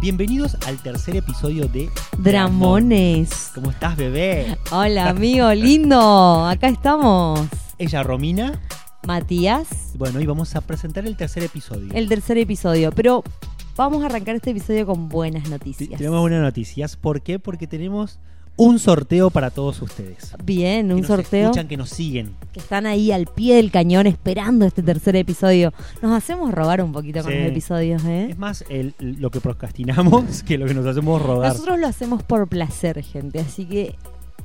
Bienvenidos 0.00 0.56
al 0.66 0.76
tercer 0.78 1.16
episodio 1.16 1.66
de 1.68 1.90
Dramones. 2.18 3.50
¿Cómo 3.54 3.70
estás, 3.70 3.96
bebé? 3.96 4.56
Hola, 4.70 5.08
amigo 5.08 5.52
lindo. 5.54 6.44
Acá 6.46 6.68
estamos. 6.68 7.40
Ella, 7.78 8.02
Romina. 8.02 8.60
Matías, 9.06 9.92
Bueno, 9.96 10.18
hoy 10.18 10.26
vamos 10.26 10.56
a 10.56 10.60
presentar 10.60 11.06
el 11.06 11.16
tercer 11.16 11.44
episodio. 11.44 11.90
el 11.94 12.08
tercer 12.08 12.38
episodio. 12.38 12.90
Pero 12.92 13.22
vamos 13.76 14.02
a 14.02 14.06
arrancar 14.06 14.34
este 14.36 14.50
episodio 14.50 14.84
con 14.86 15.08
buenas 15.08 15.48
noticias. 15.48 15.96
Tenemos 15.98 16.20
buenas 16.20 16.42
noticias. 16.42 16.96
¿Por 16.96 17.22
qué? 17.22 17.38
Porque 17.38 17.66
tenemos 17.66 18.18
un 18.58 18.78
sorteo 18.78 19.28
para 19.30 19.50
todos 19.50 19.82
ustedes. 19.82 20.32
Bien, 20.44 20.88
Que 20.88 20.94
un 20.94 21.00
nos 21.00 21.08
sorteo. 21.08 21.44
escuchan, 21.44 21.68
que 21.68 21.76
nos 21.76 21.90
siguen. 21.90 22.34
Que 22.52 22.60
están 22.60 22.86
ahí 22.86 23.12
al 23.12 23.26
pie 23.26 23.56
del 23.56 23.70
cañón 23.70 24.06
esperando 24.06 24.64
este 24.64 24.82
tercer 24.82 25.14
episodio. 25.16 25.74
Nos 26.00 26.12
hacemos 26.16 26.52
robar 26.52 26.80
un 26.82 26.92
poquito 26.92 27.22
con 27.22 27.32
Sí. 27.32 27.38
los 27.38 27.48
episodios, 27.48 28.04
¿eh? 28.04 28.28
Es 28.30 28.38
más 28.38 28.64
el- 28.70 28.94
lo 28.98 29.30
que 29.30 29.40
procrastinamos 29.40 30.42
que 30.42 30.56
lo 30.58 30.66
que 30.66 30.74
nos 30.74 30.86
hacemos 30.86 31.20
rodar. 31.22 31.52
Nosotros 31.52 31.78
lo 31.78 31.86
hacemos 31.86 32.22
por 32.22 32.48
placer, 32.48 33.02
gente. 33.02 33.40
Así 33.40 33.66
que 33.66 33.94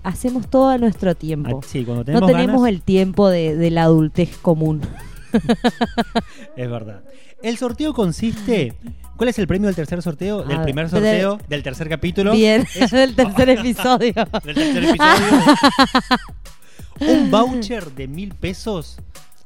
hacemos 0.03 0.49
todo 0.49 0.67
a 0.69 0.77
nuestro 0.77 1.15
tiempo. 1.15 1.61
Ah, 1.63 1.65
sí, 1.67 1.85
cuando 1.85 2.01
No 2.01 2.05
tenemos 2.05 2.27
tenemos 2.31 2.61
ganas, 2.63 2.69
el 2.75 2.81
tiempo 2.81 3.29
de, 3.29 3.55
de 3.55 3.71
la 3.71 3.83
adultez 3.83 4.35
común. 4.37 4.81
es 6.57 6.69
verdad. 6.69 7.01
El 7.41 7.57
sorteo 7.57 7.93
consiste. 7.93 8.73
¿Cuál 9.21 9.29
es 9.29 9.37
el 9.37 9.45
premio 9.45 9.67
del 9.67 9.75
tercer 9.75 10.01
sorteo? 10.01 10.41
Del 10.41 10.57
A 10.57 10.63
primer 10.63 10.89
sorteo, 10.89 11.37
del 11.47 11.61
tercer 11.61 11.87
capítulo. 11.87 12.31
Bien, 12.31 12.65
Es- 12.73 12.89
del 12.91 13.13
tercer 13.13 13.49
episodio. 13.51 14.13
del 14.43 14.55
tercer 14.55 14.83
episodio. 14.83 15.55
un 17.01 17.29
voucher 17.29 17.91
de 17.91 18.07
mil 18.07 18.33
pesos 18.33 18.97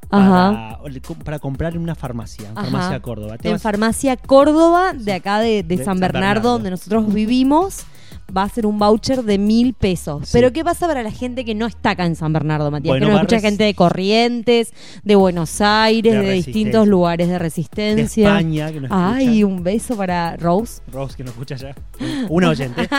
para, 0.07 0.79
para 1.25 1.39
comprar 1.39 1.75
en 1.75 1.81
una 1.81 1.93
farmacia, 1.93 2.47
en 2.47 2.57
Ajá. 2.57 2.63
farmacia 2.69 3.01
Córdoba. 3.01 3.35
En 3.43 3.59
Farmacia 3.59 4.15
Córdoba, 4.15 4.93
de 4.93 5.11
acá 5.11 5.39
de, 5.41 5.61
de 5.61 5.75
De 5.75 5.83
San 5.83 5.99
Bernardo. 5.99 6.53
donde 6.53 6.69
nosotros 6.69 7.13
vivimos, 7.13 7.81
va 8.35 8.43
a 8.43 8.49
ser 8.49 8.65
un 8.65 8.79
voucher 8.79 9.23
de 9.23 9.37
mil 9.37 9.73
pesos. 9.73 10.23
Sí. 10.25 10.29
Pero 10.33 10.51
¿qué 10.51 10.63
pasa 10.63 10.87
para 10.87 11.03
la 11.03 11.11
gente 11.11 11.45
que 11.45 11.55
no 11.55 11.65
está 11.67 11.91
acá 11.91 12.05
en 12.05 12.15
San 12.15 12.33
Bernardo, 12.33 12.71
Matías? 12.71 12.91
Bueno, 12.93 13.07
que 13.07 13.11
a 13.11 13.15
escucha 13.17 13.39
gente 13.39 13.63
de 13.63 13.73
Corrientes, 13.73 14.73
de 15.03 15.15
Buenos 15.15 15.61
Aires, 15.61 16.13
De 16.13 16.21
de, 16.21 16.31
distintos 16.33 16.87
lugares 16.87 17.27
de 17.27 17.33
de 17.33 17.39
resistencia. 17.39 18.29
España, 18.29 18.71
que 18.71 18.81
nos 18.81 18.91
Ay, 18.93 19.43
un 19.43 19.63
beso 19.63 19.95
para 19.97 20.37
Rose. 20.37 20.81
Rose, 20.91 21.15
que 21.17 21.23
nos 21.23 21.33
escucha 21.33 21.55
ya. 21.55 21.75
Una 22.29 22.49
oyente. 22.49 22.87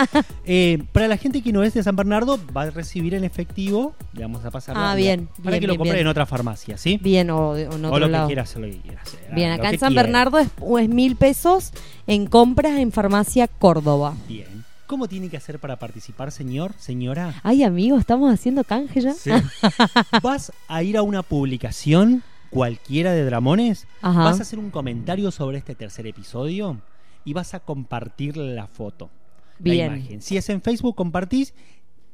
Eh, 0.48 0.82
para 0.92 1.08
la 1.08 1.16
gente 1.16 1.42
que 1.42 1.52
no 1.52 1.62
es 1.64 1.74
de 1.74 1.82
San 1.82 1.96
Bernardo, 1.96 2.38
va 2.56 2.62
a 2.62 2.70
recibir 2.70 3.14
en 3.14 3.24
efectivo. 3.24 3.94
Le 4.12 4.22
vamos 4.22 4.44
a 4.44 4.50
pasar. 4.50 4.76
Ah, 4.78 4.94
bien, 4.94 5.28
Para 5.42 5.50
bien, 5.52 5.60
que 5.60 5.66
lo 5.66 5.76
compre 5.76 5.94
bien. 5.94 6.06
en 6.06 6.08
otra 6.08 6.24
farmacia, 6.24 6.78
¿sí? 6.78 6.98
Bien, 7.02 7.30
o, 7.30 7.50
o 7.50 7.56
en 7.56 7.84
o 7.84 7.88
otro 7.88 7.98
lo 8.00 8.08
lado. 8.08 8.26
que 8.26 8.30
quiera 8.30 8.42
hacer, 8.42 8.62
lo 8.62 8.68
que 8.68 8.78
quiera 8.78 9.02
hacer. 9.02 9.20
Bien, 9.34 9.50
acá 9.50 9.70
en 9.70 9.78
San 9.78 9.88
quiera. 9.90 10.02
Bernardo 10.04 10.38
es, 10.38 10.48
es 10.80 10.88
mil 10.88 11.16
pesos 11.16 11.72
en 12.06 12.26
compras 12.26 12.78
en 12.78 12.92
Farmacia 12.92 13.48
Córdoba. 13.48 14.14
Bien. 14.28 14.55
¿Cómo 14.86 15.08
tiene 15.08 15.28
que 15.28 15.36
hacer 15.36 15.58
para 15.58 15.78
participar, 15.78 16.30
señor, 16.30 16.72
señora? 16.78 17.34
Ay, 17.42 17.64
amigo, 17.64 17.98
estamos 17.98 18.32
haciendo 18.32 18.62
canje 18.64 19.00
ya. 19.00 19.12
Sí. 19.14 19.30
Vas 20.22 20.52
a 20.68 20.82
ir 20.82 20.96
a 20.96 21.02
una 21.02 21.22
publicación 21.22 22.22
cualquiera 22.50 23.12
de 23.12 23.24
Dramones, 23.24 23.86
Ajá. 24.00 24.22
vas 24.24 24.38
a 24.38 24.42
hacer 24.42 24.58
un 24.58 24.70
comentario 24.70 25.30
sobre 25.30 25.58
este 25.58 25.74
tercer 25.74 26.06
episodio 26.06 26.80
y 27.24 27.32
vas 27.32 27.54
a 27.54 27.60
compartir 27.60 28.36
la 28.36 28.66
foto, 28.68 29.10
Bien. 29.58 29.90
la 29.92 29.96
imagen. 29.98 30.22
Si 30.22 30.36
es 30.36 30.48
en 30.48 30.62
Facebook, 30.62 30.94
compartís. 30.94 31.52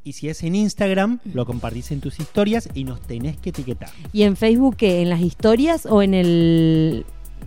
Y 0.05 0.15
si 0.15 0.29
es 0.29 0.43
en 0.43 0.57
Instagram, 0.57 1.21
lo 1.33 1.47
compartís 1.47 1.93
en 1.93 2.01
tus 2.01 2.19
historias 2.19 2.69
y 2.75 2.83
nos 2.83 3.01
tenés 3.03 3.37
que 3.37 3.51
etiquetar. 3.51 3.91
¿Y 4.13 4.23
en 4.23 4.35
Facebook 4.37 4.77
qué? 4.77 5.01
¿En 5.01 5.11
las 5.11 5.21
historias 5.21 5.87
o 5.87 6.03
en 6.03 6.15
el 6.15 7.07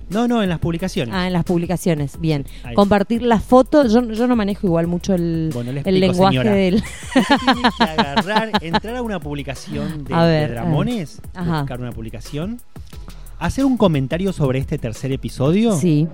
No, 0.09 0.27
no, 0.27 0.43
en 0.43 0.49
las 0.49 0.59
publicaciones. 0.59 1.13
Ah, 1.15 1.27
en 1.27 1.33
las 1.33 1.43
publicaciones, 1.43 2.19
bien. 2.19 2.45
Ahí. 2.63 2.75
Compartir 2.75 3.21
la 3.23 3.39
foto, 3.39 3.87
yo, 3.87 4.03
yo 4.11 4.27
no 4.27 4.35
manejo 4.35 4.67
igual 4.67 4.87
mucho 4.87 5.13
el, 5.13 5.49
Bueno, 5.53 5.71
el 5.83 5.99
lenguaje 5.99 6.37
señora. 6.37 6.51
del... 6.55 6.75
Usted 6.75 7.23
tiene 7.53 7.69
que 7.77 7.83
agarrar, 7.83 8.51
entrar 8.61 8.95
a 8.97 9.01
una 9.01 9.19
publicación 9.19 10.03
de, 10.03 10.13
A 10.13 10.23
ver, 10.25 10.49
de 10.49 10.55
Dramones, 10.55 11.21
a 11.33 11.41
ver. 11.41 11.49
Ajá. 11.49 11.59
buscar 11.61 11.81
una 11.81 11.91
publicación, 11.91 12.61
hacer 13.39 13.65
un 13.65 13.77
comentario 13.77 14.31
sobre 14.31 14.59
este 14.59 14.77
tercer 14.77 15.11
episodio 15.11 15.75
Sí. 15.75 16.07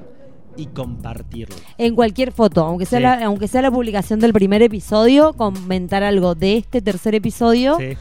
y 0.58 0.66
compartirlo. 0.68 1.56
En 1.78 1.96
cualquier 1.96 2.32
foto, 2.32 2.64
aunque 2.66 2.86
sea, 2.86 3.00
Sí. 3.00 3.04
la, 3.04 3.26
aunque 3.26 3.48
sea 3.48 3.62
la 3.62 3.72
publicación 3.72 4.20
del 4.20 4.34
primer 4.34 4.62
episodio, 4.62 5.34
comentar 5.34 6.04
algo 6.04 6.36
de 6.36 6.58
este 6.58 6.82
tercer 6.82 7.16
episodio, 7.16 7.78
Sí. 7.78 7.98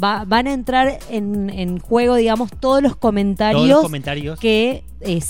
Va- 0.00 0.24
van 0.26 0.46
a 0.46 0.52
entrar 0.52 0.98
en, 1.10 1.50
en 1.50 1.78
juego, 1.78 2.14
digamos, 2.16 2.50
todos 2.60 2.82
los 2.82 2.96
comentarios, 2.96 3.60
Todos 3.62 3.68
los 3.68 3.82
comentarios. 3.82 4.38
que, 4.38 4.84
eh, 5.00 5.20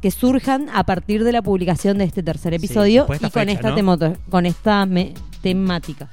que 0.00 0.10
surjan 0.10 0.68
a 0.72 0.84
partir 0.84 1.24
de 1.24 1.32
la 1.32 1.42
publicación 1.42 1.98
de 1.98 2.04
este 2.04 2.22
tercer 2.22 2.54
episodio 2.54 3.04
y 3.04 3.06
con, 3.06 3.18
fecha, 3.18 3.42
esta 3.42 3.70
¿no? 3.70 3.76
temoto- 3.76 4.16
con 4.30 4.46
esta 4.46 4.86
me- 4.86 5.14
temática. 5.42 6.08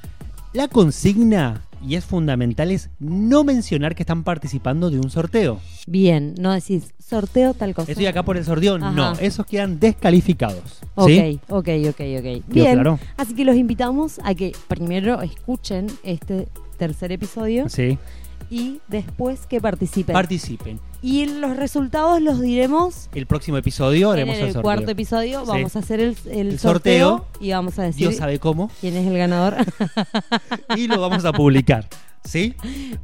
La 0.53 0.67
consigna, 0.67 1.61
y 1.85 1.95
es 1.95 2.05
fundamental, 2.05 2.69
es 2.71 2.89
no 2.99 3.43
mencionar 3.43 3.95
que 3.95 4.03
están 4.03 4.23
participando 4.23 4.89
de 4.91 4.99
un 4.99 5.09
sorteo. 5.09 5.59
Bien, 5.87 6.35
no 6.39 6.51
decís 6.53 6.93
sorteo 6.99 7.53
tal 7.55 7.73
cosa. 7.73 7.91
Estoy 7.91 8.05
acá 8.05 8.23
por 8.23 8.37
el 8.37 8.45
sorteo. 8.45 8.75
Ajá. 8.75 8.91
No, 8.91 9.11
esos 9.13 9.45
quedan 9.45 9.79
descalificados. 9.79 10.79
Ok, 10.95 11.09
¿Sí? 11.09 11.39
ok, 11.49 11.67
ok, 11.89 11.89
ok. 11.89 11.95
¿Quedó 11.97 12.43
Bien, 12.47 12.73
claro? 12.75 12.99
así 13.17 13.33
que 13.35 13.43
los 13.45 13.55
invitamos 13.55 14.19
a 14.23 14.33
que 14.35 14.53
primero 14.67 15.21
escuchen 15.23 15.87
este 16.03 16.47
tercer 16.87 17.11
episodio 17.13 17.69
Sí. 17.69 17.97
y 18.49 18.79
después 18.89 19.45
que 19.47 19.61
participen. 19.61 20.13
Participen. 20.13 20.79
y 21.01 21.25
los 21.25 21.55
resultados 21.57 22.21
los 22.21 22.39
diremos 22.41 23.09
El 23.13 23.25
próximo 23.25 23.57
episodio 23.57 24.07
en 24.09 24.13
haremos 24.13 24.35
el, 24.35 24.41
el 24.41 24.47
sorteo. 24.53 24.61
cuarto 24.63 24.91
episodio. 24.91 25.41
Sí. 25.41 25.45
Vamos 25.47 25.75
a 25.75 25.79
hacer 25.79 25.99
el, 26.01 26.17
el 26.29 26.47
El 26.49 26.59
sorteo, 26.59 27.09
sorteo. 27.19 27.39
y 27.39 27.51
vamos 27.51 27.79
a 27.79 27.83
decir 27.83 28.07
Dios 28.09 28.15
sabe 28.17 28.39
cómo. 28.39 28.69
quién 28.81 28.95
es 28.97 29.07
el 29.07 29.17
ganador. 29.17 29.55
Y 30.77 30.87
lo 30.87 30.99
vamos 30.99 31.23
a 31.25 31.31
publicar. 31.31 31.87
¿Sí? 32.25 32.55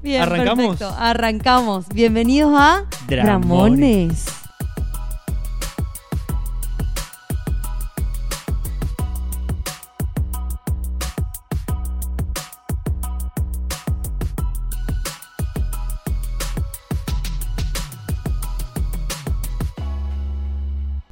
Bien, 0.01 0.21
¿Arrancamos? 0.21 0.77
perfecto. 0.77 0.95
Arrancamos. 0.97 1.85
Bienvenidos 1.93 2.53
a 2.55 2.85
Dramones. 3.07 3.25
Dramones. 3.25 4.25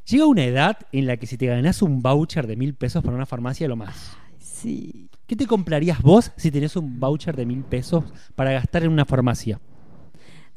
Llega 0.10 0.26
una 0.26 0.46
edad 0.46 0.78
en 0.92 1.06
la 1.08 1.18
que 1.18 1.28
si 1.28 1.38
te 1.38 1.48
ganás 1.48 1.82
un 1.82 2.02
voucher 2.02 2.48
de 2.48 2.56
mil 2.56 2.74
pesos 2.74 3.04
para 3.04 3.16
una 3.16 3.26
farmacia, 3.26 3.68
lo 3.68 3.76
más. 3.76 4.16
Sí. 4.40 5.10
¿Qué 5.26 5.36
te 5.36 5.46
comprarías 5.46 6.02
vos 6.02 6.32
si 6.38 6.50
tenés 6.52 6.76
un 6.78 7.00
voucher 7.00 7.36
de 7.36 7.46
mil 7.46 7.64
pesos 7.64 8.06
para 8.36 8.52
gastar 8.54 8.84
en 8.84 8.92
una 8.92 9.04
farmacia? 9.04 9.60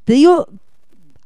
Te 0.05 0.13
digo, 0.13 0.47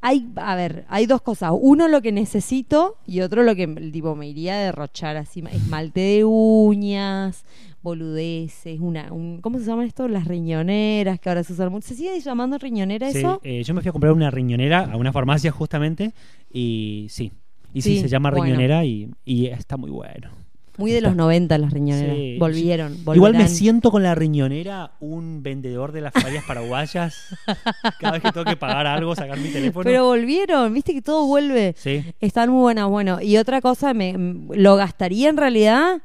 hay, 0.01 0.27
a 0.37 0.55
ver, 0.57 0.87
hay 0.89 1.05
dos 1.05 1.21
cosas. 1.21 1.53
Uno 1.55 1.89
lo 1.89 2.01
que 2.01 2.13
necesito 2.13 2.97
y 3.07 3.21
otro 3.21 3.43
lo 3.43 3.55
que 3.55 3.67
tipo 3.67 4.15
me 4.17 4.29
iría 4.29 4.55
a 4.55 4.59
derrochar 4.59 5.19
así, 5.19 5.45
esmalte 5.53 6.01
de 6.01 6.25
uñas, 6.25 7.45
boludeces, 7.83 8.81
una, 8.81 9.13
un, 9.13 9.43
¿cómo 9.43 9.59
se 9.59 9.67
llaman 9.67 9.87
esto? 9.87 10.09
Las 10.09 10.27
riñoneras 10.27 11.21
que 11.21 11.29
ahora 11.29 11.45
se 11.45 11.53
usan 11.53 11.71
mucho. 11.71 11.89
¿Se 11.89 11.95
sigue 11.95 12.19
llamando 12.21 12.57
riñonera 12.57 13.11
Sí, 13.13 13.19
eso? 13.19 13.41
eh, 13.45 13.63
yo 13.63 13.75
me 13.75 13.83
fui 13.83 13.91
a 13.91 13.93
comprar 13.93 14.13
una 14.15 14.31
riñonera 14.31 14.91
a 14.91 14.97
una 14.97 15.13
farmacia 15.13 15.51
justamente 15.53 16.15
y 16.51 17.07
sí. 17.11 17.31
Y 17.75 17.83
sí, 17.83 17.97
Sí, 17.97 18.01
se 18.03 18.09
llama 18.09 18.31
bueno. 18.31 18.45
riñonera 18.47 18.85
y, 18.85 19.11
y 19.27 19.47
está 19.49 19.77
muy 19.77 19.91
bueno. 19.91 20.31
Muy 20.77 20.91
de 20.91 21.01
los 21.01 21.15
90 21.15 21.57
las 21.59 21.73
riñoneras. 21.73 22.17
Sí. 22.17 22.37
Volvieron, 22.39 22.97
Igual 23.15 23.35
me 23.35 23.47
siento 23.47 23.91
con 23.93 24.03
la 24.03 24.15
riñonera 24.17 24.91
un 24.99 25.41
vendedor 25.43 25.93
de 25.93 26.01
las 26.01 26.13
ferias 26.13 26.43
paraguayas. 26.49 27.15
Cada 28.01 28.15
vez 28.15 28.23
que 28.23 28.33
tengo 28.33 28.45
que 28.45 28.57
pagar 28.57 28.87
algo, 28.89 29.15
sacar 29.15 29.39
mi 29.39 29.51
teléfono. 29.51 29.85
Pero 29.85 30.07
volvieron, 30.07 30.73
viste 30.75 30.93
que 30.93 31.03
todo 31.03 31.27
vuelve. 31.27 31.75
sí. 31.77 32.03
Están 32.21 32.51
muy 32.51 32.61
buenas. 32.63 32.89
Bueno, 32.89 33.21
y 33.21 33.37
otra 33.37 33.61
cosa, 33.61 33.95
me, 33.95 34.15
lo 34.17 34.75
gastaría 34.75 35.29
en 35.29 35.37
realidad 35.37 36.01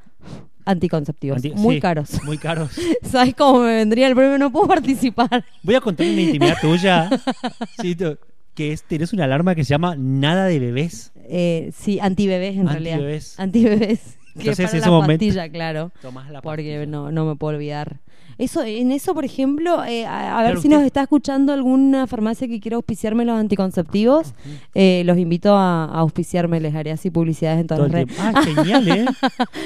anticonceptivos. 0.65 1.37
Anti- 1.37 1.51
muy 1.55 1.75
sí, 1.75 1.81
caros. 1.81 2.23
Muy 2.25 2.37
caros. 2.37 2.69
¿Sabes 3.03 3.33
cómo 3.35 3.61
me 3.61 3.73
vendría 3.75 4.07
el 4.07 4.15
premio? 4.15 4.37
No 4.37 4.51
puedo 4.51 4.67
participar. 4.67 5.43
Voy 5.63 5.73
a 5.75 5.81
contar 5.81 6.05
una 6.07 6.21
intimidad 6.21 6.57
tuya. 6.61 7.09
Sí, 7.81 7.95
tú- 7.95 8.17
que 8.59 8.73
es, 8.73 8.83
tenés 8.83 9.13
una 9.13 9.23
alarma 9.23 9.55
que 9.55 9.63
se 9.63 9.69
llama 9.69 9.95
Nada 9.97 10.43
de 10.45 10.59
bebés. 10.59 11.13
Eh, 11.29 11.71
sí, 11.77 11.97
antibebés 12.01 12.57
en 12.57 12.67
realidad. 12.67 12.95
Anti-bebés. 12.95 13.39
Antibebés. 13.39 13.99
Que 14.33 14.41
Entonces, 14.51 14.65
para 14.67 14.77
ese 14.77 14.85
la 14.85 14.91
momento- 14.91 15.25
pastilla, 15.25 15.49
claro. 15.49 15.91
Tomás 16.01 16.29
la 16.29 16.41
Porque 16.41 16.63
pastilla. 16.77 16.85
no, 16.85 17.11
no 17.11 17.25
me 17.25 17.35
puedo 17.35 17.55
olvidar. 17.55 17.99
Eso, 18.37 18.63
en 18.63 18.91
eso, 18.91 19.13
por 19.13 19.25
ejemplo, 19.25 19.83
eh, 19.83 20.05
a, 20.05 20.37
a 20.39 20.43
ver 20.43 20.51
si 20.53 20.57
usted- 20.67 20.69
nos 20.69 20.83
está 20.83 21.01
escuchando 21.01 21.51
alguna 21.51 22.05
farmacia 22.07 22.47
que 22.47 22.59
quiera 22.61 22.75
auspiciarme 22.77 23.25
los 23.25 23.37
anticonceptivos, 23.39 24.33
eh, 24.75 25.03
los 25.05 25.17
invito 25.17 25.55
a, 25.55 25.85
a 25.85 25.99
auspiciarme, 25.99 26.59
les 26.61 26.73
haré 26.75 26.91
así 26.91 27.09
publicidades 27.09 27.61
en 27.61 27.67
todas 27.67 27.91
las 27.91 28.05
tiempo. 28.05 28.13
Ah, 28.19 28.41
genial, 28.43 28.87
¿eh? 28.87 29.05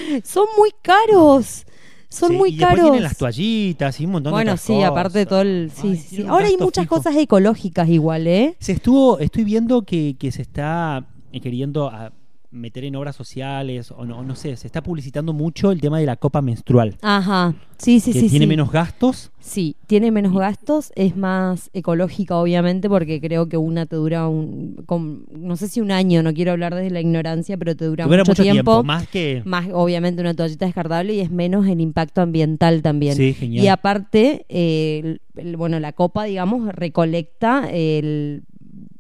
redes. 0.10 0.24
Son 0.30 0.46
muy 0.58 0.70
caros, 0.82 1.66
son 2.14 2.30
Sí, 2.32 2.36
muy 2.38 2.50
y 2.50 2.58
después 2.58 2.70
caros. 2.76 2.86
tienen 2.86 3.04
las 3.04 3.18
toallitas 3.18 4.00
y 4.00 4.06
un 4.06 4.12
montón 4.12 4.32
de 4.32 4.36
bueno, 4.36 4.52
otras 4.52 4.62
sí, 4.62 4.82
aparte 4.84 5.20
de 5.20 5.26
cosas. 5.26 5.30
todo 5.30 5.42
el... 5.42 5.72
Sí, 5.74 5.88
Ay, 5.90 5.98
sí, 5.98 6.16
sí. 6.18 6.26
Ahora 6.28 6.48
hay 6.48 6.58
muchas 6.58 6.86
fijo. 6.86 6.96
cosas 6.98 7.16
ecológicas 7.16 7.90
igual, 7.90 8.28
¿eh? 8.28 8.56
Se 8.60 8.74
estuvo, 8.74 9.20
estoy 9.20 9.44
viendo 9.44 9.82
que, 9.84 10.16
que 10.20 10.32
se 10.32 10.42
está 10.44 11.06
eh, 11.32 11.40
queriendo, 11.42 11.90
ah, 11.90 12.12
meter 12.54 12.84
en 12.86 12.96
obras 12.96 13.16
sociales 13.16 13.92
o 13.92 14.06
no, 14.06 14.24
no 14.24 14.36
sé, 14.36 14.56
se 14.56 14.68
está 14.68 14.84
publicitando 14.84 15.34
mucho 15.34 15.72
el 15.72 15.82
tema 15.82 16.00
de 16.00 16.06
la 16.06 16.16
copa 16.18 16.42
menstrual. 16.42 16.96
Ajá. 17.02 17.56
Sí, 17.78 18.00
sí, 18.00 18.14
que 18.14 18.20
sí. 18.22 18.30
tiene 18.30 18.46
sí. 18.46 18.50
menos 18.50 18.72
gastos. 18.72 19.32
Sí, 19.40 19.76
tiene 19.88 20.12
menos 20.12 20.34
gastos, 20.34 20.94
es 20.96 21.18
más 21.18 21.70
ecológica 21.74 22.38
obviamente 22.38 22.88
porque 22.90 23.20
creo 23.20 23.50
que 23.50 23.58
una 23.58 23.88
te 23.88 23.96
dura 23.96 24.28
un, 24.28 24.76
con- 24.86 25.26
no 25.36 25.56
sé 25.58 25.68
si 25.68 25.82
un 25.82 25.92
año, 25.92 26.22
no 26.24 26.34
quiero 26.34 26.52
hablar 26.52 26.76
desde 26.76 26.92
la 26.92 27.02
ignorancia, 27.02 27.58
pero 27.58 27.76
te 27.76 27.86
dura, 27.86 28.06
Dura 28.06 28.24
mucho, 28.24 28.42
tiempo. 28.44 28.84
más 28.84 29.08
que... 29.08 29.42
Más 29.46 29.68
obviamente 29.74 30.22
una 30.22 30.34
toallita 30.36 30.66
descartable 30.66 31.14
y 31.16 31.20
es 31.22 31.32
menos 31.32 31.68
el 31.68 31.82
impacto 31.82 32.22
ambiental 32.22 32.82
también. 32.84 33.16
Sí, 33.16 33.34
genial. 33.34 33.66
Y 33.66 33.68
aparte, 33.68 34.46
eh, 34.50 35.02
el- 35.04 35.22
el- 35.48 35.58
bueno, 35.58 35.80
la 35.80 35.92
copa, 35.94 36.24
digamos, 36.26 36.68
recolecta 36.74 37.68
el, 37.72 38.44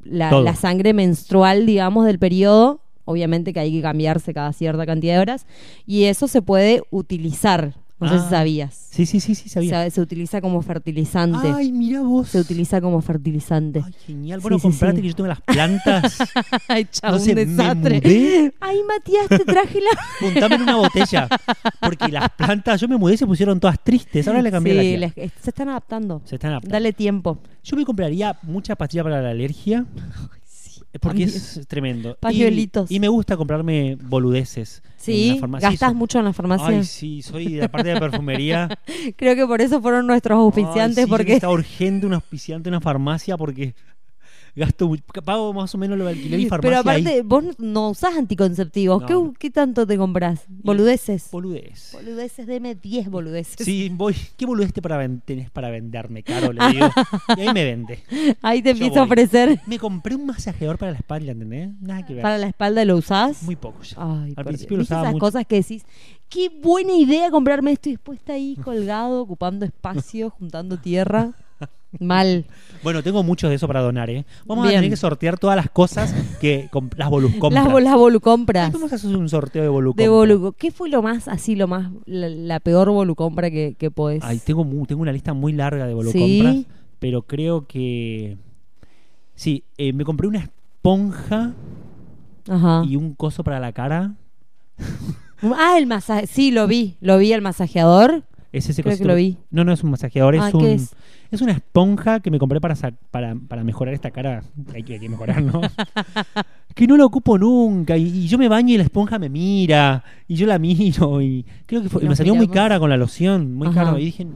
la, 0.03 0.31
la 0.41 0.55
sangre 0.55 0.93
menstrual, 0.93 1.65
digamos, 1.67 2.05
del 2.07 2.17
periodo. 2.19 2.81
Obviamente 3.05 3.53
que 3.53 3.59
hay 3.59 3.71
que 3.71 3.81
cambiarse 3.81 4.33
cada 4.33 4.53
cierta 4.53 4.85
cantidad 4.85 5.15
de 5.15 5.19
horas. 5.19 5.45
Y 5.85 6.03
eso 6.05 6.27
se 6.27 6.41
puede 6.41 6.81
utilizar. 6.91 7.75
No 7.99 8.09
sé 8.09 8.15
Ah, 8.15 8.23
si 8.23 8.29
sabías. 8.31 8.73
Sí, 8.91 9.05
sí, 9.05 9.21
sí, 9.21 9.33
sí, 9.33 9.47
O 9.47 9.49
sabía. 9.53 9.69
sea, 9.69 9.89
se 9.89 10.01
utiliza 10.01 10.41
como 10.41 10.61
fertilizante. 10.61 11.47
Ay, 11.55 11.71
mira 11.71 12.01
vos. 12.01 12.27
Se 12.27 12.39
utiliza 12.39 12.81
como 12.81 13.01
fertilizante. 13.01 13.81
Ay, 13.85 13.93
genial. 14.05 14.41
Bueno, 14.41 14.57
sí, 14.57 14.63
comprate 14.63 14.97
sí. 14.97 15.01
que 15.03 15.07
yo 15.07 15.15
tengo 15.15 15.27
las 15.27 15.39
plantas. 15.41 16.17
Ay, 16.67 16.85
chao, 16.91 17.13
no 17.13 17.19
sé, 17.19 17.29
un 17.29 17.35
me 17.35 17.45
desastre. 17.45 18.01
mudé. 18.03 18.53
Ay, 18.59 18.79
Matías, 18.85 19.29
te 19.29 19.45
traje 19.45 19.79
la. 19.79 19.89
Juntame 20.19 20.55
en 20.55 20.61
una 20.63 20.75
botella. 20.75 21.29
Porque 21.79 22.09
las 22.11 22.29
plantas, 22.31 22.81
yo 22.81 22.89
me 22.89 22.97
mudé 22.97 23.13
y 23.13 23.17
se 23.17 23.25
pusieron 23.27 23.57
todas 23.59 23.81
tristes. 23.81 24.27
Ahora 24.27 24.41
le 24.41 24.51
cambié 24.51 24.73
Sí, 24.73 24.97
la 24.97 25.09
tía. 25.09 25.23
les- 25.23 25.31
se 25.41 25.49
están 25.51 25.69
adaptando. 25.69 26.21
Se 26.25 26.35
están 26.35 26.51
adaptando. 26.51 26.73
Dale 26.73 26.91
tiempo. 26.91 27.37
Yo 27.63 27.77
me 27.77 27.85
compraría 27.85 28.37
mucha 28.41 28.75
pastilla 28.75 29.03
para 29.03 29.21
la 29.21 29.29
alergia. 29.29 29.85
Porque 30.99 31.25
también. 31.25 31.29
es 31.29 31.61
tremendo. 31.67 32.17
Pañuelitos. 32.19 32.91
Y, 32.91 32.95
y 32.95 32.99
me 32.99 33.07
gusta 33.07 33.35
comprarme 33.35 33.97
boludeces. 34.01 34.81
en 34.85 34.91
Sí, 34.97 35.31
la 35.33 35.39
farmacia. 35.39 35.71
Sí, 35.71 35.95
mucho 35.95 36.19
en 36.19 36.25
la 36.25 36.33
farmacia. 36.33 36.67
Ay, 36.67 36.83
sí, 36.83 37.21
soy 37.21 37.53
de 37.53 37.61
la 37.61 37.67
parte 37.67 37.89
de 37.89 37.99
perfumería. 37.99 38.69
Creo 39.15 39.35
que 39.35 39.45
por 39.47 39.61
eso 39.61 39.81
fueron 39.81 40.07
nuestros 40.07 40.37
auspiciantes, 40.37 40.99
Ay, 40.99 41.03
sí, 41.05 41.09
porque 41.09 41.33
Está 41.33 41.49
urgente 41.49 42.05
un 42.05 42.13
auspiciante 42.13 42.69
en 42.69 42.75
una 42.75 42.81
farmacia 42.81 43.37
porque 43.37 43.75
gasto 44.55 44.91
pago 45.25 45.53
más 45.53 45.73
o 45.73 45.77
menos 45.77 45.97
lo 45.97 46.05
de 46.05 46.11
alquiler 46.11 46.39
y 46.39 46.45
farmacia 46.47 46.69
Pero 46.69 46.79
aparte, 46.81 47.09
ahí. 47.09 47.21
vos 47.21 47.43
no 47.57 47.89
usás 47.89 48.15
anticonceptivos. 48.17 49.01
No, 49.01 49.07
¿Qué, 49.07 49.13
no. 49.13 49.33
qué 49.37 49.49
tanto 49.49 49.87
te 49.87 49.97
compras? 49.97 50.43
Boludeces. 50.47 51.29
Boludez. 51.31 51.91
Boludeces, 51.93 52.45
deme 52.47 52.75
10 52.75 53.09
boludeces. 53.09 53.65
Sí, 53.65 53.89
voy. 53.93 54.15
¿Qué 54.37 54.45
boludez 54.45 54.73
te 54.73 54.81
para 54.81 55.07
tenés 55.25 55.49
para 55.49 55.69
venderme, 55.69 56.23
Caro? 56.23 56.53
Le 56.53 56.67
digo. 56.69 56.87
y 57.37 57.41
ahí 57.41 57.53
me 57.53 57.63
vende. 57.63 58.03
Ahí 58.41 58.61
te 58.61 58.71
empiezo 58.71 58.99
a 58.99 59.03
ofrecer. 59.03 59.59
Me 59.65 59.79
compré 59.79 60.15
un 60.15 60.25
masajeador 60.25 60.77
para 60.77 60.91
la 60.91 60.97
espalda, 60.99 61.31
¿entendés? 61.31 61.69
Nada 61.81 62.05
que 62.05 62.13
ver. 62.13 62.21
¿Para 62.21 62.37
la 62.37 62.47
espalda 62.47 62.85
lo 62.85 62.97
usás? 62.97 63.43
Muy 63.43 63.55
poco 63.55 63.81
ya. 63.83 63.97
Ay, 63.99 64.33
Al 64.35 64.45
principio 64.45 64.77
lo 64.77 64.81
¿Viste 64.81 64.93
usaba 64.93 65.03
esas 65.07 65.13
mucho. 65.13 65.25
cosas 65.25 65.47
que 65.47 65.55
decís, 65.55 65.85
qué 66.29 66.49
buena 66.49 66.93
idea 66.93 67.29
comprarme 67.31 67.71
esto 67.71 67.89
y 67.89 67.93
después 67.93 68.19
está 68.19 68.33
ahí 68.33 68.55
colgado, 68.63 69.21
ocupando 69.21 69.65
espacio, 69.65 70.29
juntando 70.29 70.77
tierra. 70.77 71.31
Mal. 71.99 72.45
Bueno, 72.83 73.03
tengo 73.03 73.23
muchos 73.23 73.49
de 73.49 73.55
eso 73.55 73.67
para 73.67 73.81
donar, 73.81 74.09
¿eh? 74.09 74.25
Vamos 74.45 74.65
Bien. 74.65 74.75
a 74.75 74.77
tener 74.79 74.89
que 74.89 74.97
sortear 74.97 75.37
todas 75.37 75.55
las 75.55 75.69
cosas 75.69 76.13
que 76.41 76.69
las 76.97 77.09
volucompras. 77.09 77.65
Las, 77.65 77.83
las 77.83 77.95
volucompras. 77.95 78.73
Vamos 78.73 78.91
a 78.91 78.95
hacer 78.95 79.15
un 79.15 79.29
sorteo 79.29 79.63
de 79.63 79.69
volucompras. 79.69 80.27
De 80.27 80.51
¿Qué 80.57 80.71
fue 80.71 80.89
lo 80.89 81.01
más, 81.01 81.27
así, 81.27 81.55
lo 81.55 81.67
más, 81.67 81.91
la, 82.05 82.29
la 82.29 82.59
peor 82.59 82.89
volucompra 82.89 83.49
que, 83.49 83.75
que 83.77 83.91
podés? 83.91 84.23
Ay, 84.23 84.39
tengo, 84.43 84.65
tengo 84.85 85.01
una 85.01 85.11
lista 85.11 85.33
muy 85.33 85.53
larga 85.53 85.87
de 85.87 85.93
volucompras, 85.93 86.53
¿Sí? 86.53 86.67
pero 86.99 87.23
creo 87.23 87.67
que... 87.67 88.37
Sí, 89.35 89.63
eh, 89.77 89.93
me 89.93 90.05
compré 90.05 90.27
una 90.27 90.39
esponja 90.39 91.53
Ajá. 92.47 92.83
y 92.85 92.95
un 92.95 93.13
coso 93.15 93.43
para 93.43 93.59
la 93.59 93.71
cara. 93.71 94.15
Ah, 95.57 95.75
el 95.77 95.87
masaje. 95.87 96.27
Sí, 96.27 96.51
lo 96.51 96.67
vi. 96.67 96.95
Lo 97.01 97.17
vi, 97.17 97.33
el 97.33 97.41
masajeador. 97.41 98.23
Es 98.53 98.69
ese 98.69 98.83
Creo 98.83 98.95
que 98.97 99.03
lo 99.03 99.15
vi. 99.15 99.37
No, 99.49 99.63
no 99.65 99.73
es 99.73 99.83
un 99.83 99.89
masajeador, 99.91 100.35
Ah, 100.39 100.45
es, 100.47 100.51
¿qué 100.51 100.57
un, 100.57 100.65
es? 100.65 100.95
es 101.31 101.41
una 101.41 101.51
esponja 101.53 102.19
que 102.19 102.29
me 102.31 102.37
compré 102.39 102.61
para, 102.61 102.75
para, 103.11 103.35
para 103.35 103.63
mejorar 103.63 103.93
esta 103.95 104.11
cara. 104.11 104.43
Hay 104.73 104.83
que, 104.83 104.93
hay 104.93 104.99
que 104.99 105.09
mejorar, 105.09 105.41
¿no? 105.41 105.59
que 106.75 106.87
no 106.87 106.95
la 106.95 107.05
ocupo 107.05 107.37
nunca. 107.37 107.97
Y, 107.97 108.03
y 108.03 108.27
yo 108.27 108.37
me 108.37 108.47
baño 108.47 108.73
y 108.75 108.77
la 108.77 108.83
esponja 108.83 109.17
me 109.19 109.29
mira. 109.29 110.03
Y 110.27 110.35
yo 110.35 110.45
la 110.47 110.59
miro. 110.59 111.19
Y 111.21 111.45
creo 111.65 111.81
que 111.81 111.89
fue- 111.89 112.03
Y 112.05 112.07
me 112.07 112.15
salió 112.15 112.35
muy 112.35 112.47
cara 112.47 112.79
con 112.79 112.89
la 112.89 112.97
loción. 112.97 113.55
Muy 113.55 113.67
Ajá. 113.69 113.85
caro. 113.85 113.97
Y 113.97 114.05
dije, 114.05 114.27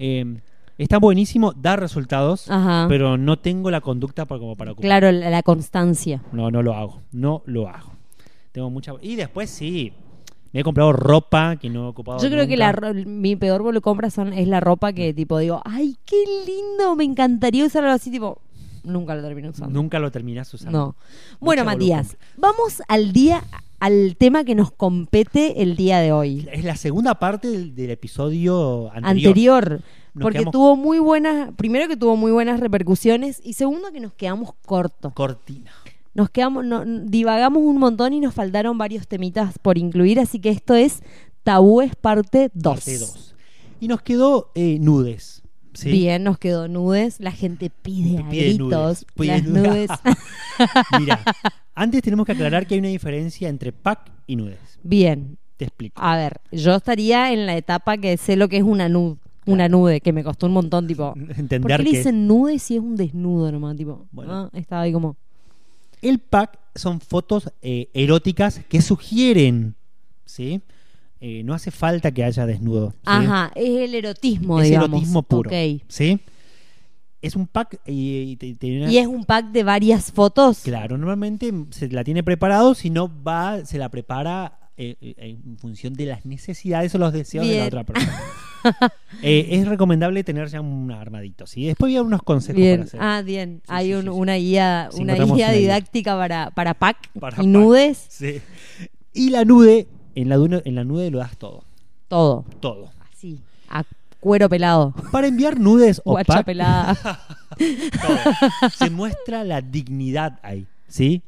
eh, 0.00 0.40
está 0.78 0.98
buenísimo, 0.98 1.52
da 1.52 1.76
resultados. 1.76 2.50
Ajá. 2.50 2.86
Pero 2.88 3.16
no 3.16 3.38
tengo 3.38 3.70
la 3.70 3.80
conducta 3.80 4.24
para, 4.26 4.40
como 4.40 4.56
para 4.56 4.72
ocupar. 4.72 4.86
Claro, 4.88 5.12
la, 5.12 5.30
la 5.30 5.42
constancia. 5.44 6.20
No, 6.32 6.50
no 6.50 6.62
lo 6.62 6.74
hago. 6.74 7.00
No 7.12 7.42
lo 7.46 7.68
hago. 7.68 7.92
Tengo 8.50 8.70
mucha. 8.70 8.92
Y 9.02 9.14
después 9.16 9.50
sí. 9.50 9.92
Me 10.52 10.60
he 10.60 10.64
comprado 10.64 10.92
ropa 10.92 11.56
que 11.56 11.68
no 11.68 11.84
he 11.84 11.88
ocupado. 11.88 12.18
Yo 12.22 12.28
creo 12.30 12.46
que 12.46 12.56
la, 12.56 12.72
mi 13.06 13.36
peor 13.36 13.62
volucompra 13.62 14.10
son, 14.10 14.32
es 14.32 14.48
la 14.48 14.60
ropa 14.60 14.92
que 14.92 15.12
tipo 15.12 15.38
digo, 15.38 15.60
ay, 15.64 15.96
qué 16.06 16.16
lindo, 16.46 16.96
me 16.96 17.04
encantaría 17.04 17.64
usarlo 17.66 17.90
así, 17.90 18.10
tipo, 18.10 18.40
nunca 18.84 19.14
lo 19.14 19.22
termino 19.22 19.50
usando. 19.50 19.72
Nunca 19.74 19.98
lo 19.98 20.10
terminás 20.10 20.52
usando. 20.54 20.78
No. 20.78 20.96
Bueno, 21.40 21.62
Mucha 21.64 21.74
Matías, 21.74 22.16
vamos 22.36 22.82
al 22.88 23.12
día, 23.12 23.42
al 23.80 24.16
tema 24.16 24.44
que 24.44 24.54
nos 24.54 24.70
compete 24.70 25.62
el 25.62 25.76
día 25.76 25.98
de 25.98 26.12
hoy. 26.12 26.48
Es 26.50 26.64
la 26.64 26.76
segunda 26.76 27.16
parte 27.16 27.48
del, 27.48 27.74
del 27.74 27.90
episodio 27.90 28.90
anterior. 28.92 29.28
Anterior. 29.28 29.80
Nos 30.14 30.22
porque 30.22 30.38
quedamos- 30.38 30.52
tuvo 30.52 30.76
muy 30.76 30.98
buenas, 30.98 31.50
primero 31.56 31.88
que 31.88 31.96
tuvo 31.98 32.16
muy 32.16 32.32
buenas 32.32 32.58
repercusiones 32.60 33.38
y 33.44 33.52
segundo 33.52 33.92
que 33.92 34.00
nos 34.00 34.14
quedamos 34.14 34.54
cortos. 34.64 35.12
Cortina. 35.12 35.70
Nos 36.16 36.30
quedamos, 36.30 36.64
no- 36.64 36.84
divagamos 36.84 37.62
un 37.62 37.78
montón 37.78 38.12
y 38.14 38.20
nos 38.20 38.32
faltaron 38.34 38.78
varios 38.78 39.06
temitas 39.06 39.58
por 39.58 39.76
incluir, 39.76 40.18
así 40.18 40.38
que 40.40 40.48
esto 40.50 40.74
es 40.74 41.02
Tabúes 41.42 41.94
parte 41.94 42.50
2. 42.54 42.74
Parte 42.74 42.98
2. 42.98 43.34
Y 43.80 43.88
nos 43.88 44.00
quedó 44.02 44.50
eh, 44.54 44.78
nudes. 44.80 45.42
¿sí? 45.74 45.90
Bien, 45.92 46.24
nos 46.24 46.38
quedó 46.38 46.68
nudes. 46.68 47.20
La 47.20 47.30
gente 47.32 47.68
pide 47.70 48.18
a 48.18 48.28
Pide 48.30 48.54
gritos 48.54 48.68
nudes, 48.70 49.06
pide 49.14 49.26
las 49.28 49.44
nudes. 49.44 49.90
Mira, 50.98 51.20
antes 51.74 52.02
tenemos 52.02 52.24
que 52.26 52.32
aclarar 52.32 52.66
que 52.66 52.74
hay 52.74 52.80
una 52.80 52.88
diferencia 52.88 53.48
entre 53.48 53.72
pack 53.72 54.10
y 54.26 54.36
nudes. 54.36 54.58
Bien, 54.82 55.36
Te 55.58 55.66
explico. 55.66 56.00
a 56.02 56.16
ver, 56.16 56.40
yo 56.50 56.74
estaría 56.76 57.32
en 57.32 57.44
la 57.46 57.56
etapa 57.56 57.98
que 57.98 58.16
sé 58.16 58.36
lo 58.36 58.48
que 58.48 58.56
es 58.56 58.62
una 58.64 58.88
nude. 58.88 59.18
Una 59.48 59.68
nude, 59.68 60.00
que 60.00 60.12
me 60.12 60.24
costó 60.24 60.46
un 60.46 60.52
montón, 60.54 60.88
tipo. 60.88 61.12
¿Por 61.14 61.38
Entender 61.38 61.76
qué 61.76 61.82
le 61.84 61.98
dicen 61.98 62.26
nude 62.26 62.58
si 62.58 62.74
es 62.74 62.80
un 62.80 62.96
desnudo 62.96 63.52
nomás? 63.52 63.76
Tipo, 63.76 64.08
Bueno. 64.10 64.32
ah, 64.32 64.50
estaba 64.54 64.82
ahí 64.82 64.92
como. 64.92 65.16
El 66.02 66.18
pack 66.18 66.58
son 66.74 67.00
fotos 67.00 67.50
eh, 67.62 67.88
eróticas 67.94 68.60
que 68.68 68.82
sugieren, 68.82 69.74
¿sí? 70.24 70.60
Eh, 71.20 71.42
no 71.44 71.54
hace 71.54 71.70
falta 71.70 72.12
que 72.12 72.22
haya 72.24 72.44
desnudo. 72.46 72.90
¿sí? 72.90 72.96
Ajá, 73.06 73.50
es 73.54 73.70
el 73.88 73.94
erotismo, 73.94 74.60
Es 74.60 74.66
digamos. 74.68 74.90
erotismo 74.90 75.22
puro. 75.22 75.48
Ok. 75.50 75.82
¿Sí? 75.88 76.20
Es 77.22 77.34
un 77.34 77.46
pack 77.46 77.80
y, 77.86 78.36
y 78.40 78.54
te- 78.54 78.66
Y 78.66 78.98
es 78.98 79.06
un 79.06 79.24
pack 79.24 79.46
de 79.50 79.64
varias 79.64 80.12
fotos. 80.12 80.60
Claro, 80.60 80.98
normalmente 80.98 81.50
se 81.70 81.88
la 81.88 82.04
tiene 82.04 82.22
preparado, 82.22 82.74
si 82.74 82.90
no 82.90 83.10
va, 83.24 83.64
se 83.64 83.78
la 83.78 83.88
prepara 83.88 84.65
eh, 84.76 84.96
eh, 85.00 85.14
en 85.18 85.58
función 85.58 85.94
de 85.94 86.06
las 86.06 86.26
necesidades 86.26 86.94
o 86.94 86.98
los 86.98 87.12
deseos 87.12 87.46
de 87.46 87.58
la 87.58 87.66
otra 87.66 87.84
persona. 87.84 88.20
Eh, 89.22 89.46
es 89.52 89.68
recomendable 89.68 90.24
tener 90.24 90.48
ya 90.48 90.60
un 90.60 90.90
armadito, 90.90 91.46
¿sí? 91.46 91.66
Después 91.66 91.92
voy 91.92 91.96
a 91.98 92.02
unos 92.02 92.20
consejos 92.24 92.56
Bien. 92.60 92.76
para 92.78 92.84
hacer. 92.88 93.00
Ah, 93.00 93.22
bien. 93.22 93.60
Sí, 93.62 93.68
Hay 93.68 93.86
sí, 93.86 93.92
un- 93.94 94.00
sí, 94.02 94.08
sí. 94.08 94.10
una 94.10 94.34
guía, 94.34 94.88
una 94.98 95.14
guía 95.14 95.52
didáctica 95.52 96.16
para, 96.16 96.50
para 96.50 96.74
pack 96.74 96.96
Para 97.20 97.36
y 97.36 97.36
pack. 97.36 97.46
nudes. 97.46 98.06
Sí. 98.08 98.40
Y 99.14 99.30
la 99.30 99.44
nude, 99.44 99.86
en 100.16 100.28
la, 100.28 100.36
nude, 100.36 100.62
en 100.64 100.74
la 100.74 100.82
nude 100.82 101.12
lo 101.12 101.18
das 101.18 101.36
todo, 101.36 101.62
Todo. 102.08 102.44
todo. 102.58 102.90
Así. 103.12 103.38
A 103.68 103.84
cuero 104.18 104.48
pelado. 104.48 104.92
Para 105.12 105.28
enviar 105.28 105.60
nudes 105.60 106.02
o 106.04 106.12
Guacha 106.12 106.34
pack, 106.34 106.46
pelada. 106.46 106.96
todo. 107.56 108.70
se 108.76 108.90
muestra 108.90 109.44
la 109.44 109.60
dignidad 109.60 110.40
ahí, 110.42 110.66
¿sí? 110.88 111.22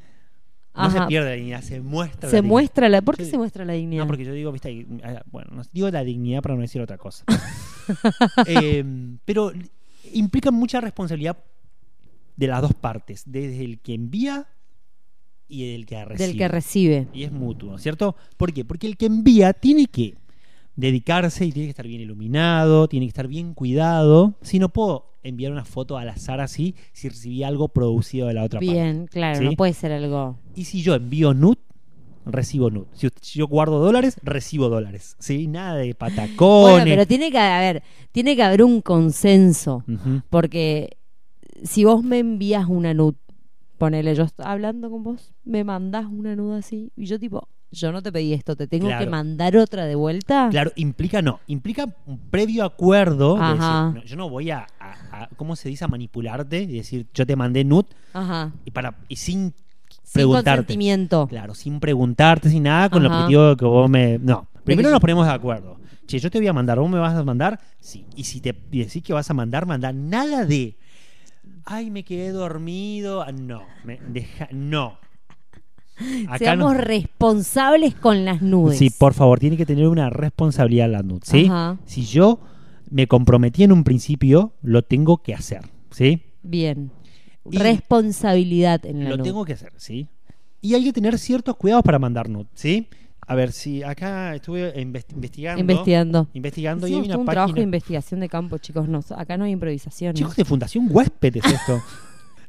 No 0.85 0.91
se 0.91 1.01
pierde 1.07 1.31
la 1.31 1.35
dignidad, 1.37 1.63
se 1.63 1.81
muestra 1.81 2.29
Se 2.31 2.37
la 2.37 2.41
dignidad. 2.43 2.51
muestra 2.53 2.89
la. 2.89 3.03
¿Por 3.03 3.17
qué 3.17 3.25
se 3.25 3.37
muestra 3.37 3.65
la 3.65 3.73
dignidad? 3.75 4.03
No, 4.03 4.07
porque 4.07 4.25
yo 4.25 4.33
digo, 4.33 4.53
viste, 4.53 4.71
eh, 4.71 5.21
bueno, 5.31 5.51
no- 5.53 5.63
digo 5.73 5.91
la 5.91 6.05
dignidad 6.05 6.43
para 6.43 6.55
no 6.55 6.61
decir 6.63 6.81
otra 6.81 6.99
cosa. 6.99 7.25
Eh, 8.47 8.85
pero 9.25 9.51
implica 10.13 10.51
mucha 10.51 10.81
responsabilidad 10.81 11.39
de 12.37 12.47
las 12.47 12.61
dos 12.63 12.75
partes, 12.75 13.23
desde 13.27 13.65
el 13.65 13.81
que 13.81 13.95
envía 13.95 14.47
y 15.49 15.73
del 15.73 15.87
que 15.87 16.05
recibe. 16.05 16.27
Del 16.29 16.37
que 16.37 16.49
recibe. 16.49 17.09
Y 17.15 17.25
es 17.25 17.33
mutuo, 17.33 17.79
¿cierto? 17.79 18.15
¿Por 18.37 18.53
qué? 18.53 18.65
Porque 18.65 18.87
el 18.87 18.97
que 18.99 19.07
envía 19.07 19.55
tiene 19.55 19.87
que 19.87 20.17
dedicarse 20.79 21.45
y 21.45 21.51
tiene 21.51 21.67
que 21.67 21.71
estar 21.71 21.89
bien 21.89 22.01
iluminado, 22.01 22.87
tiene 22.89 23.07
que 23.07 23.11
estar 23.11 23.27
bien 23.27 23.53
cuidado. 23.53 24.35
Si 24.43 24.61
no 24.61 24.69
puedo 24.69 25.19
enviar 25.25 25.51
una 25.51 25.65
foto 25.65 25.99
al 25.99 26.09
azar 26.09 26.41
así 26.41 26.77
si 26.93 27.09
recibí 27.09 27.43
algo 27.43 27.69
producido 27.69 28.29
de 28.29 28.35
la 28.35 28.45
otra 28.45 28.61
parte. 28.61 28.73
Bien, 28.73 29.09
claro, 29.09 29.41
¿Sí? 29.41 29.45
no 29.45 29.53
puede 29.53 29.73
ser 29.73 29.91
algo. 29.91 30.39
Y 30.55 30.65
si 30.65 30.81
yo 30.81 30.95
envío 30.95 31.35
nude, 31.35 31.59
recibo 32.25 32.71
nude. 32.71 32.87
Si, 32.93 33.09
yo 33.37 33.49
guardo 33.49 33.81
dólares, 33.81 34.19
recibo 34.23 34.69
dólares. 34.69 35.17
¿Sí? 35.19 35.49
Nada 35.49 35.75
de 35.75 35.97
patacones. 35.97 36.71
Bueno, 36.71 36.85
pero 36.85 37.07
tiene 37.07 37.33
que 37.33 37.39
haber, 37.39 37.83
tiene 38.13 38.37
que 38.37 38.43
haber 38.45 38.63
un 38.63 38.81
consenso. 38.81 39.83
Porque 40.31 40.97
si 41.65 41.83
vos 41.85 42.05
me 42.05 42.21
envías 42.21 42.67
una 42.69 42.95
nud, 42.95 43.17
ponele, 43.79 44.15
yo 44.15 44.27
hablando 44.39 44.91
con 44.91 45.03
vos, 45.03 45.35
me 45.45 45.65
mandás 45.65 46.07
una 46.07 46.37
nuda 46.37 46.59
así, 46.59 46.93
y 46.95 47.07
yo 47.07 47.19
tipo, 47.19 47.49
yo 47.71 47.93
no 47.93 48.03
te 48.03 48.11
pedí 48.13 48.33
esto, 48.33 48.57
te 48.57 48.67
tengo 48.67 48.87
Claro. 48.87 49.05
que 49.05 49.11
mandar 49.11 49.57
otra 49.57 49.85
de 49.85 49.95
vuelta. 49.95 50.49
Claro, 50.51 50.73
implica 50.77 51.21
no, 51.23 51.41
implica 51.47 51.87
un 52.07 52.19
previo 52.19 52.65
acuerdo. 52.65 53.35
de 53.37 53.43
decir, 53.43 53.61
Ajá. 53.63 53.93
no, 53.95 54.03
yo 54.05 54.17
no 54.17 54.29
voy 54.31 54.51
a, 54.51 54.67
a- 54.81 55.23
a- 55.25 55.29
¿cómo 55.37 55.55
se 55.57 55.69
dice? 55.69 55.85
A 55.85 55.89
manipularte 55.89 56.63
y 56.63 56.77
decir, 56.79 57.07
yo 57.13 57.27
te 57.27 57.37
mandé 57.37 57.65
nud 57.65 57.85
Ajá. 58.13 58.53
y, 58.65 58.71
para, 58.71 58.95
y 59.09 59.17
sin 59.17 59.53
Sin 60.03 60.13
preguntarte. 60.13 60.49
consentimiento. 60.65 61.27
Claro, 61.29 61.55
sin 61.55 61.81
preguntarte, 61.81 62.49
sin 62.51 62.63
nada, 62.63 62.89
con 62.89 63.03
el 63.05 63.09
Ajá. 63.11 63.19
objetivo 63.21 63.49
de 63.51 63.57
que 63.57 63.65
vos 63.67 63.91
me. 63.91 64.19
No, 64.19 64.47
primero 64.65 64.91
nos 64.91 65.01
ponemos 65.01 65.27
de 65.27 65.33
acuerdo. 65.33 65.79
Che, 66.07 66.19
yo 66.19 66.31
te 66.31 66.39
voy 66.39 66.49
a 66.49 66.55
mandar, 66.55 66.79
vos 66.79 66.89
me 66.89 66.99
vas 66.99 67.15
a 67.15 67.23
mandar, 67.23 67.61
sí. 67.81 68.07
Y 68.17 68.25
si 68.25 68.41
te 68.41 68.55
decís 68.71 69.03
que 69.03 69.13
vas 69.13 69.29
a 69.31 69.35
mandar, 69.35 69.67
mandar 69.67 69.95
nada 69.95 70.47
de. 70.47 70.75
Ay, 71.67 71.91
me 71.91 72.03
quedé 72.03 72.31
dormido. 72.33 73.27
No, 73.33 73.63
me 73.85 73.99
deja, 74.09 74.49
no. 74.53 74.99
Seamos 76.39 76.73
no- 76.75 76.81
responsables 76.81 77.95
con 77.95 78.25
las 78.25 78.43
nudes. 78.43 78.79
Sí, 78.79 78.91
por 78.91 79.15
favor, 79.15 79.39
tiene 79.39 79.57
que 79.57 79.67
tener 79.67 79.89
una 79.89 80.11
responsabilidad 80.11 80.91
la 80.91 81.03
NUT, 81.03 81.25
¿sí? 81.25 81.47
Ajá. 81.47 81.79
Si 81.85 82.05
yo 82.05 82.41
me 82.91 83.07
comprometí 83.07 83.65
en 83.65 83.73
un 83.73 83.85
principio, 83.85 84.53
lo 84.63 84.83
tengo 84.83 85.19
que 85.23 85.35
hacer, 85.35 85.63
¿sí? 85.91 86.23
Bien. 86.43 86.91
Y- 87.51 87.59
Responsabilidad 87.59 88.85
en 88.87 89.05
la 89.05 89.11
Lo 89.11 89.17
nude. 89.19 89.29
tengo 89.29 89.45
que 89.45 89.55
hacer, 89.55 89.73
¿sí? 89.77 90.09
Y 90.61 90.75
hay 90.75 90.85
que 90.85 90.93
tener 90.93 91.19
ciertos 91.19 91.57
cuidados 91.57 91.83
para 91.85 91.99
mandar 91.99 92.29
NUT, 92.29 92.47
¿sí? 92.55 92.89
A 93.27 93.35
ver, 93.35 93.53
si 93.53 93.83
acá 93.83 94.35
estuve 94.35 94.73
invest- 94.83 95.13
investigando. 95.13 95.61
Investigando. 95.61 96.29
Investigando 96.33 96.87
y 96.89 96.95
hay 96.95 97.01
una 97.01 97.19
un 97.19 97.27
trabajo 97.27 97.53
de 97.55 97.61
investigación 97.63 98.21
de 98.21 98.29
campo, 98.29 98.57
chicos. 98.57 98.89
No, 98.89 99.01
acá 99.17 99.37
no 99.37 99.45
hay 99.45 99.53
improvisación. 99.53 100.15
Chicos 100.15 100.35
de 100.37 100.45
Fundación 100.47 100.89
Huésped 100.91 101.37
es 101.37 101.45
esto. 101.45 101.83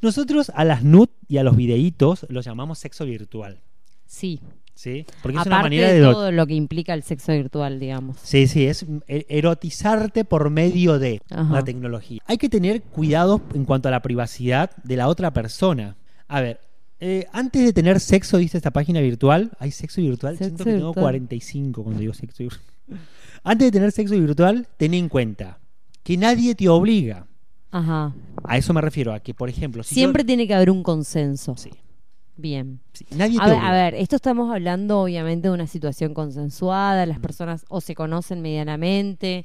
Nosotros 0.02 0.52
a 0.56 0.64
las 0.66 0.84
NUT 0.84 1.12
y 1.28 1.38
a 1.38 1.44
los 1.44 1.56
videitos 1.56 2.26
los 2.30 2.46
llamamos 2.46 2.80
sexo 2.80 3.06
virtual, 3.06 3.60
Sí. 4.06 4.40
¿sí? 4.74 5.06
Porque 5.22 5.38
es 5.38 5.42
Aparte 5.42 5.50
una 5.50 5.62
manera 5.62 5.88
de, 5.90 6.00
de. 6.00 6.02
todo 6.02 6.32
lo 6.32 6.48
que 6.48 6.54
implica 6.56 6.94
el 6.94 7.04
sexo 7.04 7.32
virtual, 7.34 7.80
digamos. 7.80 8.18
Sí, 8.24 8.48
sí, 8.48 8.66
es 8.66 8.88
er- 9.08 9.26
erotizarte 9.30 10.24
por 10.26 10.50
medio 10.50 11.00
de 11.00 11.22
Ajá. 11.30 11.54
la 11.54 11.64
tecnología. 11.64 12.20
Hay 12.26 12.38
que 12.38 12.50
tener 12.50 12.82
cuidado 12.82 13.42
en 13.54 13.66
cuanto 13.66 13.88
a 13.90 13.92
la 13.92 14.02
privacidad 14.02 14.72
de 14.84 14.96
la 14.96 15.08
otra 15.10 15.32
persona. 15.34 15.98
A 16.28 16.42
ver, 16.42 16.62
eh, 17.02 17.28
antes 17.34 17.64
de 17.64 17.72
tener 17.74 18.00
sexo, 18.00 18.38
dice 18.38 18.58
esta 18.58 18.72
página 18.72 19.00
virtual. 19.02 19.52
¿Hay 19.60 19.72
sexo 19.72 20.02
virtual? 20.02 20.34
Sexo 20.38 20.46
Siento 20.48 20.64
que 20.64 20.72
tengo 20.72 20.88
virtual. 20.88 21.04
45 21.04 21.84
cuando 21.84 22.00
digo 22.02 22.14
sexo 22.14 22.44
virtual. 22.44 22.62
Antes 23.44 23.68
de 23.68 23.72
tener 23.72 23.92
sexo 23.92 24.16
virtual, 24.20 24.68
ten 24.78 24.94
en 24.94 25.08
cuenta 25.08 25.60
que 26.04 26.18
nadie 26.18 26.56
te 26.56 26.68
obliga. 26.68 27.28
Ajá. 27.72 28.14
A 28.44 28.58
eso 28.58 28.74
me 28.74 28.82
refiero, 28.82 29.14
a 29.14 29.20
que, 29.20 29.34
por 29.34 29.50
ejemplo, 29.50 29.84
si 29.84 29.96
yo- 29.96 30.00
Siempre 30.00 30.24
tiene 30.24 30.48
que 30.48 30.54
haber 30.56 30.72
un 30.72 30.82
consenso. 30.84 31.56
Sí, 31.58 31.70
Bien. 32.36 32.80
sí, 32.94 33.06
nadie 33.16 33.38
A 33.42 33.48
ver, 33.48 33.58
a 33.60 33.72
ver, 33.74 33.96
esto 33.96 34.16
estamos 34.16 34.52
hablando 34.52 35.02
obviamente 35.02 35.50
de 35.50 35.54
una 35.54 35.68
situación 35.68 36.14
consensuada, 36.14 37.06
las 37.06 37.20
personas 37.20 37.66
o 37.70 37.82
se 37.82 37.94
conocen 37.96 38.42
medianamente, 38.42 39.44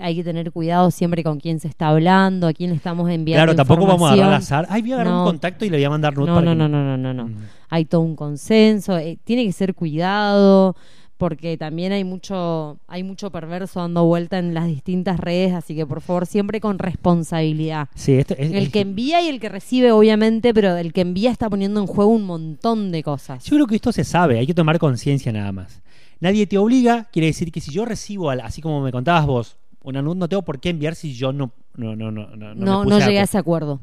hay 0.00 0.14
que 0.14 0.22
tener 0.24 0.52
cuidado 0.52 0.90
siempre 0.92 1.22
con 1.24 1.40
quién 1.40 1.58
se 1.60 1.66
está 1.68 1.88
hablando, 1.88 2.46
a 2.46 2.52
quién 2.52 2.70
le 2.70 2.76
estamos 2.76 3.10
enviando 3.10 3.42
Claro, 3.44 3.56
tampoco 3.56 3.84
vamos 3.86 4.08
a 4.08 4.12
agarrar 4.14 4.32
al 4.34 4.38
azar. 4.40 4.66
Ay, 4.70 4.82
voy 4.82 4.92
a 4.92 4.94
agarrar 4.94 5.12
No. 5.14 5.20
un 5.24 5.26
contacto 5.26 5.64
y 5.64 5.70
le 5.70 5.76
voy 5.78 5.84
a 5.84 5.90
mandar 5.90 6.16
No, 6.16 6.24
para 6.26 6.40
no, 6.40 6.50
que- 6.52 6.56
no, 6.56 6.68
no, 6.68 6.96
no, 6.96 6.96
no, 6.96 7.12
no. 7.14 7.30
Hay 7.68 7.84
todo 7.84 8.00
un 8.02 8.14
consenso, 8.14 8.96
eh, 8.96 9.18
tiene 9.24 9.44
que 9.44 9.52
ser 9.52 9.74
cuidado 9.74 10.76
porque 11.18 11.56
también 11.56 11.92
hay 11.92 12.04
mucho 12.04 12.78
hay 12.88 13.02
mucho 13.02 13.30
perverso 13.30 13.80
dando 13.80 14.04
vuelta 14.04 14.38
en 14.38 14.52
las 14.54 14.66
distintas 14.66 15.18
redes, 15.18 15.54
así 15.54 15.74
que 15.74 15.86
por 15.86 16.00
favor 16.00 16.26
siempre 16.26 16.60
con 16.60 16.78
responsabilidad. 16.78 17.88
Sí, 17.94 18.12
esto 18.14 18.34
es, 18.38 18.50
El 18.52 18.64
es- 18.64 18.70
que 18.70 18.80
envía 18.80 19.22
y 19.22 19.28
el 19.28 19.40
que 19.40 19.48
recibe, 19.48 19.92
obviamente, 19.92 20.52
pero 20.52 20.76
el 20.76 20.92
que 20.92 21.00
envía 21.00 21.30
está 21.30 21.48
poniendo 21.48 21.80
en 21.80 21.86
juego 21.86 22.10
un 22.10 22.24
montón 22.24 22.92
de 22.92 23.02
cosas. 23.02 23.44
Yo 23.44 23.56
creo 23.56 23.66
que 23.66 23.76
esto 23.76 23.92
se 23.92 24.04
sabe, 24.04 24.38
hay 24.38 24.46
que 24.46 24.54
tomar 24.54 24.78
conciencia 24.78 25.32
nada 25.32 25.52
más. 25.52 25.80
Nadie 26.20 26.46
te 26.46 26.58
obliga, 26.58 27.04
quiere 27.12 27.26
decir 27.28 27.50
que 27.52 27.60
si 27.60 27.70
yo 27.72 27.84
recibo, 27.84 28.30
así 28.30 28.60
como 28.62 28.80
me 28.80 28.92
contabas 28.92 29.26
vos, 29.26 29.56
una 29.82 30.02
nud, 30.02 30.16
no 30.16 30.28
tengo 30.28 30.42
por 30.42 30.60
qué 30.60 30.70
enviar 30.70 30.94
si 30.94 31.14
yo 31.14 31.32
no 31.32 31.52
no 31.76 31.94
no 31.94 32.10
no 32.10 32.26
no, 32.36 32.54
no 32.54 32.84
No, 32.84 32.98
llegué 32.98 33.20
a 33.20 33.24
ese 33.24 33.38
acuerdo. 33.38 33.80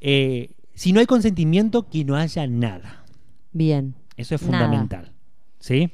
Eh, 0.00 0.50
si 0.74 0.92
no 0.92 1.00
hay 1.00 1.06
consentimiento, 1.06 1.88
que 1.88 2.04
no 2.04 2.16
haya 2.16 2.46
nada. 2.46 3.04
Bien. 3.52 3.94
Eso 4.16 4.34
es 4.34 4.42
Nada. 4.42 4.64
fundamental. 4.66 5.12
¿Sí? 5.58 5.90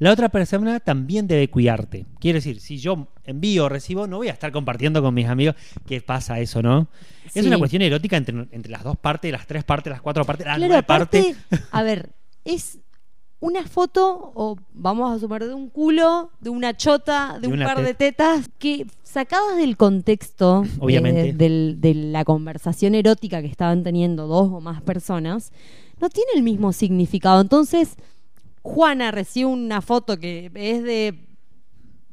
La 0.00 0.10
otra 0.12 0.28
persona 0.30 0.80
también 0.80 1.26
debe 1.28 1.48
cuidarte. 1.48 2.06
Quiere 2.18 2.38
decir, 2.38 2.58
si 2.58 2.78
yo 2.78 3.06
envío 3.24 3.66
o 3.66 3.68
recibo, 3.68 4.06
no 4.08 4.16
voy 4.16 4.28
a 4.28 4.32
estar 4.32 4.50
compartiendo 4.50 5.00
con 5.02 5.14
mis 5.14 5.28
amigos 5.28 5.54
qué 5.86 6.00
pasa 6.00 6.40
eso, 6.40 6.62
¿no? 6.62 6.88
Es 7.34 7.46
una 7.46 7.58
cuestión 7.58 7.82
erótica 7.82 8.16
entre, 8.16 8.48
entre 8.50 8.72
las 8.72 8.82
dos 8.82 8.96
partes, 8.96 9.30
las 9.30 9.46
tres 9.46 9.62
partes, 9.62 9.90
las 9.92 10.00
cuatro 10.00 10.24
partes, 10.24 10.46
las 10.46 10.56
Claro, 10.56 10.68
nueve 10.68 10.82
partes. 10.82 11.36
a 11.70 11.82
ver, 11.82 12.10
es 12.44 12.78
una 13.40 13.66
foto, 13.66 14.32
o 14.34 14.56
vamos 14.74 15.14
a 15.14 15.18
sumar 15.18 15.44
de 15.46 15.54
un 15.54 15.68
culo, 15.70 16.30
de 16.40 16.50
una 16.50 16.76
chota, 16.76 17.38
de, 17.40 17.48
De 17.48 17.52
un 17.54 17.60
par 17.60 17.76
teta. 17.76 17.86
de 17.86 17.94
tetas, 17.94 18.50
que 18.58 18.86
sacadas 19.02 19.56
del 19.58 19.76
contexto 19.78 20.64
eh, 20.88 21.32
del- 21.34 21.76
de 21.80 21.94
la 21.94 22.24
conversación 22.24 22.94
erótica 22.94 23.40
que 23.42 23.48
estaban 23.48 23.82
teniendo 23.82 24.26
dos 24.26 24.50
o 24.52 24.60
más 24.60 24.82
personas, 24.82 25.52
no 26.00 26.08
tiene 26.10 26.30
el 26.34 26.42
mismo 26.42 26.72
significado. 26.72 27.40
Entonces, 27.40 27.96
Juana 28.62 29.10
recibe 29.10 29.46
una 29.46 29.80
foto 29.80 30.18
que 30.18 30.50
es 30.54 30.82
de 30.82 31.26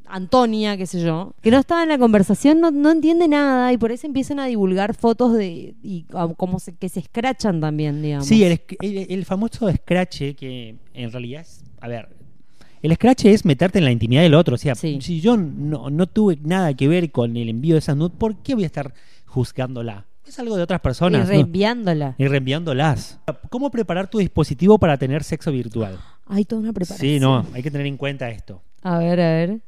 Antonia, 0.09 0.77
qué 0.77 0.85
sé 0.87 1.01
yo, 1.01 1.33
que 1.41 1.51
no 1.51 1.57
estaba 1.59 1.83
en 1.83 1.89
la 1.89 1.97
conversación, 1.97 2.61
no, 2.61 2.71
no 2.71 2.91
entiende 2.91 3.27
nada 3.27 3.73
y 3.73 3.77
por 3.77 3.91
eso 3.91 4.07
empiezan 4.07 4.39
a 4.39 4.45
divulgar 4.45 4.93
fotos 4.95 5.33
de 5.33 5.75
y 5.83 6.05
como 6.37 6.59
se, 6.59 6.73
que 6.75 6.87
se 6.87 7.01
escrachan 7.01 7.59
también, 7.59 8.01
digamos. 8.01 8.25
Sí, 8.25 8.41
el, 8.45 8.61
el- 8.81 9.07
el 9.09 9.25
famoso 9.25 9.69
scratch, 9.69 10.35
que 10.37 10.77
en 10.93 11.11
realidad 11.11 11.41
es. 11.41 11.63
A 11.81 11.89
ver. 11.89 12.07
El 12.81 12.93
scratch 12.95 13.25
es 13.25 13.43
meterte 13.43 13.79
en 13.79 13.85
la 13.85 13.91
intimidad 13.91 14.21
del 14.21 14.35
otro. 14.35 14.55
O 14.55 14.57
sea, 14.57 14.75
Sí. 14.75 14.99
si 15.01 15.19
yo 15.19 15.35
no, 15.35 15.89
no 15.89 16.07
tuve 16.07 16.37
nada 16.41 16.73
que 16.73 16.87
ver 16.87 17.11
con 17.11 17.35
el 17.35 17.49
envío 17.49 17.75
de 17.75 17.79
esa 17.79 17.93
nud, 17.95 18.11
¿por 18.11 18.37
qué 18.37 18.55
voy 18.55 18.63
a 18.63 18.67
estar 18.67 18.93
juzgándola? 19.25 20.05
Es 20.25 20.39
algo 20.39 20.55
de 20.55 20.63
otras 20.63 20.79
y 20.79 20.83
personas. 20.83 21.23
¿no? 21.25 21.29
reenviándola. 21.33 22.15
Y 22.17 22.27
reenviándolas. 22.27 23.19
¿Cómo 23.49 23.71
preparar 23.71 24.09
tu 24.09 24.19
dispositivo 24.19 24.77
para 24.77 24.97
tener 24.97 25.23
sexo 25.23 25.51
virtual? 25.51 25.97
Hay 26.29 26.45
toda 26.45 26.61
una 26.61 26.73
preparación. 26.73 27.09
Sí, 27.09 27.19
no, 27.19 27.45
hay 27.53 27.63
que 27.63 27.71
tener 27.71 27.87
en 27.87 27.97
cuenta 27.97 28.29
esto. 28.29 28.61
A 28.81 28.97
ver, 28.99 29.19
a 29.19 29.29
ver. 29.29 29.59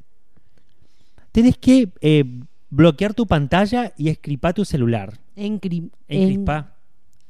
Tienes 1.32 1.58
que 1.58 1.90
eh, 2.02 2.24
bloquear 2.70 3.14
tu 3.14 3.26
pantalla 3.28 3.94
y 3.98 4.10
escripar 4.10 4.54
tu 4.54 4.66
celular. 4.66 5.20
Encri- 5.36 5.90
en- 6.08 6.22
Encriptar. 6.22 6.76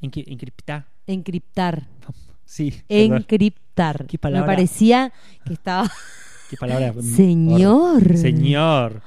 Encriptar. 0.00 0.86
encriptar. 1.06 1.86
Sí. 2.44 2.74
Encriptar. 2.88 4.06
Qué 4.06 4.16
Me 4.16 4.18
palabra. 4.18 4.46
parecía 4.46 5.12
que 5.44 5.52
estaba. 5.52 5.90
Qué 6.48 6.56
palabra. 6.56 6.92
Señor. 7.02 8.16
Señor. 8.16 9.02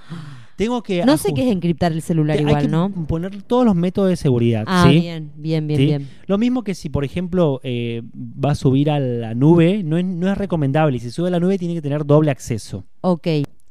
Tengo 0.56 0.84
que. 0.84 1.04
No 1.06 1.18
sé 1.18 1.34
qué 1.34 1.46
es 1.48 1.52
encriptar 1.52 1.92
el 1.92 2.02
celular 2.02 2.38
Hay 2.38 2.44
igual, 2.44 2.62
que 2.62 2.68
¿no? 2.68 2.90
poner 3.08 3.42
todos 3.44 3.66
los 3.66 3.76
métodos 3.76 4.10
de 4.10 4.16
seguridad. 4.16 4.64
Ah, 4.68 4.86
¿sí? 4.90 5.00
bien, 5.00 5.32
bien, 5.36 5.68
bien, 5.68 5.80
¿Sí? 5.80 5.86
bien. 5.86 6.10
Lo 6.28 6.38
mismo 6.38 6.64
que 6.64 6.76
si, 6.76 6.90
por 6.90 7.04
ejemplo, 7.04 7.60
eh, 7.64 8.02
va 8.14 8.52
a 8.52 8.56
subir 8.56 8.90
a 8.92 9.00
la 9.00 9.34
nube, 9.34 9.82
no 9.84 9.98
es, 9.98 10.06
no 10.06 10.32
es 10.32 10.38
recomendable. 10.38 10.98
Y 10.98 11.00
si 11.00 11.10
sube 11.12 11.28
a 11.30 11.32
la 11.32 11.40
nube, 11.40 11.58
tiene 11.58 11.74
que 11.74 11.82
tener 11.82 12.06
doble 12.06 12.30
acceso. 12.32 12.84
Ok. 13.02 13.28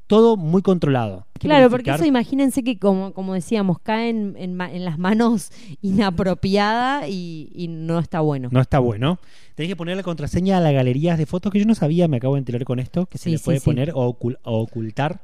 Todo 0.09 0.37
muy 0.37 0.61
controlado. 0.61 1.27
Hay 1.35 1.49
Claro, 1.49 1.71
porque 1.71 1.91
eso 1.91 2.05
imagínense 2.05 2.63
que, 2.63 2.79
como, 2.79 3.15
como 3.15 3.33
decíamos, 3.33 3.79
cae 3.79 4.11
en, 4.11 4.35
en 4.37 4.85
las 4.85 4.99
manos 4.99 5.51
inapropiada 5.81 7.09
y, 7.09 7.49
y 7.55 7.69
no 7.69 7.99
está 7.99 8.21
bueno. 8.21 8.49
No 8.53 8.61
está 8.61 8.79
bueno. 8.79 9.19
Tenés 9.55 9.71
que 9.71 9.77
poner 9.77 9.97
la 9.97 10.03
contraseña 10.03 10.59
a 10.59 10.61
las 10.61 10.73
galerías 10.75 11.17
de 11.17 11.27
fotos 11.27 11.53
que 11.53 11.59
yo 11.61 11.65
no 11.67 11.75
sabía, 11.75 12.09
me 12.09 12.19
acabo 12.19 12.35
de 12.35 12.41
enterar 12.41 12.65
con 12.65 12.79
esto, 12.79 13.07
que 13.07 13.19
se 13.19 13.31
le 13.31 13.39
puede 13.39 13.61
sí. 13.61 13.65
poner 13.65 13.93
o, 13.95 14.13
ocul- 14.19 14.39
o 14.43 14.61
ocultar 14.61 15.21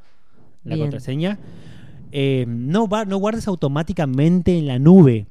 la 0.65 0.75
Bien. 0.75 0.87
contraseña. 0.87 1.39
Eh, 2.13 2.45
no, 2.49 2.89
va, 2.89 3.05
no 3.05 3.19
guardes 3.19 3.47
automáticamente 3.49 4.57
en 4.59 4.67
la 4.67 4.79
nube. 4.79 5.27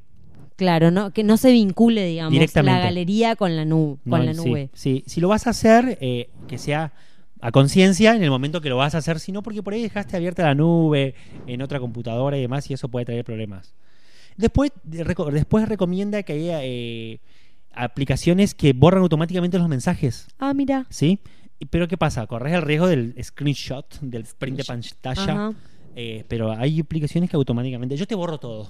Claro, 0.56 0.90
no, 0.92 1.12
que 1.12 1.24
no 1.24 1.38
se 1.38 1.52
vincule, 1.52 2.06
digamos, 2.06 2.32
Directamente. 2.34 2.80
la 2.80 2.84
galería 2.86 3.36
con 3.36 3.56
la, 3.56 3.64
nu- 3.66 4.00
con 4.10 4.20
No, 4.20 4.26
la 4.26 4.34
nube. 4.34 4.70
Sí, 4.74 5.04
si 5.06 5.22
lo 5.22 5.28
vas 5.28 5.46
a 5.48 5.52
hacer, 5.52 5.98
eh, 6.02 6.30
que 6.48 6.58
sea 6.58 6.94
a 7.42 7.52
conciencia 7.52 8.16
en 8.16 8.24
el 8.24 8.32
momento 8.32 8.62
que 8.62 8.70
lo 8.70 8.78
vas 8.78 8.96
a 8.96 8.98
hacer, 8.98 9.20
sino 9.20 9.44
porque 9.44 9.62
por 9.62 9.74
ahí 9.74 9.82
dejaste 9.84 10.18
abierta 10.18 10.44
la 10.44 10.56
nube 10.56 11.14
en 11.46 11.62
otra 11.62 11.80
computadora 11.80 12.38
y 12.38 12.42
demás, 12.42 12.70
y 12.72 12.74
eso 12.74 12.90
puede 12.90 13.06
traer 13.06 13.24
problemas. 13.24 13.76
Después, 14.38 14.72
reco- 14.90 15.30
después 15.32 15.68
recomienda 15.70 16.24
que 16.24 16.34
haya 16.34 16.60
eh, 16.64 17.20
aplicaciones 17.74 18.56
que 18.56 18.74
borran 18.74 19.04
automáticamente 19.04 19.60
los 19.60 19.68
mensajes, 19.70 20.28
Ah, 20.40 20.54
mira. 20.56 20.86
¿sí? 20.90 21.20
Y- 21.60 21.66
Pero 21.66 21.88
¿qué 21.88 21.98
pasa? 21.98 22.26
Corres 22.28 22.54
el 22.54 22.62
riesgo 22.62 22.88
del 22.88 23.16
screenshot, 23.24 24.00
del 24.02 24.26
print 24.38 24.58
de 24.58 24.64
pantalla, 24.66 25.52
eh, 25.96 26.24
pero 26.28 26.52
hay 26.52 26.80
aplicaciones 26.80 27.30
que 27.30 27.36
automáticamente... 27.36 27.96
Yo 27.98 28.06
te 28.08 28.16
borro 28.16 28.38
todo. 28.38 28.68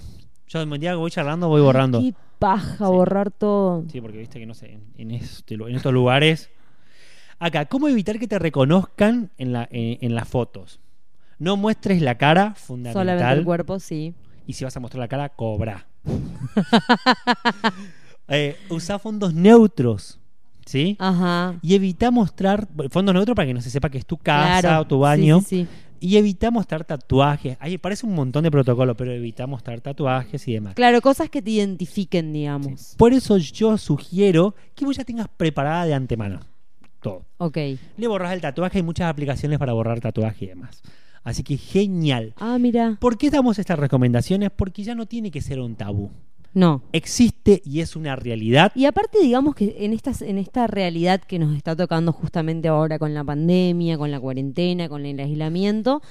Yo 0.47 0.61
el 0.61 0.79
día 0.79 0.91
que 0.91 0.95
voy 0.95 1.11
charlando 1.11 1.49
voy 1.49 1.61
borrando. 1.61 1.99
Qué 2.01 2.13
paja 2.39 2.77
Sí. 2.77 2.83
borrar 2.85 3.31
todo. 3.31 3.83
Sí, 3.91 3.99
porque 3.99 4.17
viste 4.17 4.39
que 4.39 4.45
no 4.45 4.53
sé, 4.53 4.71
en, 4.73 4.83
en 4.97 5.11
este 5.11 5.55
en 5.55 5.75
estos 5.75 5.91
lugares. 5.91 6.49
Acá, 7.39 7.65
¿cómo 7.65 7.87
evitar 7.89 8.17
que 8.17 8.27
te 8.27 8.39
reconozcan 8.39 9.29
en, 9.37 9.51
la, 9.51 9.67
en, 9.69 9.97
en 10.01 10.15
las 10.15 10.27
fotos? 10.29 10.79
No 11.37 11.57
muestres 11.57 12.01
la 12.01 12.17
cara, 12.17 12.55
Solamente 12.55 12.91
fundamental. 12.93 13.37
el 13.39 13.43
cuerpo, 13.45 13.79
sí. 13.79 14.13
Y 14.47 14.53
si 14.53 14.63
vas 14.63 14.75
a 14.77 14.79
mostrar 14.79 15.01
la 15.01 15.07
cara, 15.09 15.29
cobra. 15.29 15.85
Eh, 18.29 18.57
usá 18.69 18.99
fondos 18.99 19.33
neutros, 19.33 20.19
¿sí? 20.67 20.95
Ajá. 20.99 21.55
Y 21.63 21.73
evita 21.73 22.11
mostrar 22.11 22.67
fondos 22.91 23.15
neutros 23.15 23.35
para 23.35 23.47
que 23.47 23.53
no 23.55 23.61
se 23.61 23.69
sepa 23.71 23.89
que 23.89 23.97
es 23.97 24.05
tu 24.05 24.17
casa 24.17 24.59
Claro. 24.61 24.81
o 24.81 24.87
tu 24.87 24.99
baño. 24.99 25.39
Sí, 25.39 25.45
sí, 25.45 25.63
sí. 25.63 25.67
Y 25.99 26.17
evita 26.17 26.51
mostrar 26.51 26.83
tatuajes. 26.85 27.57
Ahí 27.59 27.79
parece 27.79 28.05
un 28.05 28.13
montón 28.13 28.43
de 28.43 28.51
protocolo, 28.51 28.95
pero 28.95 29.11
evita 29.11 29.47
mostrar 29.47 29.81
tatuajes 29.81 30.47
y 30.47 30.53
demás. 30.53 30.75
Claro, 30.75 31.01
cosas 31.01 31.27
que 31.31 31.41
te 31.41 31.49
identifiquen, 31.49 32.31
digamos. 32.33 32.93
Por 32.99 33.13
eso 33.13 33.37
yo 33.37 33.79
sugiero 33.79 34.53
que 34.75 34.85
vos 34.85 34.95
ya 34.95 35.03
tengas 35.03 35.27
preparada 35.27 35.85
de 35.85 35.95
antemano 35.95 36.39
todo. 37.01 37.25
Ok. 37.37 37.57
Le 37.97 38.07
borras 38.07 38.33
el 38.33 38.41
tatuaje, 38.41 38.77
hay 38.79 38.83
muchas 38.83 39.09
aplicaciones 39.09 39.57
para 39.57 39.73
borrar 39.73 39.99
tatuaje 39.99 40.45
y 40.45 40.47
demás. 40.49 40.81
Así 41.23 41.43
que 41.43 41.57
genial. 41.57 42.33
Ah, 42.37 42.57
mira. 42.59 42.97
¿Por 42.99 43.17
qué 43.17 43.29
damos 43.29 43.57
estas 43.59 43.79
recomendaciones? 43.79 44.49
Porque 44.55 44.83
ya 44.83 44.93
no 44.95 45.07
tiene 45.07 45.29
que 45.31 45.41
ser 45.41 45.59
un 45.59 45.75
tabú. 45.75 46.11
No. 46.53 46.81
Existe 46.91 47.61
y 47.65 47.81
es 47.81 47.95
una 47.95 48.15
realidad. 48.15 48.71
Y 48.75 48.85
aparte, 48.85 49.19
digamos 49.21 49.55
que 49.55 49.75
en, 49.79 49.93
estas, 49.93 50.21
en 50.21 50.37
esta 50.37 50.67
realidad 50.67 51.21
que 51.21 51.39
nos 51.39 51.55
está 51.55 51.75
tocando 51.75 52.11
justamente 52.11 52.67
ahora 52.67 52.97
con 52.97 53.13
la 53.13 53.23
pandemia, 53.23 53.97
con 53.97 54.11
la 54.11 54.19
cuarentena, 54.19 54.89
con 54.89 55.05
el 55.05 55.19
aislamiento, 55.19 56.01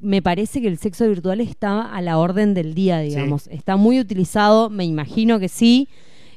me 0.00 0.22
parece 0.22 0.60
que 0.60 0.68
el 0.68 0.78
sexo 0.78 1.08
virtual 1.08 1.40
está 1.40 1.82
a 1.82 2.02
la 2.02 2.18
orden 2.18 2.52
del 2.54 2.74
día, 2.74 2.98
digamos. 2.98 3.46
Está 3.48 3.76
muy 3.76 4.00
utilizado, 4.00 4.70
me 4.70 4.84
imagino 4.84 5.38
que 5.38 5.48
sí. 5.48 5.88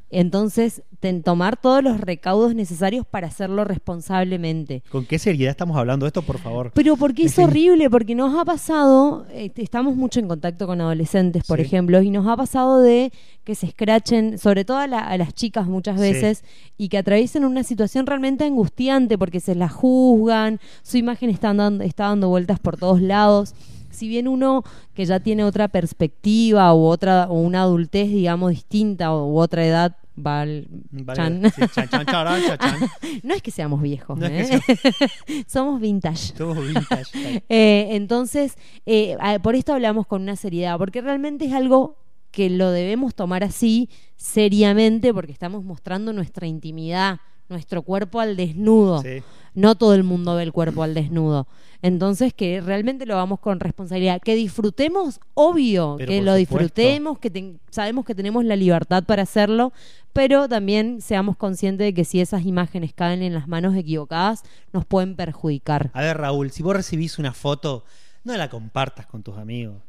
Entonces, 0.10 0.84
ten- 1.00 1.22
tomar 1.22 1.58
todos 1.58 1.84
los 1.84 2.00
recaudos 2.00 2.56
necesarios 2.56 3.06
para 3.06 3.28
hacerlo 3.28 3.64
responsablemente. 3.66 4.82
¿Con 4.90 5.06
qué 5.06 5.20
seriedad 5.20 5.52
estamos 5.52 5.76
hablando 5.78 6.06
de 6.06 6.08
esto, 6.08 6.22
por 6.22 6.40
favor? 6.40 6.72
Pero 6.74 6.96
porque 6.96 7.24
es 7.24 7.38
horrible, 7.38 7.90
porque 7.90 8.16
nos 8.16 8.38
ha 8.40 8.46
pasado, 8.46 9.26
eh, 9.32 9.52
estamos 9.58 9.96
mucho 9.96 10.20
en 10.20 10.28
contacto 10.28 10.66
con 10.66 10.80
adolescentes, 10.82 11.44
por 11.46 11.60
Sí. 11.60 11.66
ejemplo, 11.66 12.02
y 12.02 12.10
nos 12.10 12.26
ha 12.28 12.38
pasado 12.38 12.80
de 12.82 13.12
que 13.44 13.56
se 13.56 13.66
escrachen, 13.68 14.38
sobre 14.38 14.66
todo 14.66 14.78
a, 14.78 14.88
la- 14.88 15.00
a 15.08 15.18
las 15.18 15.34
chicas 15.34 15.68
muchas 15.68 15.96
Sí. 15.96 16.02
veces, 16.02 16.44
y 16.78 16.90
que 16.90 16.98
atraviesen 16.98 17.44
una 17.46 17.64
situación 17.64 18.06
realmente 18.06 18.46
angustiante 18.46 19.18
porque 19.18 19.40
se 19.40 19.56
las 19.56 19.72
juzgan, 19.74 20.60
su 20.84 20.98
imagen 20.98 21.30
está 21.30 21.54
dando, 21.54 21.84
está 21.84 22.06
dando 22.06 22.30
vueltas 22.30 22.60
por 22.60 22.78
todos 22.78 23.02
lados. 23.02 23.54
Si 23.98 24.08
bien 24.08 24.28
uno 24.28 24.64
que 24.94 25.06
ya 25.06 25.20
tiene 25.20 25.44
otra 25.44 25.68
perspectiva 25.68 26.72
u 26.74 26.86
otra 26.86 27.26
o 27.30 27.40
una 27.40 27.64
adultez, 27.64 28.10
digamos, 28.10 28.52
distinta 28.52 29.12
o 29.12 29.26
u 29.32 29.40
otra 29.40 29.66
edad, 29.66 29.98
va 30.16 30.42
al 30.42 30.68
Vale, 30.92 31.16
chan. 31.16 31.52
sí, 31.56 31.62
chan, 31.74 32.06
no 33.24 33.34
es 33.34 33.42
que 33.42 33.52
seamos 33.52 33.82
viejos, 33.82 34.18
No 34.18 34.28
es 34.28 34.52
¿eh? 34.52 34.62
somos 35.48 35.82
vintage. 35.82 36.34
Todo 36.34 36.56
vintage. 36.62 37.44
Eh, 37.50 37.90
entonces, 37.92 38.56
eh, 38.86 39.18
por 39.42 39.56
esto 39.56 39.74
hablamos 39.74 40.06
con 40.06 40.22
una 40.22 40.36
seriedad, 40.36 40.78
porque 40.78 41.02
realmente 41.02 41.46
es 41.46 41.54
algo 41.54 41.98
que 42.32 42.50
lo 42.50 42.72
debemos 42.72 43.16
tomar 43.16 43.44
así 43.44 43.90
seriamente, 44.16 45.14
porque 45.14 45.32
estamos 45.32 45.64
mostrando 45.64 46.14
nuestra 46.14 46.46
intimidad, 46.46 47.20
nuestro 47.50 47.82
cuerpo 47.82 48.20
al 48.20 48.36
desnudo. 48.36 49.02
Sí. 49.02 49.24
No 49.58 49.74
todo 49.74 49.96
el 49.96 50.04
mundo 50.04 50.36
ve 50.36 50.44
el 50.44 50.52
cuerpo 50.52 50.84
al 50.84 50.94
desnudo. 50.94 51.48
Entonces, 51.82 52.32
que 52.32 52.62
realmente 52.62 53.08
lo 53.08 53.16
vamos 53.16 53.40
con 53.40 53.60
responsabilidad. 53.60 54.22
Que 54.22 54.36
disfrutemos, 54.36 55.20
obvio, 55.34 55.96
Pero 55.98 56.10
que 56.10 56.22
lo 56.22 56.36
disfrutemos, 56.36 57.18
que 57.18 57.56
sabemos 57.72 58.06
que 58.06 58.14
tenemos 58.14 58.46
la 58.46 58.56
libertad 58.56 59.04
para 59.04 59.24
hacerlo, 59.24 59.74
pero 60.14 60.48
también 60.48 61.02
seamos 61.02 61.38
conscientes 61.38 61.86
de 61.88 61.94
que 61.96 62.06
si 62.06 62.22
esas 62.22 62.46
imágenes 62.46 62.94
caen 62.94 63.24
en 63.24 63.34
las 63.34 63.48
manos 63.48 63.76
equivocadas, 63.76 64.44
nos 64.74 64.86
pueden 64.86 65.16
perjudicar. 65.16 65.90
A 65.94 66.02
ver, 66.02 66.18
Raúl, 66.18 66.52
si 66.52 66.62
vos 66.62 66.76
recibís 66.76 67.18
una 67.18 67.34
foto, 67.34 67.84
no 68.24 68.38
la 68.38 68.52
compartas 68.52 69.08
con 69.08 69.24
tus 69.24 69.40
amigos. 69.40 69.82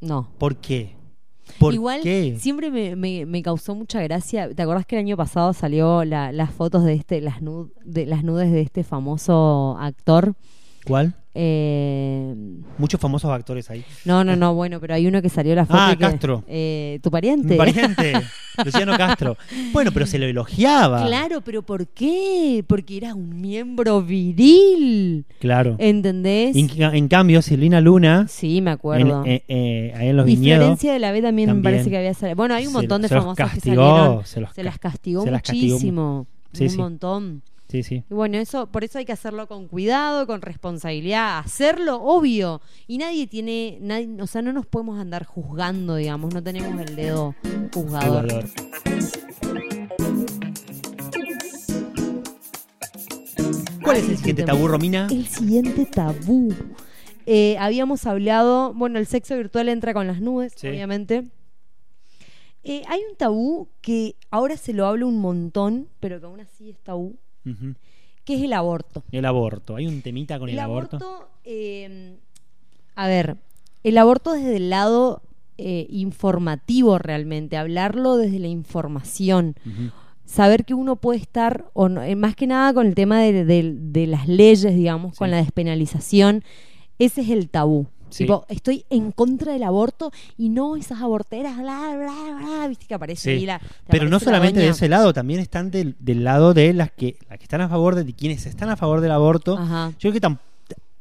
No. 0.00 0.32
¿Por 0.36 0.56
qué? 0.56 0.96
¿Por 1.58 1.74
Igual 1.74 2.00
qué? 2.02 2.36
siempre 2.38 2.70
me, 2.70 2.96
me- 2.96 3.26
me 3.26 3.42
causó 3.42 3.74
mucha 3.74 4.02
gracia. 4.02 4.48
¿Te 4.54 4.62
acordás 4.62 4.86
que 4.86 4.96
el 4.96 5.00
año 5.00 5.16
pasado 5.16 5.52
salió 5.52 6.04
la- 6.04 6.32
las 6.32 6.50
fotos 6.50 6.84
de 6.84 6.94
este, 6.94 7.20
las 7.20 7.40
nud- 7.42 7.70
de 7.84 8.06
las 8.06 8.24
nudes 8.24 8.50
de 8.52 8.60
este 8.60 8.84
famoso 8.84 9.76
actor? 9.80 10.34
¿Cuál? 10.86 11.14
Eh, 11.34 12.34
Muchos 12.78 13.00
famosos 13.00 13.30
actores 13.30 13.70
ahí. 13.70 13.84
no, 14.04 14.22
no, 14.24 14.36
no, 14.36 14.54
bueno, 14.54 14.80
pero 14.80 14.94
hay 14.94 15.06
uno 15.06 15.22
que 15.22 15.28
salió 15.28 15.54
la 15.54 15.64
foto. 15.66 15.78
Ah, 15.80 15.90
y 15.92 15.96
que- 15.96 16.00
Castro. 16.04 16.44
eh, 16.46 16.98
¿Tu 17.02 17.10
pariente? 17.10 17.48
Mi 17.50 17.56
pariente, 17.56 18.12
Luciano 18.64 18.96
Castro. 18.98 19.36
Bueno, 19.72 19.90
pero 19.92 20.06
se 20.06 20.18
lo 20.18 20.26
elogiaba. 20.26 21.06
Claro, 21.06 21.40
pero 21.40 21.62
¿por 21.62 21.86
qué? 21.88 22.64
Porque 22.66 22.96
era 22.98 23.14
un 23.14 23.40
miembro 23.40 24.02
viril. 24.02 25.24
Claro. 25.40 25.76
¿Entendés? 25.78 26.56
En, 26.56 26.68
en 26.94 27.08
cambio, 27.08 27.40
Silvina 27.42 27.80
Luna, 27.80 28.26
sí, 28.28 28.60
me 28.60 28.70
en, 28.70 28.74
acuerdo. 28.74 29.24
eh, 29.26 29.42
eh, 29.48 29.92
ahí 29.96 30.08
en 30.08 30.16
los 30.16 30.28
y 30.28 30.36
viñedos, 30.36 30.58
Florencia 30.64 30.92
de 30.92 30.98
la 30.98 31.12
B 31.12 31.22
también, 31.22 31.56
me 31.56 31.62
parece 31.62 31.88
que 31.90 31.96
había 31.98 32.14
salido. 32.14 32.36
Bueno, 32.36 32.54
hay 32.54 32.66
un 32.66 32.72
se- 32.72 32.78
montón 32.78 33.02
de 33.02 33.08
famosas 33.08 33.52
que 33.54 33.60
salieron. 33.60 34.24
se 34.26 34.40
los 34.40 34.50
Se 34.50 34.56
ca- 34.56 34.62
las 34.64 34.78
castigó 34.78 35.22
se 35.24 35.30
las 35.30 35.42
castigó 35.42 35.74
muchísimo. 35.74 36.26
Sí, 36.52 36.64
un 36.64 36.70
sí. 36.70 36.76
montón. 36.78 37.42
Sí, 37.72 37.82
sí. 37.82 38.04
Y 38.10 38.12
bueno, 38.14 38.36
eso, 38.36 38.66
por 38.66 38.84
eso 38.84 38.98
hay 38.98 39.06
que 39.06 39.12
hacerlo 39.12 39.48
con 39.48 39.66
cuidado, 39.66 40.26
con 40.26 40.42
responsabilidad, 40.42 41.38
hacerlo 41.38 42.02
obvio. 42.02 42.60
Y 42.86 42.98
nadie 42.98 43.26
tiene, 43.26 43.78
nadie, 43.80 44.10
o 44.20 44.26
sea, 44.26 44.42
no 44.42 44.52
nos 44.52 44.66
podemos 44.66 45.00
andar 45.00 45.24
juzgando, 45.24 45.96
digamos, 45.96 46.34
no 46.34 46.42
tenemos 46.42 46.78
el 46.82 46.94
dedo 46.96 47.34
juzgador. 47.72 48.44
¿Cuál 53.82 53.96
es 53.96 54.08
el 54.08 54.16
siguiente 54.16 54.44
tabú, 54.44 54.68
Romina? 54.68 55.08
El 55.10 55.26
siguiente 55.26 55.86
tabú. 55.86 56.54
Eh, 57.26 57.56
habíamos 57.58 58.06
hablado, 58.06 58.74
bueno, 58.74 58.98
el 58.98 59.06
sexo 59.06 59.36
virtual 59.36 59.68
entra 59.68 59.94
con 59.94 60.06
las 60.06 60.20
nubes, 60.20 60.52
Sí. 60.56 60.68
obviamente. 60.68 61.24
Eh, 62.64 62.82
hay 62.86 63.00
un 63.10 63.16
tabú 63.16 63.68
que 63.80 64.14
ahora 64.30 64.56
se 64.56 64.72
lo 64.72 64.86
habla 64.86 65.06
un 65.06 65.18
montón, 65.20 65.88
pero 66.00 66.20
que 66.20 66.26
aún 66.26 66.40
así 66.40 66.70
es 66.70 66.78
tabú, 66.80 67.16
Ujú. 67.44 67.74
que 68.24 68.34
es 68.36 68.42
el 68.42 68.52
aborto. 68.52 69.02
El 69.12 69.24
aborto. 69.24 69.76
¿Hay 69.76 69.86
un 69.86 70.00
temita 70.02 70.38
con 70.38 70.48
el, 70.48 70.58
aborto? 70.58 71.28
eh, 71.44 72.16
a 72.94 73.06
ver, 73.08 73.36
el 73.82 73.98
aborto 73.98 74.32
desde 74.32 74.56
el 74.56 74.70
lado 74.70 75.22
eh, 75.58 75.86
informativo 75.90 76.98
realmente, 76.98 77.56
hablarlo 77.56 78.16
desde 78.16 78.38
la 78.38 78.48
información, 78.48 79.54
saber 80.24 80.64
que 80.64 80.74
uno 80.74 80.96
puede 80.96 81.18
estar, 81.20 81.66
o 81.72 81.88
no- 81.88 82.02
eh, 82.02 82.16
más 82.16 82.34
que 82.36 82.46
nada 82.46 82.72
con 82.72 82.86
el 82.86 82.94
tema 82.94 83.20
de, 83.20 83.44
de- 83.44 83.74
de 83.76 84.06
las 84.06 84.28
leyes, 84.28 84.74
digamos, 84.74 85.16
con 85.16 85.30
la 85.30 85.36
despenalización, 85.38 86.42
ese 86.98 87.20
es 87.22 87.28
el 87.30 87.48
tabú. 87.48 87.86
Sí. 88.12 88.24
Tipo, 88.24 88.44
estoy 88.48 88.84
en 88.90 89.10
contra 89.10 89.52
del 89.52 89.62
aborto 89.64 90.12
y 90.38 90.48
no 90.50 90.76
esas 90.76 91.00
aborteras, 91.00 91.56
bla, 91.58 91.96
bla, 91.96 92.36
bla, 92.38 92.68
viste 92.68 92.86
que 92.86 92.94
aparece 92.94 93.22
Sí. 93.22 93.30
ahí 93.40 93.46
la. 93.46 93.60
Pero 93.88 94.08
no 94.08 94.20
solamente 94.20 94.60
de 94.60 94.68
ese 94.68 94.88
lado, 94.88 95.12
también 95.12 95.40
están 95.40 95.70
del, 95.70 95.96
del 95.98 96.22
lado 96.24 96.54
de 96.54 96.72
las 96.74 96.92
que, 96.92 97.16
las 97.28 97.38
que 97.38 97.44
están 97.44 97.60
a 97.62 97.68
favor 97.68 97.94
de, 97.94 98.04
de 98.04 98.12
quienes 98.12 98.46
están 98.46 98.68
a 98.68 98.76
favor 98.76 99.00
del 99.00 99.10
aborto. 99.12 99.56
Ajá. 99.58 99.90
Yo 99.98 100.10
creo 100.10 100.12
que 100.12 100.20
tam- 100.20 100.38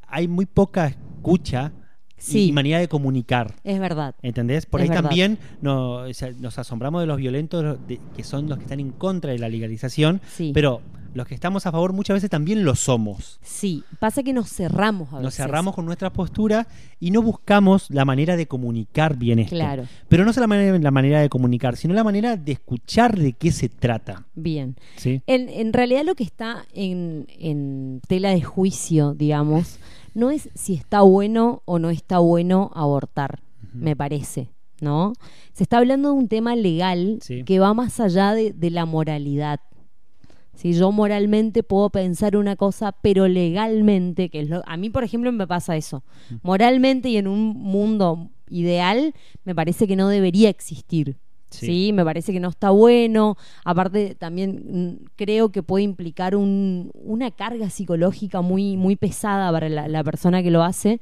hay 0.08 0.28
muy 0.28 0.46
poca 0.46 0.88
escucha 0.88 1.72
y- 2.18 2.22
Sí. 2.22 2.46
y 2.48 2.52
manera 2.52 2.80
de 2.80 2.88
comunicar. 2.88 3.56
Es 3.64 3.80
verdad. 3.80 4.16
¿Entendés? 4.22 4.66
Por 4.66 4.80
Es 4.80 4.84
ahí 4.84 4.90
verdad. 4.90 5.10
también 5.10 5.40
nos 5.62 6.60
asombramos 6.60 7.02
de 7.02 7.08
los 7.08 7.18
violentos 7.18 7.78
de- 7.88 8.00
que 8.16 8.24
son 8.24 8.48
los 8.48 8.58
que 8.58 8.64
están 8.66 8.80
en 8.80 8.92
contra 8.92 9.32
de 9.32 9.40
la 9.40 9.50
legalización, 9.50 10.22
Sí. 10.32 10.52
pero 10.54 10.82
los 11.14 11.28
que 11.28 11.36
estamos 11.36 11.66
a 11.66 11.72
favor 11.72 11.94
muchas 11.94 12.16
veces 12.16 12.30
también 12.30 12.64
lo 12.64 12.76
somos. 12.76 13.40
Sí, 13.42 13.84
pasa 14.00 14.24
que 14.24 14.34
nos 14.34 14.50
cerramos 14.50 15.10
a 15.10 15.18
veces. 15.18 15.24
Nos 15.24 15.36
cerramos 15.36 15.76
con 15.76 15.86
nuestra 15.86 16.12
postura 16.14 16.68
y 17.00 17.12
no 17.12 17.22
buscamos 17.22 17.88
la 17.90 18.06
manera 18.06 18.36
de 18.38 18.48
comunicar 18.48 19.18
bien 19.18 19.40
esto. 19.40 19.56
Claro. 19.56 19.84
Pero 20.08 20.26
no 20.26 20.34
solamente 20.34 20.80
la 20.80 20.92
manera 20.92 21.20
de 21.22 21.30
comunicar, 21.30 21.76
sino 21.76 21.94
la 21.94 22.04
manera 22.04 22.38
de 22.38 22.52
escuchar 22.54 23.18
de 23.18 23.34
qué 23.34 23.52
se 23.52 23.70
trata. 23.70 24.26
Bien. 24.36 24.76
¿sí? 24.96 25.22
En, 25.28 25.50
en 25.50 25.74
realidad 25.74 26.04
lo 26.06 26.16
que 26.16 26.24
está 26.24 26.66
en, 26.74 27.28
en 27.38 28.02
tela 28.08 28.30
de 28.30 28.42
juicio, 28.42 29.14
digamos, 29.14 29.80
no 30.14 30.32
es 30.32 30.50
si 30.56 30.74
está 30.76 31.02
bueno 31.02 31.62
o 31.66 31.80
no 31.80 31.90
está 31.90 32.20
bueno 32.20 32.72
abortar, 32.74 33.42
me 33.74 33.96
parece, 33.96 34.50
¿no? 34.82 35.14
Se 35.54 35.64
está 35.64 35.78
hablando 35.78 36.10
de 36.12 36.16
un 36.16 36.28
tema 36.28 36.56
legal 36.56 37.20
Sí. 37.22 37.44
que 37.44 37.60
va 37.60 37.74
más 37.74 38.00
allá 38.00 38.34
de, 38.34 38.52
de 38.54 38.70
la 38.72 38.86
moralidad. 38.86 39.60
Si 40.56 40.74
yo 40.74 40.92
moralmente 40.92 41.64
puedo 41.64 41.90
pensar 41.90 42.36
una 42.36 42.56
cosa, 42.56 42.92
pero 42.92 43.28
legalmente, 43.28 44.30
que 44.30 44.42
es 44.42 44.50
lo, 44.50 44.62
a 44.68 44.78
mí, 44.78 44.90
por 44.90 45.04
ejemplo, 45.04 45.32
me 45.32 45.48
pasa 45.48 45.76
eso. 45.78 46.04
Moralmente 46.44 47.10
y 47.10 47.18
en 47.18 47.28
un 47.28 47.48
mundo 47.58 48.30
ideal, 48.50 49.14
me 49.46 49.56
parece 49.56 49.88
que 49.88 49.96
no 49.96 50.08
debería 50.10 50.50
existir. 50.50 51.18
Sí. 51.50 51.66
Sí. 51.66 51.92
me 51.94 52.06
parece 52.06 52.32
que 52.32 52.40
no 52.40 52.48
está 52.50 52.70
bueno. 52.70 53.36
Aparte, 53.66 54.16
también 54.16 54.64
mm, 55.02 55.06
creo 55.18 55.50
que 55.50 55.62
puede 55.64 55.84
implicar 55.84 56.34
un- 56.36 56.92
una 56.94 57.30
carga 57.32 57.70
psicológica 57.70 58.40
muy, 58.42 58.78
muy 58.78 58.96
pesada 58.96 59.52
para 59.52 59.68
la, 59.68 59.88
la 59.90 60.02
persona 60.04 60.42
que 60.44 60.50
lo 60.52 60.64
hace. 60.64 61.02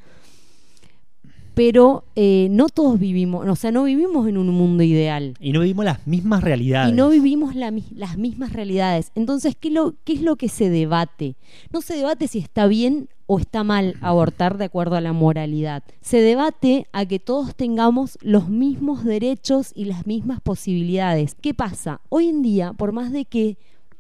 Pero 1.60 2.06
eh, 2.16 2.48
no 2.52 2.70
todos 2.70 2.98
vivimos, 2.98 3.46
o 3.46 3.56
sea, 3.58 3.70
no 3.74 3.84
vivimos 3.84 4.30
en 4.30 4.38
un 4.38 4.48
mundo 4.48 4.82
ideal. 4.82 5.34
Y 5.42 5.52
no 5.52 5.60
vivimos 5.60 5.84
las 5.84 6.08
mismas 6.08 6.42
realidades. 6.42 6.94
Y 6.94 6.96
no 6.96 7.10
vivimos 7.10 7.54
la 7.54 7.74
las 7.98 8.18
mismas 8.18 8.54
realidades. 8.54 9.12
Entonces, 9.14 9.58
¿qué, 9.60 9.70
lo, 9.70 9.96
¿qué 10.06 10.14
es 10.14 10.22
lo 10.22 10.38
que 10.38 10.48
se 10.48 10.70
debate? 10.70 11.36
No 11.74 11.82
se 11.82 11.98
debate 11.98 12.30
si 12.30 12.40
está 12.40 12.66
bien 12.68 13.10
o 13.26 13.40
está 13.40 13.66
mal 13.66 13.98
abortar 14.00 14.58
de 14.58 14.64
acuerdo 14.64 14.96
a 14.96 15.02
la 15.02 15.12
moralidad. 15.12 15.84
Se 16.00 16.22
debate 16.22 16.88
a 16.94 17.06
que 17.06 17.20
todos 17.20 17.54
tengamos 17.54 18.18
los 18.22 18.48
mismos 18.48 19.04
derechos 19.04 19.74
y 19.76 19.84
las 19.84 20.08
mismas 20.08 20.40
posibilidades. 20.40 21.36
¿Qué 21.42 21.54
pasa? 21.54 22.00
Hoy 22.08 22.30
en 22.30 22.42
día, 22.42 22.72
por 22.72 22.94
más 22.94 23.12
de 23.12 23.26
que 23.26 23.58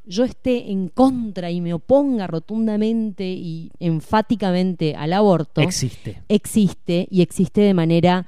yo 0.10 0.24
esté 0.24 0.72
en 0.72 0.90
contra 0.90 1.52
y 1.52 1.62
me 1.62 1.74
oponga 1.74 2.26
rotundamente 2.26 3.26
y 3.26 3.72
enfáticamente 3.80 4.96
al 4.96 5.14
aborto, 5.14 5.62
Existe. 5.62 6.24
existe 6.28 7.08
y 7.12 7.22
existe 7.22 7.62
de 7.62 7.76
manera 7.76 8.26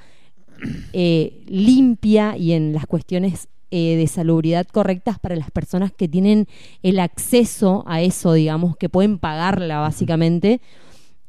eh, 0.94 1.44
limpia 1.48 2.38
y 2.38 2.54
en 2.54 2.72
las 2.72 2.86
cuestiones 2.86 3.48
eh, 3.72 3.96
de 3.96 4.06
salubridad 4.06 4.68
correctas 4.68 5.18
para 5.18 5.36
las 5.36 5.50
personas 5.50 5.92
que 5.92 6.08
tienen 6.08 6.48
el 6.84 7.00
acceso 7.00 7.84
a 7.88 8.02
eso, 8.02 8.34
digamos, 8.34 8.78
que 8.78 8.88
pueden 8.88 9.18
pagarla 9.18 9.80
básicamente, 9.80 10.62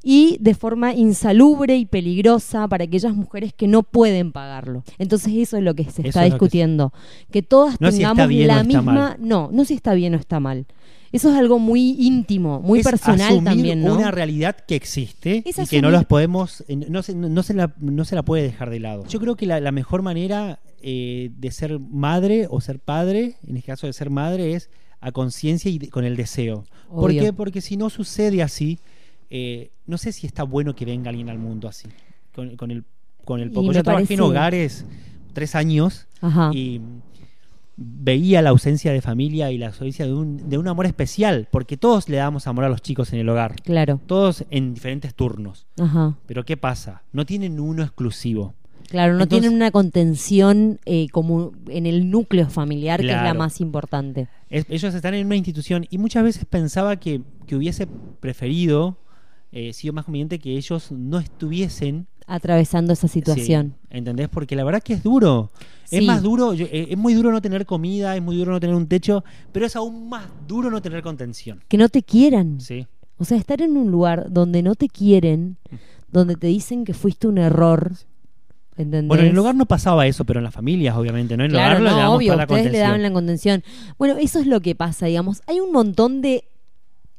y 0.04 0.36
de 0.40 0.54
forma 0.54 0.94
insalubre 0.94 1.76
y 1.76 1.86
peligrosa 1.86 2.66
para 2.68 2.84
aquellas 2.84 3.14
mujeres 3.14 3.52
que 3.52 3.68
no 3.68 3.82
pueden 3.82 4.32
pagarlo. 4.32 4.82
Entonces 4.98 5.32
eso 5.34 5.56
es 5.56 5.62
lo 5.62 5.74
que 5.74 5.84
se 5.84 6.02
Eso 6.02 6.08
está 6.08 6.26
es 6.26 6.32
lo 6.32 6.38
que 6.38 6.44
discutiendo, 6.44 6.92
que 7.30 7.42
todas 7.42 7.80
No 7.80 7.90
tengamos 7.90 8.30
la 8.32 8.64
misma, 8.64 8.82
mal. 8.82 9.16
no, 9.20 9.50
no 9.52 9.64
si 9.64 9.74
está 9.74 9.94
bien 9.94 10.14
o 10.14 10.18
está 10.18 10.40
mal. 10.40 10.66
Eso 11.12 11.30
es 11.30 11.36
algo 11.36 11.58
muy 11.58 11.90
íntimo, 11.98 12.60
muy 12.60 12.80
Es 12.80 12.86
personal 12.86 13.44
también, 13.44 13.82
¿no? 13.84 13.96
una 13.96 14.10
realidad 14.10 14.56
que 14.66 14.74
existe 14.76 15.42
Es 15.44 15.58
y 15.58 15.66
que 15.66 15.82
no 15.82 15.90
las 15.90 16.06
podemos, 16.06 16.64
eh, 16.68 16.76
no 16.76 17.02
se, 17.02 17.14
no, 17.14 17.42
se 17.42 17.52
la, 17.52 17.74
no 17.78 18.04
se 18.06 18.14
la 18.14 18.22
puede 18.22 18.44
dejar 18.44 18.70
de 18.70 18.80
lado. 18.80 19.04
Yo 19.08 19.20
creo 19.20 19.36
que 19.36 19.44
la, 19.44 19.60
la 19.60 19.72
mejor 19.72 20.00
manera 20.00 20.60
eh, 20.80 21.30
de 21.36 21.50
ser 21.50 21.78
madre 21.78 22.46
o 22.48 22.62
ser 22.62 22.78
padre, 22.78 23.36
en 23.46 23.56
el 23.56 23.62
caso 23.62 23.86
de 23.86 23.92
ser 23.92 24.08
madre, 24.08 24.54
es 24.54 24.70
a 25.02 25.12
conciencia 25.12 25.70
y 25.70 25.78
de- 25.78 25.88
con 25.90 26.04
el 26.06 26.16
deseo. 26.16 26.64
¿Por 26.88 27.10
qué? 27.10 27.32
Porque 27.34 27.60
si 27.60 27.76
no 27.76 27.90
sucede 27.90 28.42
así, 28.42 28.78
eh, 29.34 29.70
no 29.86 29.96
sé 29.96 30.12
si 30.12 30.26
está 30.26 30.42
bueno 30.42 30.74
que 30.74 30.84
venga 30.84 31.08
alguien 31.08 31.30
al 31.30 31.38
mundo 31.38 31.66
así. 31.66 31.88
Con, 32.34 32.56
con 32.56 32.70
el, 32.70 32.84
con 33.24 33.40
el 33.40 33.50
poco. 33.50 33.72
Yo 33.72 33.82
trabajé 33.82 34.14
en 34.14 34.20
hogares 34.20 34.84
tres 35.32 35.54
años 35.54 36.06
Ajá. 36.20 36.50
y 36.52 36.80
veía 37.76 38.42
la 38.42 38.50
ausencia 38.50 38.92
de 38.92 39.00
familia 39.00 39.50
y 39.50 39.58
la 39.58 39.68
ausencia 39.68 40.04
de 40.06 40.12
un, 40.12 40.48
de 40.48 40.58
un 40.58 40.68
amor 40.68 40.86
especial, 40.86 41.48
porque 41.50 41.76
todos 41.76 42.08
le 42.08 42.18
damos 42.18 42.46
amor 42.46 42.64
a 42.64 42.68
los 42.68 42.82
chicos 42.82 43.12
en 43.12 43.20
el 43.20 43.28
hogar, 43.28 43.56
Claro. 43.62 43.98
todos 44.06 44.44
en 44.50 44.74
diferentes 44.74 45.14
turnos. 45.14 45.66
Ajá. 45.80 46.14
Pero 46.26 46.44
¿qué 46.44 46.56
pasa? 46.56 47.02
No 47.12 47.24
tienen 47.24 47.58
uno 47.58 47.82
exclusivo. 47.82 48.54
Claro, 48.88 49.14
no 49.14 49.22
Entonces- 49.22 49.40
tienen 49.40 49.56
una 49.56 49.70
contención 49.70 50.78
eh, 50.84 51.06
como 51.12 51.52
en 51.68 51.86
el 51.86 52.10
núcleo 52.10 52.50
familiar, 52.50 53.00
que 53.00 53.06
es 53.06 53.12
la 53.22 53.32
más 53.32 53.60
importante. 53.62 54.28
Es- 54.50 54.66
ellos 54.68 54.94
están 54.94 55.14
en 55.14 55.24
una 55.26 55.36
institución 55.36 55.86
y 55.88 55.96
muchas 55.96 56.24
veces 56.24 56.44
pensaba 56.44 56.96
que, 56.96 57.22
que 57.46 57.56
hubiese 57.56 57.86
preferido, 58.20 58.98
eh, 59.52 59.72
sido 59.72 59.92
más 59.92 60.04
conveniente 60.06 60.38
que 60.38 60.56
ellos 60.56 60.90
no 60.90 61.18
estuviesen 61.18 62.06
Atravesando 62.26 62.92
esa 62.92 63.08
situación. 63.08 63.74
Sí, 63.90 63.96
¿Entendés? 63.98 64.28
Porque 64.28 64.54
la 64.56 64.62
verdad 64.64 64.80
que 64.82 64.94
es 64.94 65.02
duro. 65.02 65.50
Es 65.90 65.98
Sí. 65.98 66.06
más 66.06 66.22
duro, 66.22 66.54
yo- 66.54 66.66
eh, 66.66 66.86
es 66.90 66.96
muy 66.96 67.14
duro 67.14 67.32
no 67.32 67.42
tener 67.42 67.66
comida, 67.66 68.14
es 68.16 68.22
muy 68.22 68.36
duro 68.36 68.52
no 68.52 68.60
tener 68.60 68.76
un 68.76 68.86
techo, 68.86 69.24
pero 69.50 69.66
es 69.66 69.74
aún 69.76 70.08
más 70.08 70.24
duro 70.46 70.70
no 70.70 70.80
tener 70.80 71.02
contención. 71.02 71.60
Que 71.68 71.76
no 71.76 71.88
te 71.88 72.02
quieran. 72.02 72.60
Sí. 72.60 72.86
O 73.18 73.24
sea, 73.24 73.36
estar 73.36 73.60
en 73.60 73.76
un 73.76 73.90
lugar 73.90 74.28
donde 74.32 74.62
no 74.62 74.76
te 74.76 74.88
quieren, 74.88 75.56
donde 76.10 76.36
te 76.36 76.46
dicen 76.46 76.84
que 76.84 76.94
fuiste 76.94 77.26
un 77.26 77.38
error. 77.38 77.92
¿Entendés? 78.76 79.08
Bueno, 79.08 79.24
en 79.24 79.30
el 79.30 79.38
hogar 79.38 79.54
no 79.54 79.66
pasaba 79.66 80.06
eso, 80.06 80.24
pero 80.24 80.38
en 80.40 80.44
las 80.44 80.54
familias, 80.54 80.96
obviamente, 80.96 81.36
¿no? 81.36 81.44
En 81.44 81.50
el 81.50 81.56
Claro, 81.56 81.72
hogar 81.72 81.82
le 81.82 81.90
no, 81.90 81.96
damos 81.96 82.16
obvio, 82.16 82.26
toda 82.32 82.36
la 82.36 82.42
ustedes 82.54 82.72
le 82.72 82.78
daban 82.78 83.02
la 83.02 83.12
contención. 83.12 83.62
Bueno, 83.98 84.16
eso 84.18 84.38
es 84.40 84.46
lo 84.46 84.60
que 84.60 84.74
pasa, 84.74 85.06
digamos. 85.06 85.42
Hay 85.46 85.60
un 85.60 85.72
montón 85.72 86.22
de, 86.22 86.44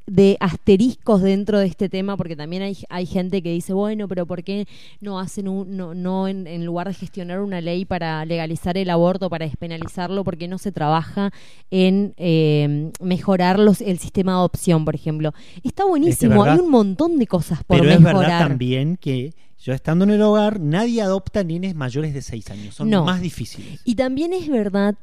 de 0.06 0.36
asteriscos 0.42 1.22
dentro 1.22 1.60
de 1.60 1.66
este 1.68 1.88
tema, 1.88 2.18
porque 2.18 2.36
también 2.36 2.62
hay, 2.62 2.78
hay 2.90 3.06
gente 3.06 3.42
que 3.42 3.52
dice, 3.52 3.72
bueno, 3.74 4.08
pero 4.10 4.26
¿por 4.26 4.44
qué 4.44 4.68
no 5.00 5.20
hacen 5.20 5.48
un, 5.48 5.78
no, 5.78 5.94
no 5.94 6.28
en, 6.28 6.46
en 6.46 6.66
lugar 6.66 6.88
de 6.90 6.94
gestionar 6.94 7.40
una 7.40 7.62
ley 7.62 7.86
para 7.86 8.26
legalizar 8.26 8.78
el 8.78 8.90
aborto, 8.90 9.30
para 9.30 9.46
despenalizarlo, 9.46 10.24
por 10.26 10.38
qué 10.38 10.48
no 10.50 10.58
se 10.58 10.72
trabaja 10.74 11.32
en 11.72 12.14
eh, 12.18 12.92
mejorar 13.02 13.60
los, 13.60 13.80
el 13.82 13.98
sistema 14.00 14.34
de 14.34 14.38
adopción, 14.40 14.84
por 14.84 14.96
ejemplo? 14.96 15.34
Está 15.64 15.86
buenísimo, 15.86 16.42
verdad. 16.42 16.56
hay 16.56 16.60
un 16.60 16.70
montón 16.72 17.18
de 17.18 17.28
cosas 17.28 17.64
por 17.64 17.80
Pero 17.80 17.90
es 17.90 18.00
mejorar. 18.02 18.22
verdad 18.30 18.40
también 18.48 18.98
que 18.98 19.34
yo 19.58 19.72
estando 19.72 20.04
en 20.04 20.12
el 20.12 20.22
hogar, 20.22 20.60
nadie 20.60 21.02
adopta 21.02 21.42
nenes 21.46 21.74
mayores 21.76 22.14
de 22.14 22.22
6 22.22 22.52
años. 22.52 22.76
Son 22.76 22.90
No. 22.90 23.06
más 23.06 23.22
difíciles. 23.22 23.80
Y 23.86 23.96
también 23.96 24.34
es 24.34 24.50
verdad 24.50 24.96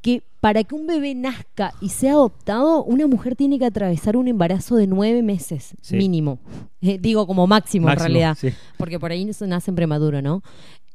que 0.00 0.22
para 0.40 0.62
que 0.62 0.74
un 0.76 0.86
bebé 0.86 1.14
nazca 1.16 1.74
y 1.80 1.88
sea 1.88 2.12
adoptado, 2.12 2.84
una 2.84 3.06
mujer 3.08 3.34
tiene 3.34 3.58
que 3.58 3.64
atravesar 3.66 4.16
un 4.16 4.28
embarazo 4.28 4.76
de 4.76 4.86
nueve 4.86 5.22
meses, 5.22 5.74
Sí. 5.80 5.96
mínimo. 5.96 6.38
Eh, 6.80 6.96
digo 7.00 7.26
como 7.26 7.48
máximo, 7.48 7.86
Máximo, 7.86 8.06
en 8.06 8.12
realidad, 8.12 8.36
sí. 8.40 8.50
porque 8.76 9.00
por 9.00 9.10
ahí 9.10 9.24
no 9.24 9.32
se 9.32 9.48
nacen 9.48 9.74
prematuro, 9.74 10.22
¿no? 10.22 10.44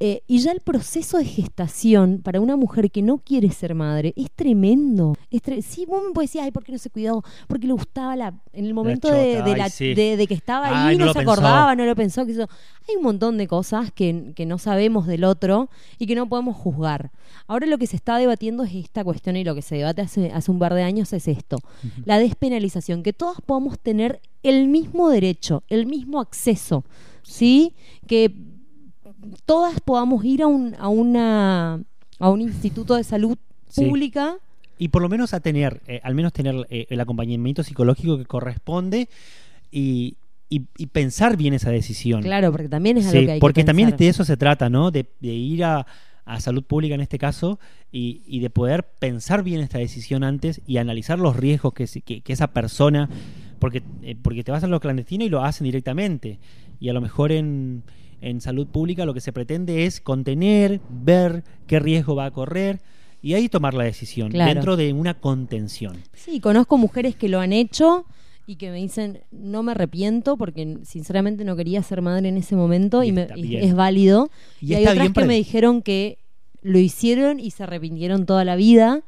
Eh, 0.05 0.21
y 0.27 0.39
ya 0.39 0.51
el 0.51 0.59
proceso 0.59 1.17
de 1.17 1.23
gestación 1.23 2.19
para 2.21 2.41
una 2.41 2.57
mujer 2.57 2.91
que 2.91 3.01
no 3.01 3.19
quiere 3.19 3.49
ser 3.51 3.73
madre 3.73 4.13
es 4.17 4.29
tremendo. 4.31 5.15
Es 5.31 5.41
tre- 5.41 5.61
sí, 5.61 5.85
vos 5.85 6.03
me 6.13 6.21
decir, 6.23 6.41
ay, 6.41 6.51
¿por 6.51 6.61
qué 6.65 6.73
no 6.73 6.77
se 6.77 6.89
cuidó? 6.89 7.23
Porque 7.47 7.67
le 7.67 7.71
gustaba 7.73 8.17
la, 8.17 8.33
en 8.51 8.65
el 8.65 8.73
momento 8.73 9.07
de, 9.09 9.41
de 9.43 9.51
ay, 9.51 9.55
la- 9.55 9.69
sí. 9.69 9.93
de- 9.93 10.17
de 10.17 10.27
que 10.27 10.33
estaba 10.33 10.87
ahí, 10.89 10.97
no 10.97 11.07
se 11.07 11.13
pensó. 11.19 11.31
acordaba, 11.31 11.73
no 11.77 11.85
lo 11.85 11.95
pensó. 11.95 12.25
Que 12.25 12.33
eso. 12.33 12.47
Hay 12.89 12.97
un 12.97 13.03
montón 13.03 13.37
de 13.37 13.47
cosas 13.47 13.93
que, 13.93 14.33
que 14.35 14.45
no 14.45 14.57
sabemos 14.57 15.07
del 15.07 15.23
otro 15.23 15.69
y 15.97 16.05
que 16.05 16.15
no 16.15 16.27
podemos 16.27 16.57
juzgar. 16.57 17.11
Ahora 17.47 17.65
lo 17.65 17.77
que 17.77 17.87
se 17.87 17.95
está 17.95 18.17
debatiendo 18.17 18.63
es 18.63 18.75
esta 18.75 19.05
cuestión 19.05 19.37
y 19.37 19.45
lo 19.45 19.55
que 19.55 19.61
se 19.61 19.77
debate 19.77 20.01
hace, 20.01 20.31
hace 20.33 20.51
un 20.51 20.59
par 20.59 20.73
de 20.73 20.83
años 20.83 21.13
es 21.13 21.29
esto, 21.29 21.59
la 22.03 22.17
despenalización, 22.19 23.03
que 23.03 23.13
todas 23.13 23.39
podamos 23.39 23.79
tener 23.79 24.19
el 24.43 24.67
mismo 24.67 25.09
derecho, 25.09 25.63
el 25.69 25.85
mismo 25.85 26.19
acceso, 26.19 26.83
¿sí? 27.21 27.73
Que 28.05 28.33
todas 29.45 29.79
podamos 29.81 30.23
ir 30.25 30.41
a 30.43 30.47
un, 30.47 30.75
a 30.79 30.87
una, 30.87 31.81
a 32.19 32.29
un 32.29 32.41
instituto 32.41 32.95
de 32.95 33.03
salud 33.03 33.37
Sí. 33.69 33.85
pública. 33.85 34.37
Y 34.77 34.89
por 34.89 35.01
lo 35.01 35.09
menos 35.09 35.33
a 35.33 35.39
tener, 35.39 35.81
eh, 35.87 35.99
al 36.03 36.13
menos 36.15 36.31
tener 36.33 36.67
eh, 36.69 36.85
el 36.89 36.99
acompañamiento 36.99 37.63
psicológico 37.63 38.17
que 38.17 38.25
corresponde 38.25 39.09
y, 39.71 40.15
y- 40.49 40.61
y 40.77 40.87
pensar 40.87 41.37
bien 41.37 41.53
esa 41.53 41.71
decisión. 41.71 42.21
Claro, 42.21 42.51
porque 42.51 42.69
también 42.69 42.97
es 42.97 43.05
algo 43.07 43.19
Sí, 43.19 43.25
que 43.25 43.31
hay 43.33 43.39
porque 43.39 43.61
que 43.61 43.65
también 43.65 43.95
de 43.95 44.07
eso 44.07 44.25
se 44.25 44.37
trata, 44.37 44.69
¿no? 44.69 44.91
De, 44.91 45.07
de 45.19 45.33
ir 45.33 45.63
a, 45.63 45.87
a 46.25 46.39
salud 46.39 46.63
pública 46.63 46.93
en 46.95 47.01
este 47.01 47.17
caso 47.17 47.59
y, 47.91 48.21
y 48.27 48.39
de 48.41 48.49
poder 48.49 48.83
pensar 48.99 49.43
bien 49.43 49.61
esta 49.61 49.79
decisión 49.79 50.23
antes 50.23 50.61
y 50.67 50.77
analizar 50.77 51.17
los 51.19 51.35
riesgos 51.35 51.73
que, 51.73 51.87
que 52.21 52.33
esa 52.33 52.47
persona, 52.47 53.09
porque, 53.59 53.81
eh, 54.03 54.15
porque 54.21 54.43
te 54.43 54.51
vas 54.51 54.63
a 54.63 54.67
lo 54.67 54.79
clandestino 54.79 55.23
y 55.25 55.29
lo 55.29 55.43
hacen 55.43 55.65
directamente. 55.65 56.39
Y 56.79 56.89
a 56.89 56.93
lo 56.93 57.01
mejor 57.01 57.31
en, 57.31 57.83
en 58.23 58.41
salud 58.41 58.67
pública 58.67 59.05
lo 59.05 59.13
que 59.13 59.21
se 59.21 59.31
pretende 59.33 59.85
es 59.85 60.01
contener, 60.01 60.79
ver 60.89 61.43
qué 61.67 61.79
riesgo 61.79 62.15
va 62.15 62.25
a 62.25 62.31
correr 62.31 62.79
y 63.21 63.33
ahí 63.35 63.49
tomar 63.49 63.73
la 63.73 63.83
decisión 63.83 64.31
Claro. 64.31 64.53
dentro 64.53 64.75
de 64.77 64.93
una 64.93 65.13
contención. 65.13 65.97
Sí, 66.13 66.39
conozco 66.39 66.77
mujeres 66.77 67.15
que 67.15 67.29
lo 67.29 67.39
han 67.39 67.53
hecho 67.53 68.05
y 68.45 68.55
que 68.57 68.69
me 68.71 68.77
dicen, 68.77 69.19
no 69.31 69.63
me 69.63 69.71
arrepiento 69.71 70.35
porque 70.37 70.79
sinceramente 70.83 71.45
no 71.45 71.55
quería 71.55 71.81
ser 71.83 72.01
madre 72.01 72.27
en 72.29 72.37
ese 72.37 72.55
momento 72.55 73.01
Y 73.03 73.09
y, 73.09 73.11
me- 73.13 73.27
y 73.35 73.55
es 73.57 73.73
válido. 73.73 74.29
Y 74.59 74.71
Y, 74.71 74.75
hay 74.75 74.87
otras 74.87 75.11
que 75.11 75.25
me 75.25 75.35
dijeron 75.35 75.81
que 75.81 76.17
lo 76.61 76.79
hicieron 76.79 77.39
y 77.39 77.51
se 77.51 77.63
arrepintieron 77.63 78.25
toda 78.25 78.43
la 78.45 78.55
vida, 78.57 79.03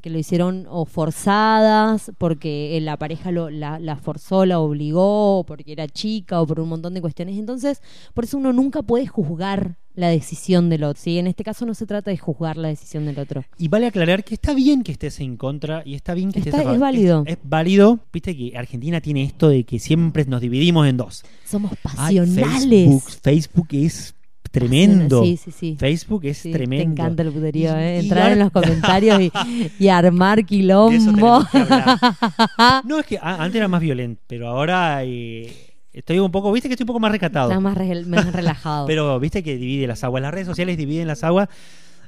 que 0.00 0.10
lo 0.10 0.18
hicieron 0.18 0.66
o 0.68 0.84
forzadas, 0.84 2.12
porque 2.18 2.76
eh, 2.76 2.80
la 2.80 2.96
pareja 2.96 3.30
lo, 3.30 3.50
la, 3.50 3.78
la 3.78 3.96
forzó, 3.96 4.44
la 4.46 4.58
obligó, 4.60 5.44
porque 5.46 5.72
era 5.72 5.86
chica 5.88 6.40
o 6.40 6.46
por 6.46 6.60
un 6.60 6.68
montón 6.68 6.94
de 6.94 7.00
cuestiones. 7.00 7.38
Entonces, 7.38 7.82
por 8.14 8.24
eso 8.24 8.38
uno 8.38 8.52
nunca 8.52 8.82
puede 8.82 9.06
juzgar 9.06 9.76
la 9.94 10.08
decisión 10.08 10.70
del 10.70 10.84
otro. 10.84 11.00
¿sí? 11.02 11.18
En 11.18 11.26
este 11.26 11.44
caso 11.44 11.66
no 11.66 11.74
se 11.74 11.86
trata 11.86 12.10
de 12.10 12.16
juzgar 12.16 12.56
la 12.56 12.68
decisión 12.68 13.04
del 13.06 13.18
otro. 13.18 13.44
Y 13.58 13.68
vale 13.68 13.86
aclarar 13.86 14.24
que 14.24 14.34
está 14.34 14.54
bien 14.54 14.82
que 14.82 14.92
estés 14.92 15.20
en 15.20 15.36
contra 15.36 15.82
y 15.84 15.94
está 15.94 16.14
bien 16.14 16.32
que 16.32 16.38
estés 16.38 16.54
Está- 16.54 16.60
a 16.62 16.64
favor. 16.64 16.74
es 16.76 16.80
válido. 16.80 17.22
Es, 17.26 17.32
es 17.34 17.38
válido. 17.42 17.98
Viste 18.12 18.36
que 18.36 18.56
Argentina 18.56 19.00
tiene 19.00 19.24
esto 19.24 19.48
de 19.48 19.64
que 19.64 19.78
siempre 19.78 20.24
nos 20.24 20.40
dividimos 20.40 20.86
en 20.88 20.96
dos. 20.96 21.22
Somos 21.44 21.72
Ay, 21.72 22.18
pasionales. 22.18 22.68
Facebook, 22.70 23.02
Facebook 23.22 23.68
es 23.72 24.14
tremendo. 24.50 25.22
Sí, 25.24 25.36
sí, 25.36 25.50
sí. 25.50 25.76
Facebook 25.78 26.24
es 26.24 26.42
tremendo. 26.42 26.94
Te 26.96 27.02
encanta 27.02 27.22
el 27.22 27.32
puterío, 27.32 27.76
¿eh? 27.76 28.00
Entrar 28.00 28.32
en 28.32 28.38
los 28.40 28.50
comentarios 28.52 29.20
y, 29.20 29.32
y 29.78 29.88
armar 29.88 30.44
quilombo. 30.44 31.44
No, 32.84 32.98
es 32.98 33.06
que 33.06 33.18
antes 33.20 33.54
era 33.56 33.68
más 33.68 33.80
violento, 33.80 34.22
pero 34.26 34.48
ahora 34.48 35.02
eh, 35.04 35.52
estoy 35.92 36.18
un 36.18 36.30
poco, 36.30 36.50
viste 36.52 36.68
que 36.68 36.74
estoy 36.74 36.84
un 36.84 36.88
poco 36.88 37.00
más 37.00 37.12
recatado. 37.12 37.50
Estás 37.50 37.62
más, 37.62 37.76
re- 37.76 38.04
más 38.04 38.32
relajado. 38.32 38.86
Pero 38.86 39.18
viste 39.20 39.42
que 39.42 39.56
divide 39.56 39.86
las 39.86 40.04
aguas. 40.04 40.22
Las 40.22 40.32
redes 40.34 40.46
sociales 40.46 40.76
dividen 40.76 41.06
las 41.06 41.24
aguas. 41.24 41.48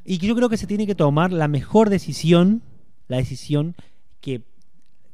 Y 0.05 0.19
yo 0.19 0.35
creo 0.35 0.49
que 0.49 0.57
se 0.57 0.67
tiene 0.67 0.87
que 0.87 0.95
tomar 0.95 1.33
la 1.33 1.47
mejor 1.49 1.89
decisión, 1.91 2.63
la 3.09 3.19
decisión 3.19 3.77
que, 4.21 4.43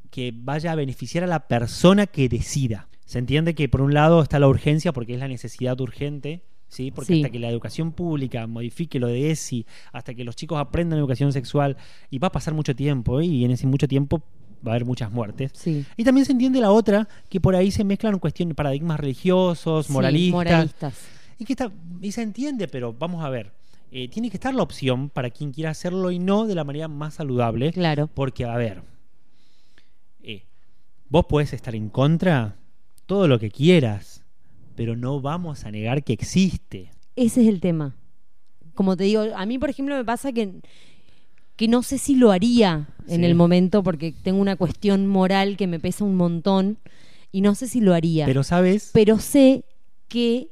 que 0.09 0.33
vaya 0.35 0.71
a 0.71 0.75
beneficiar 0.75 1.23
a 1.23 1.27
la 1.27 1.47
persona 1.47 2.07
que 2.07 2.27
decida. 2.27 2.87
Se 3.05 3.19
entiende 3.19 3.53
que 3.55 3.69
por 3.69 3.81
un 3.81 3.93
lado 3.93 4.21
está 4.21 4.39
la 4.39 4.47
urgencia, 4.47 4.91
porque 4.93 5.13
es 5.13 5.19
la 5.19 5.27
necesidad 5.27 5.79
urgente 5.79 6.43
¿sí? 6.69 6.91
Porque 6.91 7.13
Sí. 7.15 7.21
hasta 7.21 7.31
que 7.31 7.39
la 7.39 7.49
educación 7.49 7.91
pública 7.91 8.47
modifique 8.47 8.99
lo 8.99 9.07
de 9.07 9.31
ESI, 9.31 9.65
hasta 9.91 10.13
que 10.13 10.23
los 10.23 10.35
chicos 10.37 10.57
aprendan 10.59 10.97
educación 10.99 11.33
sexual, 11.33 11.75
y 12.09 12.19
va 12.19 12.29
a 12.29 12.31
pasar 12.31 12.53
mucho 12.53 12.73
tiempo, 12.75 13.19
¿eh? 13.19 13.25
y 13.25 13.43
en 13.43 13.51
ese 13.51 13.67
mucho 13.67 13.87
tiempo 13.87 14.21
va 14.65 14.71
a 14.71 14.75
haber 14.75 14.85
muchas 14.85 15.11
muertes. 15.11 15.51
Sí. 15.55 15.85
Y 15.97 16.03
también 16.03 16.25
se 16.25 16.31
entiende 16.31 16.59
la 16.61 16.71
otra, 16.71 17.07
que 17.29 17.39
por 17.41 17.55
ahí 17.55 17.71
se 17.71 17.83
mezclan 17.83 18.17
cuestiones, 18.19 18.55
paradigmas 18.55 18.99
religiosos, 18.99 19.87
Sí, 19.87 19.91
moralistas, 19.93 20.33
moralistas. 20.33 20.93
y 21.37 21.45
que 21.45 21.53
está, 21.53 21.71
y 22.01 22.11
se 22.11 22.21
entiende, 22.21 22.67
pero 22.67 22.93
vamos 22.93 23.23
a 23.23 23.29
ver, 23.29 23.51
eh, 23.91 24.07
tiene 24.09 24.29
que 24.29 24.37
estar 24.37 24.53
la 24.53 24.61
opción 24.61 25.09
para 25.09 25.29
quien 25.29 25.51
quiera 25.51 25.71
hacerlo 25.71 26.11
y 26.11 26.19
no 26.19 26.45
de 26.45 26.55
la 26.55 26.63
manera 26.63 26.87
más 26.87 27.15
saludable, 27.15 27.71
Claro. 27.73 28.07
porque 28.13 28.45
a 28.45 28.55
ver, 28.57 28.83
eh, 30.23 30.43
vos 31.09 31.25
puedes 31.27 31.53
estar 31.53 31.73
en 31.73 31.89
contra 31.89 32.57
todo 33.05 33.27
lo 33.27 33.39
que 33.39 33.49
quieras, 33.49 34.23
pero 34.79 34.95
no 34.95 35.19
vamos 35.19 35.65
a 35.65 35.71
negar 35.71 36.05
que 36.05 36.13
existe. 36.13 36.89
Ese 37.17 37.41
es 37.41 37.49
el 37.49 37.59
tema. 37.59 37.97
Como 38.75 38.95
te 38.95 39.03
digo, 39.03 39.25
a 39.35 39.45
mí, 39.45 39.59
por 39.59 39.69
ejemplo, 39.69 39.93
me 39.93 40.05
pasa 40.05 40.31
que, 40.31 40.61
que 41.57 41.67
no 41.67 41.83
sé 41.83 41.97
si 41.97 42.15
lo 42.15 42.31
haría 42.31 42.87
en 43.09 43.25
el 43.25 43.35
momento 43.35 43.83
porque 43.83 44.13
tengo 44.13 44.39
una 44.39 44.55
cuestión 44.55 45.05
moral 45.05 45.57
que 45.57 45.67
me 45.67 45.81
pesa 45.81 46.05
un 46.05 46.15
montón 46.15 46.77
y 47.29 47.41
no 47.41 47.55
sé 47.55 47.67
si 47.67 47.81
lo 47.81 47.93
haría. 47.93 48.25
Pero 48.25 48.41
sabes, 48.41 48.91
Pero 48.93 49.19
sé 49.19 49.65
que 50.07 50.47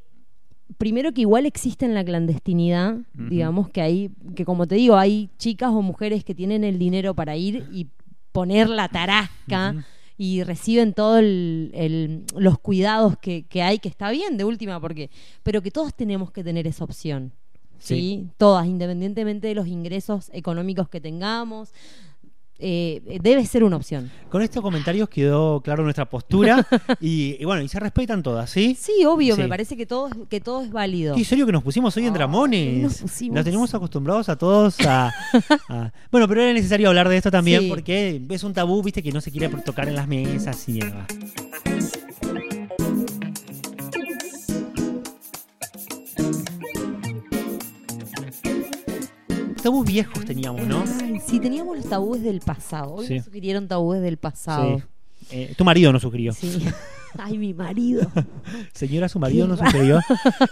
primero 0.78 1.13
que 1.13 1.22
igual 1.22 1.46
existe 1.46 1.86
en 1.86 1.94
la 1.94 2.04
clandestinidad, 2.04 2.98
digamos 3.13 3.70
que 3.70 3.80
hay 3.80 4.12
que 4.36 4.44
como 4.44 4.68
te 4.68 4.76
digo, 4.76 4.98
hay 4.98 5.30
chicas 5.38 5.70
o 5.70 5.82
mujeres 5.82 6.26
que 6.26 6.36
tienen 6.36 6.66
el 6.66 6.80
dinero 6.80 7.13
para 7.13 7.38
ir 7.38 7.66
y 7.72 7.88
poner 8.34 8.68
la 8.68 8.90
tarasca. 8.90 9.86
Y 10.18 10.44
reciben 10.44 10.94
todos 10.94 11.24
los 11.24 12.60
cuidados 12.60 13.18
que, 13.18 13.44
que 13.44 13.62
hay, 13.62 13.80
que 13.80 13.90
está 13.90 14.10
bien 14.12 14.38
de 14.38 14.44
última, 14.44 14.80
porque 14.80 15.10
pero 15.44 15.62
que 15.62 15.72
todos 15.72 15.94
tenemos 15.94 16.32
que 16.32 16.44
tener 16.44 16.68
esa 16.68 16.84
opción. 16.84 17.34
¿sí? 17.80 17.96
Sí. 17.96 18.30
Todas, 18.38 18.66
independientemente 18.66 19.48
de 19.48 19.56
los 19.56 19.68
ingresos 19.68 20.30
económicos 20.34 20.90
que 20.90 21.00
tengamos, 21.00 21.72
eh, 22.60 23.20
debe 23.22 23.46
ser 23.46 23.63
una 23.63 23.76
opción. 23.78 24.10
con 24.30 24.41
estos 24.41 24.62
comentarios 24.62 25.08
quedó 25.10 25.62
claro 25.62 25.84
nuestra 25.84 26.10
postura 26.10 26.65
y, 27.02 27.38
y 27.39 27.46
bueno, 27.46 27.62
y 27.62 27.67
se 27.67 27.80
respetan 27.80 28.24
todas, 28.24 28.50
¿sí? 28.50 28.76
Sí, 28.80 29.06
obvio, 29.06 29.36
Sí. 29.36 29.41
me 29.41 29.48
parece 29.48 29.78
que 29.78 29.86
todo, 29.86 30.08
es- 30.08 30.15
que 30.30 30.41
todo 30.41 30.63
es 30.63 30.72
válido. 30.72 31.15
Qué 31.15 31.24
serio 31.24 31.46
que 31.46 31.52
nos 31.52 31.63
pusimos 31.63 31.96
hoy 31.98 32.06
en 32.08 32.13
Dramones. 32.13 32.82
nos 32.84 32.98
pusimos. 33.02 33.36
Nos 33.36 33.46
tenemos 33.46 33.74
acostumbrados 33.74 34.28
a 34.30 34.36
todos 34.38 34.80
a, 34.82 35.13
a- 35.70 35.91
Bueno, 36.12 36.28
pero 36.28 36.41
era 36.41 36.54
necesario 36.54 36.88
hablar 36.89 37.10
de 37.10 37.17
esto 37.17 37.32
también 37.32 37.62
Sí. 37.62 37.70
porque 37.70 38.22
es 38.30 38.43
un 38.43 38.54
tabú, 38.54 38.82
viste, 38.84 39.02
que 39.04 39.12
no 39.12 39.22
se 39.22 39.32
quiere 39.32 39.50
tocar 39.50 39.88
en 39.88 39.96
las 39.96 40.08
mesas 40.08 40.67
y 40.70 40.80
demás. 40.80 41.08
Tabús 49.62 49.86
viejos 49.86 50.24
teníamos, 50.26 50.65
¿no? 50.67 50.84
Ay, 51.02 51.20
sí, 51.26 51.39
teníamos 51.39 51.78
los 51.78 51.88
tabúes 51.89 52.22
del 52.24 52.39
pasado. 52.41 52.96
Hoy 52.96 53.08
Sí. 53.08 53.15
nos 53.15 53.26
sugirieron 53.26 53.67
tabúes 53.67 54.02
del 54.02 54.17
pasado. 54.17 54.80
Sí. 54.80 54.84
Eh, 55.32 55.54
tu 55.58 55.65
marido 55.65 55.91
nos 55.91 56.02
sugirió. 56.04 56.32
Sí. 56.34 56.60
Ay, 57.20 57.38
mi 57.38 57.54
marido. 57.54 58.10
Señora, 58.74 59.10
su 59.10 59.17
marido 59.20 59.48
nos 59.48 59.60
sugirió. 59.60 60.00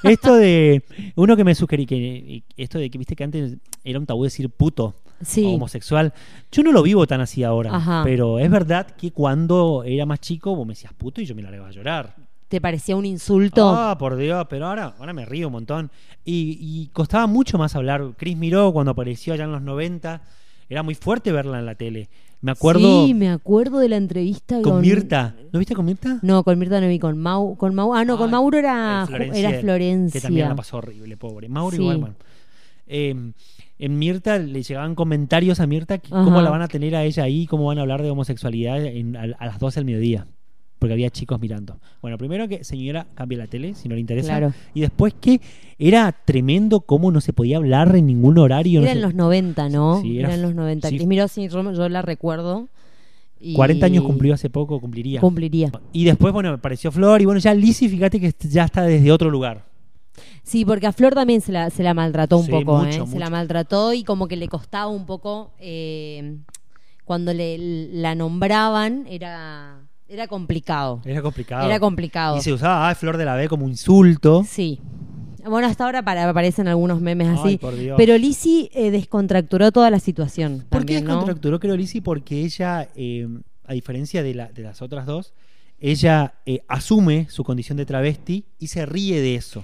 Esto 0.03 0.35
de. 0.35 0.83
Uno 1.15 1.35
que 1.35 1.43
me 1.43 1.53
sugerí, 1.55 1.85
que 1.85 2.43
esto 2.57 2.79
de 2.79 2.89
que 2.89 2.97
viste 2.97 3.15
que 3.15 3.23
antes 3.23 3.57
era 3.83 3.99
un 3.99 4.05
tabú 4.05 4.23
decir 4.23 4.49
puto. 4.49 4.95
Sí. 5.21 5.45
o 5.45 5.51
homosexual. 5.51 6.13
Yo 6.51 6.61
no 6.61 6.73
lo 6.73 6.83
vivo 6.83 7.07
tan 7.07 7.21
así 7.21 7.41
ahora, 7.45 7.73
Ajá. 7.73 8.01
pero 8.03 8.37
es 8.37 8.51
verdad 8.51 8.85
que 8.97 9.11
cuando 9.11 9.83
era 9.85 10.05
más 10.05 10.19
chico 10.19 10.53
vos 10.57 10.67
me 10.67 10.73
decías 10.73 10.91
puto 10.93 11.21
y 11.21 11.25
yo 11.25 11.33
me 11.35 11.41
largaba 11.41 11.69
a 11.69 11.71
llorar. 11.71 12.15
¿Te 12.47 12.61
parecía 12.61 12.95
un 12.95 13.05
insulto? 13.05 13.69
Ah, 13.69 13.97
por 13.97 14.15
Dios, 14.17 14.45
pero 14.49 14.67
ahora, 14.67 14.95
ahora 14.99 15.13
me 15.13 15.25
río 15.25 15.47
un 15.47 15.53
montón. 15.53 15.91
Y, 16.23 16.57
y 16.61 16.87
costaba 16.93 17.25
mucho 17.27 17.57
más 17.57 17.75
hablar. 17.75 18.13
Chris 18.17 18.37
Miró, 18.37 18.71
cuando 18.71 18.91
apareció 18.91 19.33
allá 19.33 19.45
en 19.45 19.51
los 19.51 19.61
90, 19.61 20.21
era 20.69 20.83
muy 20.83 20.95
fuerte 20.95 21.31
verla 21.31 21.59
en 21.59 21.65
la 21.65 21.75
tele. 21.75 22.09
Me 22.41 22.51
acuerdo 22.51 23.05
Sí, 23.07 23.15
me 23.15 23.29
acuerdo 23.31 23.79
de 23.79 23.89
la 23.89 23.95
entrevista 23.97 24.61
con 24.61 24.79
Mirta. 24.81 25.35
¿Lo 25.51 25.57
viste 25.57 25.73
con 25.73 25.85
Mirta? 25.85 26.19
No, 26.21 26.43
con 26.43 26.59
Mirta 26.59 26.79
no 26.79 26.87
vi, 26.87 26.99
con 26.99 27.17
Mau. 27.17 27.55
Con 27.57 27.73
Mau 27.73 27.95
ah, 27.95 28.05
no, 28.05 28.17
con 28.17 28.27
Ay, 28.27 28.31
Mauro 28.33 28.57
era, 28.59 29.03
eh, 29.03 29.07
Florencia, 29.07 29.49
era 29.49 29.59
Florencia. 29.61 30.21
Que 30.21 30.27
también 30.27 30.49
la 30.49 30.55
pasó 30.55 30.77
horrible, 30.77 31.17
pobre. 31.17 31.49
Mauro 31.49 31.75
Sí. 31.75 31.81
igual, 31.81 31.97
bueno. 31.97 32.15
Eh, 32.87 33.31
en 33.79 33.97
Mirta 33.99 34.37
le 34.37 34.61
llegaban 34.61 34.93
comentarios 34.93 35.59
a 35.59 35.65
Mirta 35.65 35.97
que 35.97 36.13
Ajá. 36.13 36.23
cómo 36.23 36.41
la 36.43 36.51
van 36.51 36.61
a 36.61 36.67
tener 36.67 36.95
a 36.95 37.03
ella 37.03 37.23
ahí, 37.23 37.47
cómo 37.47 37.65
van 37.65 37.79
a 37.79 37.81
hablar 37.81 38.03
de 38.03 38.11
homosexualidad 38.11 38.85
en- 38.85 39.15
a, 39.17 39.23
a 39.39 39.45
las 39.47 39.57
12 39.59 39.79
del 39.79 39.85
mediodía. 39.85 40.27
Porque 40.85 40.93
había 40.93 41.09
chicos 41.09 41.39
mirando. 41.41 41.79
Bueno, 42.01 42.17
primero 42.17 42.47
que 42.47 42.63
señora 42.63 43.07
cambie 43.15 43.37
la 43.37 43.47
tele 43.47 43.73
si 43.73 43.89
no 43.89 43.95
le 43.95 44.01
interesa. 44.01 44.29
Claro. 44.37 44.53
Y 44.73 44.81
después 44.81 45.13
que 45.19 45.41
era 45.79 46.11
tremendo 46.11 46.81
cómo 46.81 47.11
no 47.11 47.21
se 47.21 47.33
podía 47.33 47.57
hablar 47.57 47.95
en 47.95 48.05
ningún 48.05 48.37
horario. 48.37 48.81
no 48.81 48.85
Era 48.85 48.91
en 48.93 48.99
sé- 48.99 49.01
los 49.03 49.15
90, 49.15 49.69
¿no? 49.69 50.01
Sí, 50.01 50.19
era- 50.19 50.27
era 50.27 50.35
en 50.35 50.41
los 50.43 50.53
90. 50.53 50.89
sí. 50.89 51.05
Miró, 51.07 51.27
sí, 51.27 51.47
yo, 51.49 51.71
yo 51.73 51.89
la 51.89 52.01
recuerdo. 52.01 52.67
y 53.39 53.53
40 53.53 53.85
años 53.87 54.03
cumplió 54.03 54.33
hace 54.33 54.49
poco, 54.49 54.79
cumpliría. 54.79 55.19
Cumpliría. 55.21 55.71
y 55.91 56.05
después, 56.05 56.31
bueno, 56.33 56.49
apareció 56.51 56.91
Flor 56.91 57.21
y 57.21 57.25
bueno, 57.25 57.39
ya 57.39 57.53
Lizzie, 57.53 57.89
fíjate 57.89 58.19
que 58.19 58.33
ya 58.47 58.63
está 58.65 58.83
desde 58.83 59.11
otro 59.11 59.29
lugar. 59.29 59.65
Sí, 60.43 60.63
porque 60.65 60.87
a 60.87 60.93
Flor 60.93 61.13
también 61.15 61.41
se 61.41 61.51
la, 61.51 61.69
se 61.69 61.81
la 61.83 61.93
maltrató 61.93 62.37
un 62.37 62.45
Sí, 62.45 62.51
poco, 62.51 62.77
mucho, 62.77 63.03
¿eh? 63.03 63.07
Se 63.07 63.19
la 63.19 63.29
maltrató 63.29 63.91
y 63.93 64.03
como 64.03 64.27
que 64.27 64.35
le 64.37 64.47
costaba 64.47 64.87
un 64.87 65.05
poco 65.07 65.51
eh, 65.59 66.37
cuando 67.03 67.33
le 67.33 67.57
la 67.91 68.15
nombraban 68.15 69.05
era 69.09 69.79
era 70.07 70.27
complicado. 70.27 71.01
Era 71.05 71.21
complicado. 71.21 71.65
Era 71.65 71.79
complicado. 71.79 72.37
Y 72.37 72.41
se 72.41 72.53
usaba 72.53 72.89
ah, 72.89 72.95
Flor 72.95 73.17
de 73.17 73.25
la 73.25 73.35
B 73.35 73.47
como 73.47 73.67
insulto. 73.67 74.43
Sí. 74.47 74.79
Bueno, 75.47 75.67
hasta 75.67 75.85
ahora 75.85 76.01
para, 76.03 76.27
aparecen 76.29 76.67
algunos 76.67 77.01
memes 77.01 77.27
Ay, 77.27 77.35
así. 77.39 77.57
por 77.57 77.75
Dios. 77.75 77.95
Pero 77.97 78.17
Lizzie 78.17 78.69
eh, 78.73 78.89
descontracturó 78.89 79.71
toda 79.71 79.91
la 79.91 79.99
situación. 79.99 80.65
¿Por 80.69 80.81
qué 80.85 80.95
también, 80.95 81.03
¿no? 81.05 81.09
descontracturó, 81.11 81.59
creo, 81.59 81.77
Lizzie? 81.77 82.01
Porque 82.01 82.41
ella, 82.41 82.89
eh, 82.95 83.27
a 83.65 83.73
diferencia 83.73 84.23
de, 84.23 84.33
la- 84.33 84.47
de 84.51 84.63
las 84.63 84.81
otras 84.81 85.05
dos, 85.05 85.33
ella 85.79 86.33
eh, 86.47 86.61
asume 86.67 87.27
su 87.29 87.43
condición 87.43 87.77
de 87.77 87.85
travesti 87.85 88.45
y 88.57 88.67
se 88.67 88.85
ríe 88.87 89.21
de 89.21 89.35
eso. 89.35 89.63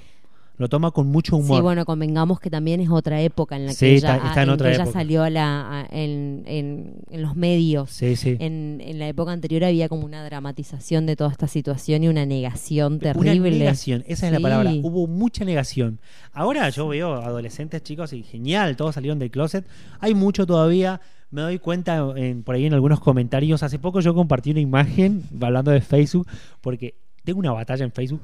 Lo 0.61 0.69
toma 0.69 0.91
con 0.91 1.07
mucho 1.07 1.37
humor. 1.37 1.57
Sí, 1.57 1.61
bueno, 1.63 1.85
convengamos 1.85 2.39
que 2.39 2.51
también 2.51 2.81
es 2.81 2.89
otra 2.91 3.19
época 3.19 3.55
en 3.55 3.65
la 3.65 3.71
que 3.71 3.77
Sí, 3.77 3.85
ella, 3.87 4.15
está- 4.15 4.27
está 4.27 4.43
en 4.43 4.49
otra 4.51 4.69
que 4.69 4.75
ella 4.75 4.85
salió 4.85 5.23
a 5.23 5.29
la, 5.31 5.81
a- 5.81 5.87
en, 5.89 6.93
los 7.11 7.35
medios. 7.35 7.89
Sí, 7.89 8.15
sí. 8.15 8.37
En, 8.39 8.79
la 8.99 9.07
época 9.07 9.31
anterior 9.31 9.63
había 9.63 9.89
como 9.89 10.05
una 10.05 10.23
dramatización 10.23 11.07
de 11.07 11.15
toda 11.15 11.31
esta 11.31 11.47
situación 11.47 12.03
y 12.03 12.09
una 12.09 12.27
negación 12.27 12.93
Una 13.01 13.13
terrible. 13.13 13.57
negación, 13.57 14.03
esa 14.05 14.27
es 14.27 14.33
la 14.33 14.39
palabra. 14.39 14.71
Hubo 14.83 15.07
mucha 15.07 15.45
negación. 15.45 15.99
Ahora 16.31 16.69
yo 16.69 16.87
veo 16.87 17.15
adolescentes 17.15 17.81
chicos 17.81 18.13
y 18.13 18.21
genial, 18.21 18.75
todos 18.75 18.93
salieron 18.93 19.17
del 19.17 19.31
closet. 19.31 19.65
Hay 19.99 20.13
mucho 20.13 20.45
todavía. 20.45 21.01
Me 21.31 21.41
doy 21.41 21.57
cuenta 21.57 22.05
en- 22.17 22.43
por 22.43 22.53
ahí 22.53 22.67
en 22.67 22.73
algunos 22.75 22.99
comentarios. 22.99 23.63
Hace 23.63 23.79
poco 23.79 23.99
yo 24.01 24.13
compartí 24.13 24.51
una 24.51 24.59
imagen 24.59 25.23
hablando 25.41 25.71
de 25.71 25.81
Facebook, 25.81 26.27
porque 26.61 26.93
tengo 27.23 27.39
una 27.39 27.51
batalla 27.51 27.83
en 27.83 27.91
Facebook. 27.91 28.21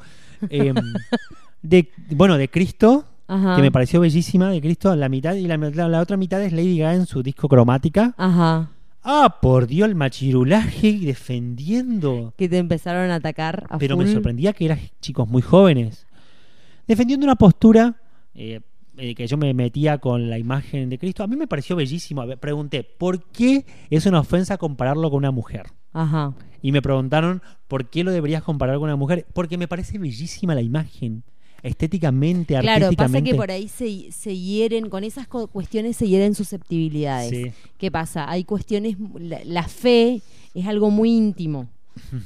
em, 0.51 0.75
de, 1.61 1.89
bueno, 2.11 2.37
de 2.37 2.47
Cristo, 2.49 3.05
Ajá. 3.27 3.55
que 3.55 3.61
me 3.61 3.71
pareció 3.71 3.99
bellísima, 3.99 4.49
de 4.51 4.61
Cristo, 4.61 4.95
la 4.95 5.09
mitad, 5.09 5.33
y 5.35 5.47
la, 5.47 5.57
la- 5.57 5.87
la 5.89 6.01
otra 6.01 6.17
mitad 6.17 6.41
es 6.43 6.53
Lady 6.53 6.77
Gaga 6.79 6.95
en 6.95 7.05
su 7.05 7.23
disco 7.23 7.47
cromática. 7.49 8.13
Ajá. 8.17 8.71
Ah, 9.03 9.37
por 9.41 9.67
Dios, 9.67 9.87
el 9.87 9.95
machirulaje 9.95 10.91
defendiendo 10.99 12.33
Que 12.37 12.49
te 12.49 12.57
empezaron 12.57 13.09
a 13.11 13.15
atacar 13.15 13.65
a 13.69 13.77
pero 13.77 13.95
me 13.95 14.11
sorprendía 14.11 14.51
que 14.53 14.65
eran 14.65 14.79
chicos 14.99 15.27
muy 15.29 15.41
jóvenes. 15.41 16.05
Defendiendo 16.87 17.25
una 17.25 17.35
postura 17.35 17.95
eh, 18.35 18.61
eh, 18.97 19.15
que 19.15 19.27
yo 19.27 19.37
me 19.37 19.53
metía 19.53 19.97
con 19.99 20.29
la 20.29 20.37
imagen 20.37 20.89
de 20.89 20.97
Cristo, 20.97 21.23
a 21.23 21.27
mí 21.27 21.35
me 21.35 21.47
pareció 21.47 21.75
bellísimo. 21.75 22.25
Pregunté, 22.39 22.83
¿por 22.83 23.23
qué 23.31 23.65
es 23.89 24.05
una 24.05 24.19
ofensa 24.19 24.57
compararlo 24.57 25.09
con 25.09 25.17
una 25.19 25.31
mujer? 25.31 25.67
Ajá. 25.93 26.33
Y 26.61 26.71
me 26.71 26.81
preguntaron, 26.81 27.41
¿por 27.67 27.89
qué 27.89 28.03
lo 28.03 28.11
deberías 28.11 28.43
comparar 28.43 28.75
con 28.75 28.85
una 28.85 28.95
mujer? 28.95 29.25
Porque 29.33 29.57
me 29.57 29.67
parece 29.67 29.97
bellísima 29.99 30.53
la 30.55 30.61
imagen. 30.61 31.23
Estéticamente, 31.63 32.53
Claro, 32.53 32.65
pasa 32.67 32.85
artísticamente. 32.87 33.31
que 33.31 33.35
por 33.35 33.51
ahí 33.51 33.67
se, 33.67 34.11
se 34.11 34.37
hieren, 34.37 34.89
con 34.89 35.03
esas 35.03 35.27
co- 35.27 35.47
cuestiones 35.47 35.97
se 35.97 36.07
hieren 36.07 36.35
susceptibilidades. 36.35 37.29
Sí. 37.29 37.51
¿Qué 37.77 37.91
pasa? 37.91 38.29
Hay 38.29 38.43
cuestiones, 38.43 38.95
la, 39.19 39.39
la 39.43 39.63
fe 39.67 40.21
es 40.53 40.65
algo 40.67 40.89
muy 40.91 41.11
íntimo 41.11 41.67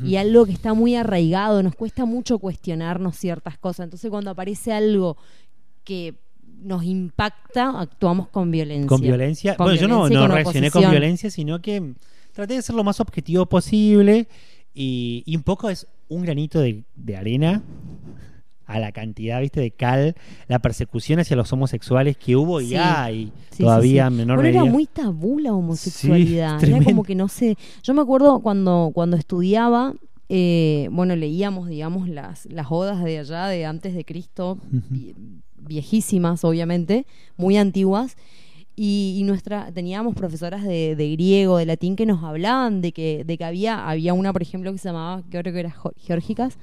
y 0.04 0.18
algo 0.18 0.46
que 0.46 0.52
está 0.52 0.74
muy 0.74 0.96
arraigado, 0.96 1.64
nos 1.64 1.76
cuesta 1.76 2.04
mucho 2.06 2.40
cuestionarnos 2.40 3.16
ciertas 3.18 3.58
cosas. 3.58 3.86
Entonces 3.86 4.10
cuando 4.12 4.30
aparece 4.32 4.74
algo 4.74 5.16
que 5.86 6.14
nos 6.62 6.84
impacta, 6.84 7.80
actuamos 7.80 8.28
con 8.28 8.52
violencia. 8.52 8.88
Con 8.88 9.02
violencia. 9.02 9.56
Con 9.56 9.68
bueno, 9.68 9.80
yo 9.82 9.88
no, 9.88 10.10
no 10.10 10.28
reaccioné 10.28 10.70
con 10.72 10.90
violencia, 10.92 11.32
sino 11.32 11.62
que 11.62 11.94
traté 12.34 12.56
de 12.56 12.62
ser 12.62 12.76
lo 12.76 12.84
más 12.84 13.00
objetivo 13.00 13.46
posible 13.46 14.28
y, 14.74 15.24
y 15.26 15.36
un 15.38 15.44
poco 15.44 15.70
es 15.70 15.88
un 16.10 16.24
granito 16.24 16.60
de, 16.60 16.84
de 16.96 17.16
arena 17.18 17.64
a 18.72 18.80
la 18.80 18.92
cantidad, 18.92 19.42
viste, 19.42 19.60
de 19.60 19.72
cal, 19.72 20.16
la 20.48 20.60
persecución 20.60 21.20
hacia 21.20 21.36
los 21.36 21.52
homosexuales 21.52 22.18
que 22.18 22.36
hubo 22.36 22.62
y 22.62 22.70
Sí. 22.70 22.76
hay 22.76 23.32
Sí, 23.52 23.64
todavía 23.64 24.10
sí, 24.10 24.16
menor 24.16 24.38
Bueno, 24.38 24.50
era 24.62 24.66
muy 24.66 24.86
tabú 24.86 25.40
la 25.40 25.54
homosexualidad. 25.54 26.64
Era 26.64 26.84
como 26.84 27.04
que 27.04 27.16
no 27.16 27.28
sé. 27.28 27.58
Yo 27.84 27.94
me 27.94 28.02
acuerdo 28.02 28.40
cuando, 28.40 28.92
cuando 28.94 29.18
estudiaba, 29.18 29.94
eh, 30.30 30.88
bueno, 30.92 31.16
leíamos, 31.16 31.68
digamos, 31.68 32.08
las, 32.08 32.46
las 32.46 32.68
odas 32.70 33.04
de 33.04 33.20
allá, 33.20 33.48
de 33.48 33.66
antes 33.66 33.94
de 33.94 34.06
Cristo, 34.06 34.58
viejísimas, 35.58 36.44
obviamente, 36.44 37.06
muy 37.38 37.58
antiguas. 37.58 38.16
Y, 38.74 39.18
y 39.20 39.24
nuestra, 39.24 39.72
teníamos 39.74 40.16
profesoras 40.16 40.64
de, 40.64 40.96
de 40.96 41.12
griego, 41.12 41.58
de 41.58 41.66
latín, 41.66 41.96
que 41.98 42.06
nos 42.06 42.24
hablaban 42.24 42.82
de 42.82 42.94
que, 42.94 43.26
de 43.26 43.38
que 43.38 43.44
había, 43.44 43.88
había 43.88 44.14
una, 44.14 44.32
por 44.32 44.42
ejemplo, 44.42 44.72
que 44.72 44.78
se 44.78 44.88
llamaba, 44.88 45.24
creo 45.30 45.44
que 45.54 45.60
era 45.60 45.76
Geórgicas, 45.98 46.58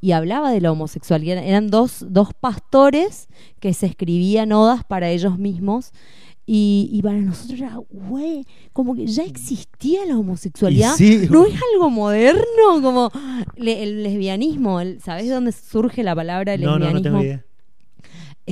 y 0.00 0.12
hablaba 0.12 0.50
de 0.50 0.60
la 0.60 0.72
homosexualidad. 0.72 1.38
Eran, 1.44 1.68
dos, 1.68 2.04
dos 2.08 2.30
pastores 2.38 3.28
que 3.60 3.74
se 3.74 3.86
escribían 3.86 4.52
odas 4.52 4.84
para 4.84 5.10
ellos 5.10 5.38
mismos. 5.38 5.92
Y, 6.46 6.88
y 6.92 7.00
para 7.02 7.18
nosotros 7.18 7.60
era, 7.60 7.76
güey, 7.90 8.44
como 8.72 8.96
que 8.96 9.06
ya 9.06 9.22
existía 9.22 10.04
la 10.06 10.18
homosexualidad. 10.18 10.96
Sí. 10.96 11.28
No 11.30 11.44
es 11.46 11.54
algo 11.74 11.90
moderno, 11.90 12.82
como 12.82 13.10
le- 13.56 13.82
el 13.84 14.02
lesbianismo. 14.02 14.80
el- 14.80 15.00
¿Sabes 15.00 15.26
de 15.28 15.34
dónde 15.34 15.52
surge 15.52 16.02
la 16.02 16.14
palabra 16.16 16.56
No, 16.56 16.72
no, 16.72 16.78
lesbianismo? 16.78 16.98
no 16.98 17.02
tengo 17.02 17.22
idea. 17.22 17.44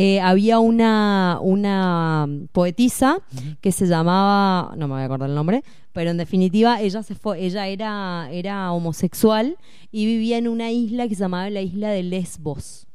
Eh, 0.00 0.20
había 0.20 0.60
una, 0.60 1.38
una 1.42 2.28
poetisa 2.52 3.18
que 3.60 3.72
se 3.72 3.86
llamaba, 3.86 4.76
no 4.76 4.86
me 4.86 4.94
voy 4.94 5.02
a 5.02 5.06
acordar 5.06 5.28
el 5.28 5.34
nombre, 5.34 5.64
pero 5.92 6.10
en 6.10 6.18
definitiva 6.18 6.80
ella 6.80 7.02
se 7.02 7.16
fue, 7.16 7.44
ella 7.44 7.66
era, 7.66 8.28
era 8.30 8.70
homosexual 8.70 9.56
y 9.90 10.06
vivía 10.06 10.38
en 10.38 10.46
una 10.46 10.70
isla 10.70 11.08
que 11.08 11.16
se 11.16 11.22
llamaba 11.22 11.50
la 11.50 11.62
isla 11.62 11.90
de 11.90 12.04
Lesbos. 12.04 12.87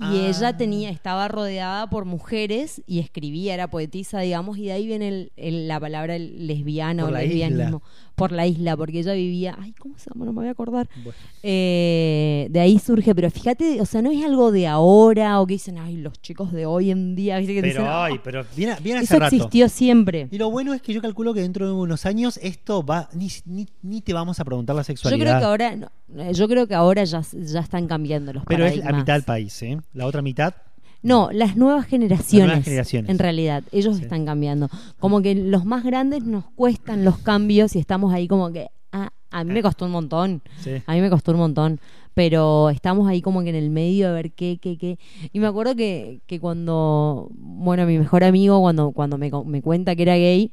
Y 0.00 0.04
Ah. 0.04 0.28
ella 0.28 0.56
tenía, 0.56 0.88
estaba 0.90 1.28
rodeada 1.28 1.88
por 1.90 2.06
mujeres 2.06 2.82
y 2.86 3.00
escribía, 3.00 3.52
era 3.54 3.68
poetisa, 3.68 4.20
digamos, 4.20 4.56
y 4.56 4.64
de 4.66 4.72
ahí 4.72 4.86
viene 4.86 5.08
el- 5.08 5.32
el- 5.36 5.68
la 5.68 5.78
palabra 5.78 6.18
lesbiana 6.18 7.02
Por 7.04 7.12
o 7.12 7.16
lesbianismo. 7.18 7.82
Por 8.14 8.32
la 8.32 8.46
isla, 8.46 8.76
porque 8.76 8.98
ella 9.00 9.12
vivía, 9.14 9.56
ay, 9.60 9.72
¿cómo 9.78 9.96
se 9.98 10.10
llama? 10.10 10.24
No 10.26 10.32
me 10.32 10.40
voy 10.40 10.48
a 10.48 10.50
acordar. 10.52 10.88
Bueno. 10.96 11.12
Eh, 11.42 12.48
de 12.50 12.60
ahí 12.60 12.78
surge, 12.78 13.14
pero 13.14 13.30
fíjate, 13.30 13.80
o 13.80 13.86
sea, 13.86 14.02
no 14.02 14.10
es 14.10 14.24
algo 14.24 14.52
de 14.52 14.66
ahora 14.66 15.40
o 15.40 15.46
que 15.46 15.54
dicen, 15.54 15.78
ay, 15.78 15.96
los 15.96 16.20
chicos 16.20 16.52
de 16.52 16.64
hoy 16.66 16.90
en 16.90 17.14
día, 17.14 17.38
¿viste? 17.38 17.54
que 17.54 17.62
dicen, 17.62 17.82
Pero, 17.82 17.90
"Ah, 17.92 18.04
ay, 18.06 18.20
pero 18.22 18.44
viene, 18.56 18.76
viene 18.82 19.00
hace 19.00 19.06
eso 19.14 19.18
rato. 19.18 19.34
existió 19.36 19.68
siempre. 19.68 20.28
Y 20.30 20.38
lo 20.38 20.50
bueno 20.50 20.74
es 20.74 20.82
que 20.82 20.92
yo 20.92 21.00
calculo 21.02 21.32
que 21.34 21.40
dentro 21.40 21.66
de 21.66 21.72
unos 21.72 22.06
años 22.06 22.38
esto 22.42 22.82
va. 22.84 23.08
Ni, 23.14 23.28
ni, 23.46 23.66
ni 23.82 24.00
te 24.00 24.12
vamos 24.12 24.38
a 24.40 24.44
preguntar 24.44 24.76
la 24.76 24.82
Yo 24.82 24.86
sexualidad. 24.86 25.26
creo 25.26 25.38
que 25.40 25.44
ahora, 25.46 25.76
no, 25.76 25.90
yo 26.32 26.48
creo 26.48 26.66
que 26.66 26.74
ahora 26.74 27.04
ya, 27.04 27.22
ya 27.32 27.60
están 27.60 27.86
cambiando 27.86 28.32
los 28.32 28.44
pero 28.46 28.64
es 28.66 28.76
la 28.78 28.92
mitad 28.92 29.14
del 29.14 29.22
país, 29.22 29.62
¿eh? 29.62 29.78
La 29.92 30.06
otra 30.06 30.22
mitad. 30.22 30.54
No, 31.02 31.30
las 31.32 31.56
nuevas 31.56 31.86
generaciones. 31.86 32.40
Las 32.40 32.48
nuevas 32.56 32.64
generaciones. 32.64 33.10
En 33.10 33.18
realidad, 33.18 33.62
ellos 33.72 33.96
Sí. 33.96 34.02
están 34.02 34.26
cambiando. 34.26 34.68
Como 34.98 35.22
que 35.22 35.34
los 35.34 35.64
más 35.64 35.82
grandes 35.82 36.24
nos 36.24 36.44
cuestan 36.54 37.04
los 37.04 37.18
cambios 37.18 37.74
y 37.74 37.78
estamos 37.78 38.12
ahí 38.12 38.28
como 38.28 38.52
que, 38.52 38.68
ah, 38.92 39.10
a 39.30 39.44
mí 39.44 39.52
me 39.54 39.62
costó 39.62 39.86
un 39.86 39.92
montón. 39.92 40.42
Sí. 40.62 40.82
A 40.86 40.92
mí 40.94 41.00
me 41.00 41.08
costó 41.08 41.32
un 41.32 41.38
montón. 41.38 41.80
Pero 42.14 42.70
estamos 42.70 43.08
ahí 43.08 43.22
como 43.22 43.42
que 43.42 43.50
en 43.50 43.54
el 43.56 43.70
medio 43.70 44.08
a 44.08 44.12
ver 44.12 44.32
qué, 44.32 44.58
qué, 44.60 44.76
qué. 44.78 44.98
Y 45.32 45.40
me 45.40 45.46
acuerdo 45.46 45.74
que, 45.76 46.20
que 46.26 46.40
cuando, 46.40 47.28
bueno, 47.32 47.86
mi 47.86 47.98
mejor 47.98 48.24
amigo, 48.24 48.60
cuando, 48.60 48.92
cuando 48.92 49.16
me, 49.18 49.30
me 49.46 49.62
cuenta 49.62 49.96
que 49.96 50.02
era 50.02 50.16
gay, 50.16 50.52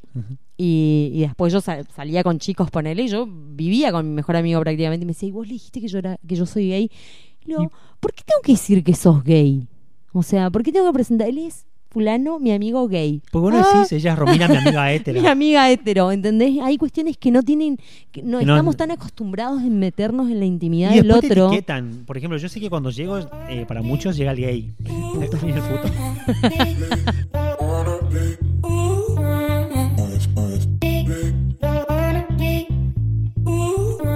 y, 0.58 1.12
y 1.14 1.20
después 1.22 1.54
yo 1.54 1.62
sal- 1.62 1.86
salía 1.96 2.24
con 2.24 2.40
chicos, 2.40 2.72
ponele, 2.72 3.04
y 3.04 3.08
yo 3.10 3.28
vivía 3.30 3.92
con 3.92 4.08
mi 4.10 4.16
mejor 4.16 4.36
amigo 4.38 4.60
prácticamente, 4.62 5.04
y 5.04 5.06
me 5.06 5.14
decía, 5.14 5.30
¿y 5.30 5.32
vos 5.32 5.46
le 5.48 5.54
dijiste 5.54 5.82
que 5.82 5.88
yo, 5.88 6.00
era, 6.00 6.18
que 6.28 6.36
yo 6.36 6.46
soy 6.48 6.70
gay? 6.70 6.92
Y 7.42 7.50
le 7.50 7.58
digo, 7.58 7.72
¿por 8.00 8.14
qué 8.14 8.24
tengo 8.26 8.42
que 8.42 8.54
decir 8.54 8.84
que 8.84 8.96
sos 8.96 9.24
gay? 9.24 9.68
O 10.14 10.24
sea, 10.24 10.50
¿por 10.50 10.64
qué 10.64 10.72
tengo 10.72 10.88
que 10.88 10.94
presentar? 10.94 11.28
Él 11.28 11.38
es 11.38 11.67
fulano, 11.98 12.38
mi 12.40 12.52
amigo 12.52 12.88
gay. 12.88 13.24
Porque 13.32 13.44
vos 13.44 13.52
no 13.54 13.60
Ah, 13.66 13.74
decís, 13.80 13.92
ella 13.94 14.14
es 14.14 14.20
Romina, 14.20 14.48
mi 14.48 14.58
amiga 14.58 14.92
hétera. 14.94 15.20
mi 15.20 15.28
amiga 15.28 15.72
hetero, 15.72 16.12
¿entendés? 16.12 16.60
Hay 16.62 16.78
cuestiones 16.78 17.18
que 17.18 17.32
no 17.32 17.42
tienen, 17.42 17.78
que 18.12 18.22
no, 18.22 18.38
Que 18.38 18.46
no- 18.46 18.54
estamos 18.54 18.78
tan 18.78 18.92
acostumbrados 18.92 19.64
en 19.64 19.80
meternos 19.80 20.30
en 20.30 20.40
la 20.40 20.46
intimidad 20.46 20.92
Y 20.92 20.98
del 20.98 21.08
después 21.08 21.22
te 21.28 21.32
otro. 21.34 21.48
etiquetan. 21.48 22.04
Por 22.06 22.18
ejemplo, 22.18 22.38
yo 22.38 22.50
sé 22.50 22.60
que 22.60 22.70
cuando 22.70 22.92
llego, 22.92 23.18
eh, 23.50 23.66
para 23.68 23.82
muchos 23.82 24.16
llega 24.16 24.30
el 24.32 24.38
gay. 24.42 24.72
Esto 25.24 25.38
viene 25.44 25.60
el 25.60 25.66
puto. 25.66 25.90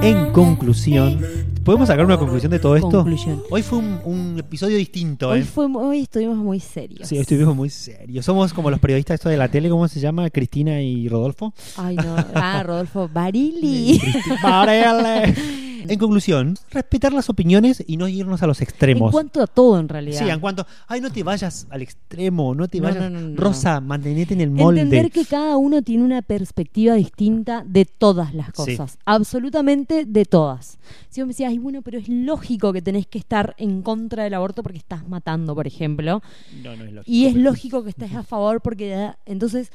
En 0.04 0.32
conclusión, 0.32 1.20
¿podemos 1.64 1.88
sacar 1.88 2.06
una 2.06 2.18
conclusión 2.18 2.52
de 2.52 2.60
todo 2.60 2.76
esto? 2.76 2.90
Conclusión. 2.90 3.42
Hoy 3.50 3.62
fue 3.62 3.80
un, 3.80 4.00
un 4.04 4.40
episodio 4.40 4.78
distinto, 4.78 5.30
Hoy, 5.30 5.40
¿eh? 5.40 5.44
fue, 5.44 5.66
hoy 5.74 6.02
estuvimos 6.02 6.38
muy 6.38 6.60
serios. 6.60 7.08
Sí, 7.08 7.18
estuvimos 7.18 7.56
muy 7.56 7.70
serios. 7.70 8.26
Somos 8.26 8.54
como 8.54 8.70
los 8.70 8.80
periodistas 8.80 9.22
de 9.24 9.38
la 9.38 9.50
tele, 9.50 9.70
¿cómo 9.70 9.88
se 9.88 10.00
llama? 10.00 10.30
Cristina 10.30 10.82
y 10.82 11.08
Rodolfo. 11.08 11.54
Ay, 11.78 11.96
no. 11.96 12.16
Ah, 12.36 12.64
Rodolfo 12.66 13.10
Barili. 13.12 14.00
Varela. 14.44 15.34
En 15.88 16.00
conclusión, 16.00 16.56
respetar 16.72 17.14
las 17.14 17.30
opiniones 17.30 17.84
y 17.86 17.98
no 17.98 18.08
irnos 18.08 18.42
a 18.44 18.48
los 18.48 18.60
en 18.60 18.64
extremos. 18.64 19.12
cuanto 19.12 19.42
a 19.42 19.48
todo, 19.48 19.80
en 19.80 19.90
realidad. 19.90 20.20
Sí, 20.24 20.30
en 20.30 20.40
cuanto, 20.40 20.66
ay, 20.88 21.02
no 21.02 21.10
te 21.12 21.24
vayas 21.24 21.68
al 21.70 21.82
extremo, 21.82 22.54
no 22.56 22.68
te 22.68 22.80
No, 22.80 22.84
vayas, 22.86 23.04
no, 23.04 23.10
no, 23.10 23.22
no. 23.30 23.36
Rosa, 23.36 23.80
mantenete 23.82 24.34
en 24.34 24.42
el 24.42 24.52
molde. 24.52 24.82
Entender 24.82 25.12
que 25.12 25.26
cada 25.26 25.58
uno 25.58 25.82
tiene 25.82 26.04
una 26.04 26.22
perspectiva 26.22 26.96
distinta 26.96 27.64
de 27.66 27.86
todas 27.86 28.34
las 28.34 28.48
Sí. 28.48 28.52
cosas. 28.54 28.98
Absolutamente 29.06 30.06
de 30.06 30.26
todas. 30.26 30.78
Si 31.10 31.22
vos 31.22 31.28
me 31.28 31.32
decías, 31.32 31.50
ay, 31.52 31.58
bueno, 31.58 31.82
pero 31.82 31.98
es 32.00 32.10
lógico 32.10 32.74
que 32.74 32.82
tenés 32.82 33.08
que 33.08 33.18
estar 33.20 33.56
en 33.58 33.82
contra 33.82 34.24
del 34.24 34.34
aborto 34.34 34.64
porque 34.64 34.78
estás 34.78 35.08
matando, 35.08 35.56
por 35.56 35.68
ejemplo. 35.68 36.22
No, 36.64 36.76
no 36.76 36.84
es 36.84 36.92
lógico. 36.94 37.04
Y 37.12 37.26
es 37.28 37.36
lógico 37.36 37.84
que 37.84 37.90
estés 37.92 38.14
a 38.14 38.24
favor 38.24 38.62
porque 38.62 39.12
entonces 39.26 39.72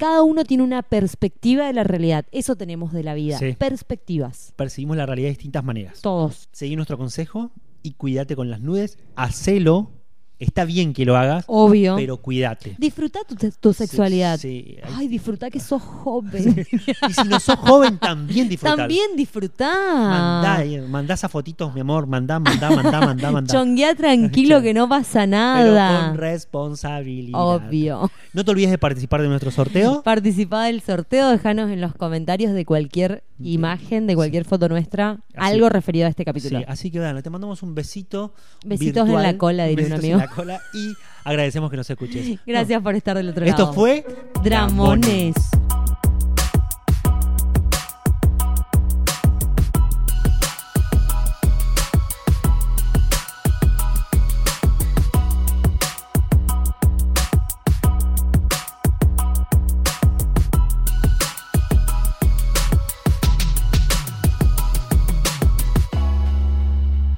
cada 0.00 0.22
uno 0.22 0.44
tiene 0.44 0.62
una 0.62 0.82
perspectiva 0.82 1.66
de 1.66 1.74
la 1.74 1.84
realidad. 1.84 2.24
Eso 2.32 2.56
tenemos 2.56 2.90
de 2.94 3.02
la 3.02 3.12
vida. 3.12 3.38
Sí. 3.38 3.52
Perspectivas. 3.52 4.54
Percibimos 4.56 4.96
la 4.96 5.04
realidad 5.04 5.26
de 5.26 5.32
distintas 5.32 5.62
maneras. 5.62 6.00
Todos. 6.00 6.48
Seguí 6.52 6.74
nuestro 6.74 6.96
consejo 6.96 7.50
y 7.82 7.92
cuídate 7.92 8.34
con 8.34 8.48
las 8.48 8.62
nudes. 8.62 8.98
Hacelo. 9.14 9.99
Está 10.40 10.64
bien 10.64 10.94
que 10.94 11.04
lo 11.04 11.18
hagas, 11.18 11.44
Obvio. 11.48 11.96
pero 11.96 12.16
cuídate. 12.16 12.74
Disfruta 12.78 13.20
tu, 13.28 13.36
tu 13.60 13.72
sexualidad. 13.74 14.38
Sí, 14.38 14.64
sí. 14.66 14.76
Ay, 14.96 15.06
disfruta 15.06 15.50
que 15.50 15.60
sos 15.60 15.82
joven. 15.82 16.66
Y 17.08 17.12
si 17.12 17.28
no 17.28 17.38
sos 17.38 17.56
joven, 17.56 17.98
también 17.98 18.48
disfrutar. 18.48 18.78
También 18.78 19.16
disfrutá. 19.16 19.70
Mandá, 19.74 20.64
eh, 20.64 20.80
mandá 20.80 21.12
esas 21.14 21.30
fotitos, 21.30 21.74
mi 21.74 21.82
amor. 21.82 22.06
Mandá, 22.06 22.38
mandá, 22.38 22.70
mandá, 22.70 23.00
mandá, 23.00 23.30
mandá. 23.30 23.52
Chonguea 23.52 23.94
tranquilo 23.94 24.62
que 24.62 24.72
no 24.72 24.88
pasa 24.88 25.20
Pero 25.20 25.30
nada. 25.30 26.08
con 26.08 26.16
responsabilidad. 26.16 27.38
Obvio. 27.38 28.10
No 28.32 28.44
te 28.44 28.50
olvides 28.50 28.70
de 28.70 28.78
participar 28.78 29.20
de 29.22 29.28
nuestro 29.28 29.50
sorteo. 29.50 30.02
Participá 30.02 30.64
del 30.64 30.80
sorteo, 30.80 31.28
dejanos 31.28 31.70
en 31.70 31.80
los 31.82 31.94
comentarios 31.94 32.54
de 32.54 32.64
cualquier 32.64 33.24
imagen, 33.42 34.06
de 34.06 34.14
cualquier 34.14 34.44
foto 34.44 34.68
nuestra, 34.68 35.18
Así- 35.40 35.54
algo 35.54 35.68
referido 35.68 36.06
a 36.06 36.10
este 36.10 36.24
capítulo. 36.24 36.58
Sí, 36.60 36.64
así 36.68 36.90
que 36.90 36.98
bueno, 37.00 37.22
te 37.22 37.30
mandamos 37.30 37.62
un 37.62 37.74
besito. 37.74 38.32
Besitos 38.64 39.08
en 39.08 39.14
la 39.22 39.36
cola, 39.38 39.66
diría 39.66 39.86
un 39.86 39.92
amigo. 39.94 40.14
en 40.14 40.18
la 40.20 40.28
cola 40.28 40.60
y 40.74 40.92
agradecemos 41.24 41.70
que 41.70 41.76
nos 41.76 41.88
escuches. 41.90 42.38
Gracias 42.46 42.82
por 42.82 42.94
estar 42.94 43.16
del 43.16 43.28
otro 43.30 43.44
Esto 43.44 43.62
lado. 43.62 43.72
fue 43.74 44.04
Dramones. 44.42 45.34